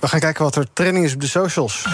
We 0.08 0.14
gaan 0.14 0.22
kijken 0.22 0.44
wat 0.44 0.56
er 0.56 0.66
trending 0.72 1.04
is 1.04 1.14
op 1.14 1.20
de 1.20 1.26
socials. 1.26 1.86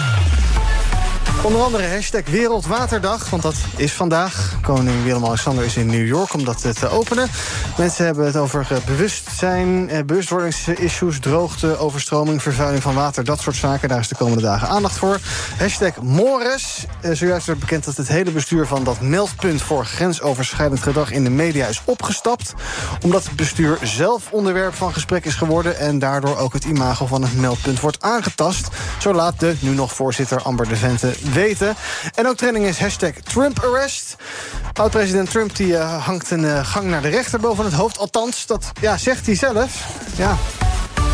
Onder 1.43 1.61
andere 1.61 1.87
hashtag 1.87 2.21
Wereldwaterdag, 2.29 3.29
want 3.29 3.43
dat 3.43 3.55
is 3.75 3.93
vandaag. 3.93 4.57
Koning 4.61 5.03
Willem-Alexander 5.03 5.65
is 5.65 5.77
in 5.77 5.85
New 5.85 6.07
York 6.07 6.33
om 6.33 6.43
dat 6.45 6.75
te 6.79 6.89
openen. 6.89 7.29
Mensen 7.77 8.05
hebben 8.05 8.25
het 8.25 8.37
over 8.37 8.67
eh, 8.69 8.77
bewustzijn, 8.85 9.89
eh, 9.89 10.03
bewustwordingsissues... 10.03 11.19
droogte, 11.19 11.77
overstroming, 11.77 12.41
vervuiling 12.41 12.83
van 12.83 12.95
water, 12.95 13.23
dat 13.23 13.39
soort 13.39 13.55
zaken. 13.55 13.89
Daar 13.89 13.99
is 13.99 14.07
de 14.07 14.15
komende 14.15 14.41
dagen 14.41 14.67
aandacht 14.67 14.97
voor. 14.97 15.19
Hashtag 15.57 16.01
Mores. 16.01 16.85
Eh, 17.01 17.11
zojuist 17.13 17.45
werd 17.45 17.59
bekend 17.59 17.85
dat 17.85 17.97
het 17.97 18.07
hele 18.07 18.31
bestuur 18.31 18.67
van 18.67 18.83
dat 18.83 19.01
meldpunt... 19.01 19.61
voor 19.61 19.85
grensoverschrijdend 19.85 20.81
gedrag 20.81 21.11
in 21.11 21.23
de 21.23 21.29
media 21.29 21.67
is 21.67 21.81
opgestapt. 21.85 22.53
Omdat 23.01 23.23
het 23.23 23.35
bestuur 23.35 23.77
zelf 23.81 24.31
onderwerp 24.31 24.73
van 24.73 24.93
gesprek 24.93 25.25
is 25.25 25.35
geworden... 25.35 25.77
en 25.77 25.99
daardoor 25.99 26.37
ook 26.37 26.53
het 26.53 26.63
imago 26.63 27.05
van 27.05 27.21
het 27.21 27.37
meldpunt 27.37 27.79
wordt 27.79 28.01
aangetast. 28.01 28.67
Zo 28.99 29.13
laat 29.13 29.39
de 29.39 29.55
nu 29.59 29.73
nog 29.73 29.93
voorzitter 29.93 30.41
Amber 30.41 30.67
de 30.67 30.75
Vente 30.75 31.13
weten. 31.35 31.75
En 32.15 32.27
ook 32.27 32.37
trending 32.37 32.65
is 32.65 32.79
hashtag 32.79 33.11
Trump 33.11 33.59
arrest. 33.59 34.15
Oud-president 34.73 35.29
Trump 35.29 35.55
die, 35.55 35.67
uh, 35.67 36.05
hangt 36.05 36.31
een 36.31 36.43
uh, 36.43 36.65
gang 36.65 36.85
naar 36.85 37.01
de 37.01 37.09
rechter 37.09 37.39
boven 37.39 37.65
het 37.65 37.73
hoofd. 37.73 37.97
Althans, 37.97 38.45
dat 38.45 38.71
ja, 38.81 38.97
zegt 38.97 39.25
hij 39.25 39.35
zelf. 39.35 39.85
Ja. 40.15 40.37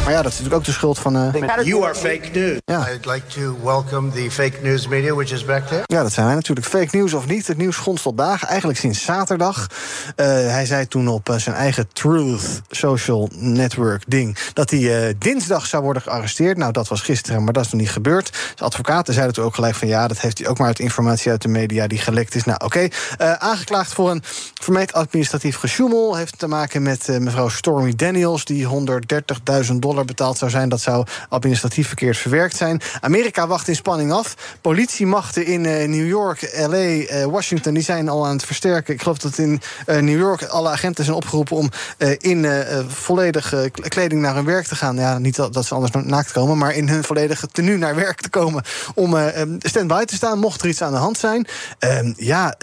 Maar 0.03 0.11
ja, 0.11 0.21
dat 0.21 0.31
is 0.31 0.39
natuurlijk 0.39 0.55
ook 0.55 0.65
de 0.65 0.71
schuld 0.71 0.99
van... 0.99 1.15
Uh... 1.15 1.63
You 1.63 1.83
are 1.83 1.95
fake 1.95 2.29
news. 2.33 2.57
Ja. 2.65 2.89
I'd 2.89 3.05
like 3.05 3.27
to 3.27 3.57
welcome 3.63 4.11
the 4.11 4.31
fake 4.31 4.57
news 4.63 4.87
media, 4.87 5.13
which 5.13 5.31
is 5.31 5.45
back 5.45 5.67
there. 5.67 5.83
Ja, 5.85 6.01
dat 6.01 6.11
zijn 6.11 6.25
wij 6.25 6.35
natuurlijk. 6.35 6.67
Fake 6.67 6.97
news 6.97 7.13
of 7.13 7.27
niet, 7.27 7.47
het 7.47 7.57
nieuws 7.57 7.75
gonst 7.77 8.03
tot 8.03 8.17
dagen. 8.17 8.47
Eigenlijk 8.47 8.79
sinds 8.79 9.03
zaterdag. 9.03 9.67
Uh, 10.15 10.25
hij 10.25 10.65
zei 10.65 10.87
toen 10.87 11.07
op 11.07 11.29
uh, 11.29 11.35
zijn 11.35 11.55
eigen 11.55 11.87
Truth 11.93 12.61
Social 12.69 13.29
Network 13.33 14.03
ding... 14.07 14.37
dat 14.53 14.69
hij 14.69 15.15
dinsdag 15.17 15.65
zou 15.65 15.83
worden 15.83 16.01
gearresteerd. 16.01 16.57
Nou, 16.57 16.71
dat 16.71 16.87
was 16.87 17.01
gisteren, 17.01 17.43
maar 17.43 17.53
dat 17.53 17.65
is 17.65 17.71
nog 17.71 17.81
niet 17.81 17.91
gebeurd. 17.91 18.53
De 18.55 18.63
advocaten 18.63 19.13
zeiden 19.13 19.35
toen 19.35 19.45
ook 19.45 19.55
gelijk 19.55 19.75
van... 19.75 19.87
ja, 19.87 20.07
dat 20.07 20.19
heeft 20.19 20.37
hij 20.37 20.47
ook 20.47 20.57
maar 20.57 20.67
uit 20.67 20.79
informatie 20.79 21.31
uit 21.31 21.41
de 21.41 21.47
media 21.47 21.87
die 21.87 21.99
gelekt 21.99 22.35
is. 22.35 22.43
Nou, 22.43 22.59
oké. 22.63 22.89
Okay. 23.17 23.35
aangeklaagd 23.37 23.93
voor 23.93 24.11
een 24.11 24.23
vermeend 24.61 24.93
administratief 24.93 25.57
gesjoemel. 25.57 26.15
Heeft 26.15 26.39
te 26.39 26.47
maken 26.47 26.81
met 26.81 27.07
mevrouw 27.19 27.49
Stormy 27.49 27.95
Daniels... 27.95 28.45
die 28.45 28.67
130.000 28.67 29.73
dollar 29.75 29.90
betaald 30.05 30.37
zou 30.37 30.51
zijn. 30.51 30.69
Dat 30.69 30.81
zou 30.81 31.05
administratief 31.29 31.87
verkeerd 31.87 32.17
verwerkt 32.17 32.55
zijn. 32.55 32.81
Amerika 33.01 33.47
wacht 33.47 33.67
in 33.67 33.75
spanning 33.75 34.11
af. 34.11 34.35
Politiemachten 34.61 35.45
in 35.45 35.63
uh, 35.63 35.87
New 35.87 36.07
York, 36.07 36.65
LA, 36.67 36.77
uh, 36.77 37.23
Washington, 37.25 37.73
die 37.73 37.83
zijn 37.83 38.09
al 38.09 38.25
aan 38.25 38.33
het 38.33 38.45
versterken. 38.45 38.93
Ik 38.93 39.01
geloof 39.01 39.17
dat 39.17 39.37
in 39.37 39.61
uh, 39.87 39.97
New 39.97 40.19
York 40.19 40.43
alle 40.43 40.69
agenten 40.69 41.03
zijn 41.03 41.15
opgeroepen 41.15 41.57
om 41.57 41.69
in 42.17 42.47
volledige 42.87 43.71
kleding 43.73 44.21
naar 44.21 44.35
hun 44.35 44.45
werk 44.45 44.65
te 44.65 44.75
gaan. 44.75 44.95
Ja, 44.95 45.17
niet 45.17 45.35
dat, 45.35 45.65
ze 45.65 45.75
anders 45.75 46.05
naakt 46.05 46.31
komen, 46.31 46.57
maar 46.57 46.73
in 46.73 46.89
hun 46.89 47.03
volledige 47.03 47.47
tenue 47.47 47.77
naar 47.77 47.95
werk 47.95 48.21
te 48.21 48.29
komen. 48.29 48.63
Om 48.95 49.17
stand-by 49.59 50.03
te 50.05 50.15
staan, 50.15 50.39
mocht 50.39 50.61
er 50.61 50.67
iets 50.67 50.81
aan 50.81 50.91
de 50.91 50.97
hand 50.97 51.17
zijn. 51.17 51.47
Ehm, 51.79 52.13
ja, 52.15 52.55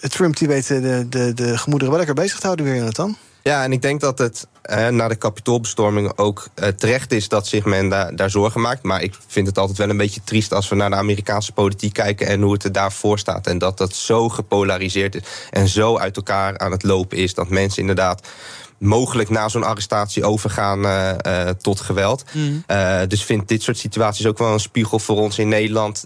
Trump 0.00 0.36
die 0.36 0.48
weet 0.48 0.66
de, 0.66 1.06
de, 1.08 1.34
de 1.34 1.58
gemoederen 1.58 1.94
wel 1.94 2.04
lekker 2.04 2.22
bezig 2.22 2.38
te 2.38 2.46
houden 2.46 2.66
weer, 2.66 2.76
Jonathan. 2.76 3.16
Ja, 3.46 3.64
en 3.64 3.72
ik 3.72 3.82
denk 3.82 4.00
dat 4.00 4.18
het 4.18 4.46
eh, 4.62 4.88
na 4.88 5.08
de 5.08 5.16
kapitoolbestorming 5.16 6.18
ook 6.18 6.48
eh, 6.54 6.68
terecht 6.68 7.12
is 7.12 7.28
dat 7.28 7.46
zich 7.46 7.64
men 7.64 7.88
daar, 7.88 8.16
daar 8.16 8.30
zorgen 8.30 8.60
maakt. 8.60 8.82
Maar 8.82 9.02
ik 9.02 9.14
vind 9.26 9.46
het 9.46 9.58
altijd 9.58 9.78
wel 9.78 9.88
een 9.88 9.96
beetje 9.96 10.20
triest 10.24 10.52
als 10.52 10.68
we 10.68 10.74
naar 10.74 10.90
de 10.90 10.96
Amerikaanse 10.96 11.52
politiek 11.52 11.92
kijken 11.92 12.26
en 12.26 12.42
hoe 12.42 12.52
het 12.52 12.64
er 12.64 12.72
daarvoor 12.72 13.18
staat. 13.18 13.46
En 13.46 13.58
dat 13.58 13.78
dat 13.78 13.94
zo 13.94 14.28
gepolariseerd 14.28 15.14
is 15.14 15.22
en 15.50 15.68
zo 15.68 15.98
uit 15.98 16.16
elkaar 16.16 16.58
aan 16.58 16.70
het 16.70 16.82
lopen 16.82 17.18
is 17.18 17.34
dat 17.34 17.48
mensen 17.48 17.80
inderdaad 17.80 18.28
mogelijk 18.78 19.30
na 19.30 19.48
zo'n 19.48 19.62
arrestatie 19.62 20.24
overgaan 20.24 20.84
uh, 20.84 21.10
uh, 21.26 21.48
tot 21.48 21.80
geweld. 21.80 22.24
Mm. 22.32 22.64
Uh, 22.70 22.98
dus 23.08 23.24
vind 23.24 23.48
dit 23.48 23.62
soort 23.62 23.78
situaties 23.78 24.26
ook 24.26 24.38
wel 24.38 24.52
een 24.52 24.60
spiegel 24.60 24.98
voor 24.98 25.16
ons 25.16 25.38
in 25.38 25.48
Nederland. 25.48 26.04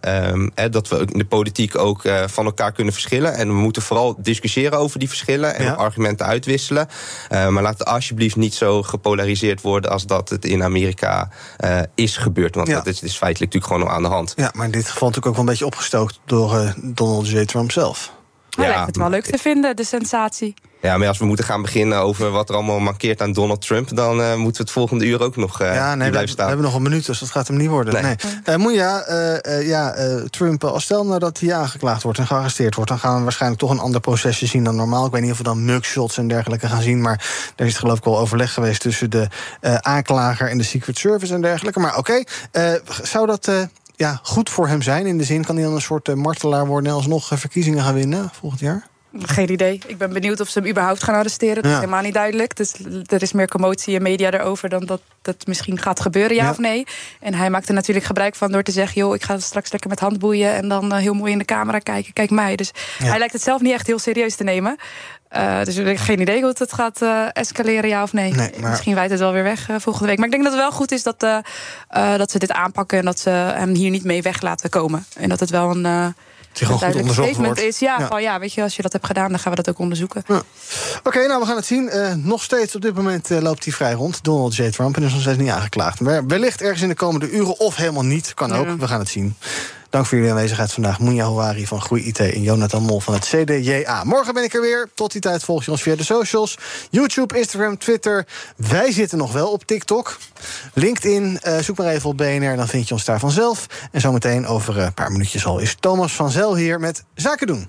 Um, 0.00 0.50
dat 0.70 0.88
we 0.88 0.98
in 0.98 1.18
de 1.18 1.24
politiek 1.24 1.78
ook 1.78 2.02
van 2.26 2.44
elkaar 2.44 2.72
kunnen 2.72 2.92
verschillen. 2.92 3.34
En 3.34 3.48
we 3.48 3.54
moeten 3.54 3.82
vooral 3.82 4.16
discussiëren 4.18 4.78
over 4.78 4.98
die 4.98 5.08
verschillen 5.08 5.54
en 5.54 5.64
ja. 5.64 5.72
argumenten 5.72 6.26
uitwisselen. 6.26 6.88
maar 7.28 7.62
laat 7.62 7.78
het 7.78 7.88
alsjeblieft 7.88 8.36
niet 8.36 8.54
zo 8.54 8.82
gepolariseerd 8.82 9.60
worden 9.60 9.90
als 9.90 10.06
dat 10.06 10.28
het 10.28 10.44
in 10.44 10.62
Amerika 10.62 11.30
is 11.94 12.16
gebeurd. 12.16 12.54
Want 12.54 12.68
ja. 12.68 12.74
dat 12.74 12.86
is, 12.86 13.02
is, 13.02 13.16
feitelijk 13.16 13.52
natuurlijk 13.52 13.72
gewoon 13.72 13.88
al 13.88 13.96
aan 13.96 14.10
de 14.10 14.16
hand. 14.16 14.32
Ja, 14.36 14.50
maar 14.54 14.66
in 14.66 14.72
dit 14.72 14.88
geval 14.88 15.08
natuurlijk 15.08 15.26
ook 15.26 15.32
wel 15.32 15.42
een 15.42 15.50
beetje 15.50 15.66
opgestookt 15.66 16.20
door 16.24 16.74
Donald 16.82 17.28
J. 17.28 17.44
Trump 17.44 17.72
zelf. 17.72 18.16
Hij 18.58 18.66
ja, 18.66 18.72
lijkt 18.72 18.86
het 18.86 18.96
wel 18.96 19.10
leuk 19.10 19.24
te 19.24 19.38
vinden, 19.38 19.76
de 19.76 19.84
sensatie. 19.84 20.54
Ja, 20.80 20.96
maar 20.96 21.08
als 21.08 21.18
we 21.18 21.24
moeten 21.24 21.44
gaan 21.44 21.62
beginnen 21.62 21.98
over 21.98 22.30
wat 22.30 22.48
er 22.48 22.54
allemaal 22.54 22.78
mankeert 22.78 23.22
aan 23.22 23.32
Donald 23.32 23.60
Trump... 23.60 23.96
dan 23.96 24.20
uh, 24.20 24.34
moeten 24.34 24.56
we 24.56 24.62
het 24.62 24.70
volgende 24.70 25.04
uur 25.04 25.22
ook 25.22 25.36
nog 25.36 25.62
uh, 25.62 25.74
ja, 25.74 25.94
nee, 25.94 26.10
blijven 26.10 26.30
staan. 26.30 26.44
We 26.44 26.50
hebben 26.50 26.66
nog 26.70 26.76
een 26.76 26.82
minuut, 26.82 27.06
dus 27.06 27.18
dat 27.18 27.30
gaat 27.30 27.48
hem 27.48 27.56
niet 27.56 27.68
worden. 27.68 27.92
Nee. 27.92 28.02
nee. 28.02 28.16
Uh, 28.44 28.56
Moeja, 28.56 29.04
ja, 29.60 29.94
Trump, 30.30 30.64
als 30.64 30.84
stel 30.84 31.06
nou 31.06 31.18
dat 31.18 31.40
hij 31.40 31.54
aangeklaagd 31.54 32.02
wordt 32.02 32.18
en 32.18 32.26
gearresteerd 32.26 32.74
wordt... 32.74 32.90
dan 32.90 32.98
gaan 32.98 33.16
we 33.16 33.22
waarschijnlijk 33.22 33.60
toch 33.60 33.70
een 33.70 33.78
ander 33.78 34.00
procesje 34.00 34.46
zien 34.46 34.64
dan 34.64 34.76
normaal. 34.76 35.06
Ik 35.06 35.12
weet 35.12 35.22
niet 35.22 35.30
of 35.30 35.38
we 35.38 35.42
dan 35.42 35.64
mugshots 35.64 36.18
en 36.18 36.28
dergelijke 36.28 36.66
gaan 36.66 36.82
zien... 36.82 37.00
maar 37.00 37.52
er 37.56 37.66
is 37.66 37.78
geloof 37.78 37.98
ik 37.98 38.04
wel 38.04 38.18
overleg 38.18 38.52
geweest 38.52 38.80
tussen 38.80 39.10
de 39.10 39.28
aanklager... 39.80 40.50
en 40.50 40.58
de 40.58 40.64
Secret 40.64 40.98
Service 40.98 41.34
en 41.34 41.40
dergelijke. 41.40 41.80
Maar 41.80 41.96
oké, 41.96 42.22
okay, 42.52 42.80
zou 43.02 43.26
dat 43.26 43.50
ja, 43.98 44.20
goed 44.22 44.50
voor 44.50 44.68
hem 44.68 44.82
zijn? 44.82 45.06
In 45.06 45.18
de 45.18 45.24
zin, 45.24 45.44
kan 45.44 45.54
hij 45.54 45.64
dan 45.64 45.74
een 45.74 45.80
soort 45.80 46.14
martelaar 46.14 46.66
worden... 46.66 46.90
en 46.90 46.96
alsnog 46.96 47.28
verkiezingen 47.34 47.82
gaan 47.82 47.94
winnen 47.94 48.30
volgend 48.32 48.60
jaar? 48.60 48.88
Geen 49.22 49.50
idee. 49.50 49.80
Ik 49.86 49.98
ben 49.98 50.12
benieuwd 50.12 50.40
of 50.40 50.48
ze 50.48 50.58
hem 50.58 50.68
überhaupt 50.68 51.02
gaan 51.02 51.14
arresteren. 51.14 51.62
Dat 51.62 51.72
is 51.72 51.78
helemaal 51.78 52.02
niet 52.02 52.14
duidelijk. 52.14 52.56
Dus 52.56 52.74
er 53.06 53.22
is 53.22 53.32
meer 53.32 53.48
commotie 53.48 53.96
en 53.96 54.02
media 54.02 54.30
erover 54.30 54.68
dan 54.68 54.86
dat 54.86 55.00
dat 55.22 55.46
misschien 55.46 55.78
gaat 55.78 56.00
gebeuren, 56.00 56.36
ja, 56.36 56.44
ja, 56.44 56.50
of 56.50 56.58
nee. 56.58 56.86
En 57.20 57.34
hij 57.34 57.50
maakt 57.50 57.68
er 57.68 57.74
natuurlijk 57.74 58.06
gebruik 58.06 58.34
van 58.34 58.52
door 58.52 58.62
te 58.62 58.72
zeggen: 58.72 59.00
joh, 59.00 59.14
ik 59.14 59.22
ga 59.22 59.38
straks 59.38 59.72
lekker 59.72 59.90
met 59.90 60.00
handboeien 60.00 60.54
en 60.54 60.68
dan 60.68 60.92
uh, 60.92 60.98
heel 60.98 61.14
mooi 61.14 61.32
in 61.32 61.38
de 61.38 61.44
camera 61.44 61.78
kijken. 61.78 62.12
Kijk 62.12 62.30
mij. 62.30 62.56
Dus 62.56 62.70
ja. 62.98 63.04
hij 63.04 63.18
lijkt 63.18 63.32
het 63.32 63.42
zelf 63.42 63.60
niet 63.60 63.72
echt 63.72 63.86
heel 63.86 63.98
serieus 63.98 64.34
te 64.34 64.44
nemen. 64.44 64.76
Uh, 65.36 65.64
dus 65.64 65.76
ik 65.76 65.86
heb 65.86 65.96
geen 65.98 66.20
idee 66.20 66.40
hoe 66.40 66.54
het 66.58 66.72
gaat 66.72 67.02
uh, 67.02 67.26
escaleren, 67.32 67.88
ja 67.88 68.02
of 68.02 68.12
nee. 68.12 68.32
nee 68.32 68.50
maar... 68.60 68.70
Misschien 68.70 68.94
wijt 68.94 69.10
het 69.10 69.20
wel 69.20 69.32
weer 69.32 69.42
weg 69.42 69.68
volgende 69.78 70.08
week. 70.08 70.16
Maar 70.16 70.26
ik 70.26 70.32
denk 70.32 70.44
dat 70.44 70.52
het 70.52 70.62
wel 70.62 70.72
goed 70.72 70.92
is 70.92 71.02
dat, 71.02 71.20
dat 72.16 72.30
ze 72.30 72.38
dit 72.38 72.52
aanpakken 72.52 72.98
en 72.98 73.04
dat 73.04 73.18
ze 73.18 73.30
hem 73.30 73.74
hier 73.74 73.90
niet 73.90 74.04
mee 74.04 74.22
weg 74.22 74.40
laten 74.40 74.70
komen. 74.70 75.06
En 75.16 75.28
dat 75.28 75.40
het 75.40 75.50
wel 75.50 75.70
een 75.70 76.14
een 76.52 76.78
duidelijk 76.78 77.12
statement 77.12 77.60
is. 77.60 77.78
Ja, 77.78 77.96
ja. 77.98 78.06
Van, 78.06 78.22
ja, 78.22 78.38
weet 78.38 78.52
je, 78.52 78.62
als 78.62 78.76
je 78.76 78.82
dat 78.82 78.92
hebt 78.92 79.06
gedaan, 79.06 79.28
dan 79.28 79.38
gaan 79.38 79.50
we 79.50 79.62
dat 79.62 79.68
ook 79.68 79.78
onderzoeken. 79.78 80.22
Ja. 80.26 80.36
Oké, 80.36 80.44
okay, 81.02 81.26
nou, 81.26 81.40
we 81.40 81.46
gaan 81.46 81.56
het 81.56 81.66
zien. 81.66 81.90
Uh, 81.92 82.14
nog 82.14 82.42
steeds 82.42 82.74
op 82.74 82.80
dit 82.82 82.94
moment 82.94 83.30
uh, 83.30 83.38
loopt 83.38 83.64
hij 83.64 83.72
vrij 83.72 83.92
rond, 83.92 84.24
Donald 84.24 84.56
J. 84.56 84.70
Trump. 84.70 84.96
En 84.96 85.02
is 85.02 85.12
nog 85.12 85.20
steeds 85.20 85.38
niet 85.38 85.50
aangeklaagd. 85.50 86.00
Maar 86.00 86.26
wellicht 86.26 86.62
ergens 86.62 86.82
in 86.82 86.88
de 86.88 86.94
komende 86.94 87.30
uren 87.30 87.60
of 87.60 87.76
helemaal 87.76 88.04
niet. 88.04 88.34
Kan 88.34 88.52
ook, 88.52 88.78
we 88.78 88.88
gaan 88.88 88.98
het 88.98 89.08
zien. 89.08 89.36
Dank 89.90 90.06
voor 90.06 90.16
jullie 90.16 90.32
aanwezigheid 90.32 90.72
vandaag. 90.72 90.98
Moenja 90.98 91.24
Houari 91.24 91.66
van 91.66 91.80
Groei 91.80 92.06
IT 92.06 92.18
en 92.18 92.42
Jonathan 92.42 92.82
Mol 92.82 93.00
van 93.00 93.14
het 93.14 93.24
CDJA. 93.24 94.04
Morgen 94.04 94.34
ben 94.34 94.44
ik 94.44 94.54
er 94.54 94.60
weer. 94.60 94.88
Tot 94.94 95.12
die 95.12 95.20
tijd 95.20 95.44
volg 95.44 95.64
je 95.64 95.70
ons 95.70 95.82
via 95.82 95.96
de 95.96 96.04
socials. 96.04 96.58
YouTube, 96.90 97.38
Instagram, 97.38 97.78
Twitter. 97.78 98.26
Wij 98.56 98.92
zitten 98.92 99.18
nog 99.18 99.32
wel 99.32 99.50
op 99.50 99.64
TikTok. 99.64 100.18
LinkedIn, 100.74 101.40
uh, 101.46 101.58
zoek 101.58 101.76
maar 101.76 101.86
even 101.86 102.08
op 102.08 102.16
BNR, 102.16 102.56
dan 102.56 102.68
vind 102.68 102.88
je 102.88 102.94
ons 102.94 103.04
daar 103.04 103.18
vanzelf. 103.18 103.66
En 103.92 104.00
zometeen 104.00 104.46
over 104.46 104.78
een 104.78 104.94
paar 104.94 105.12
minuutjes 105.12 105.46
al 105.46 105.58
is 105.58 105.76
Thomas 105.80 106.12
van 106.12 106.30
Zel 106.30 106.56
hier 106.56 106.80
met 106.80 107.04
Zaken 107.14 107.46
doen. 107.46 107.68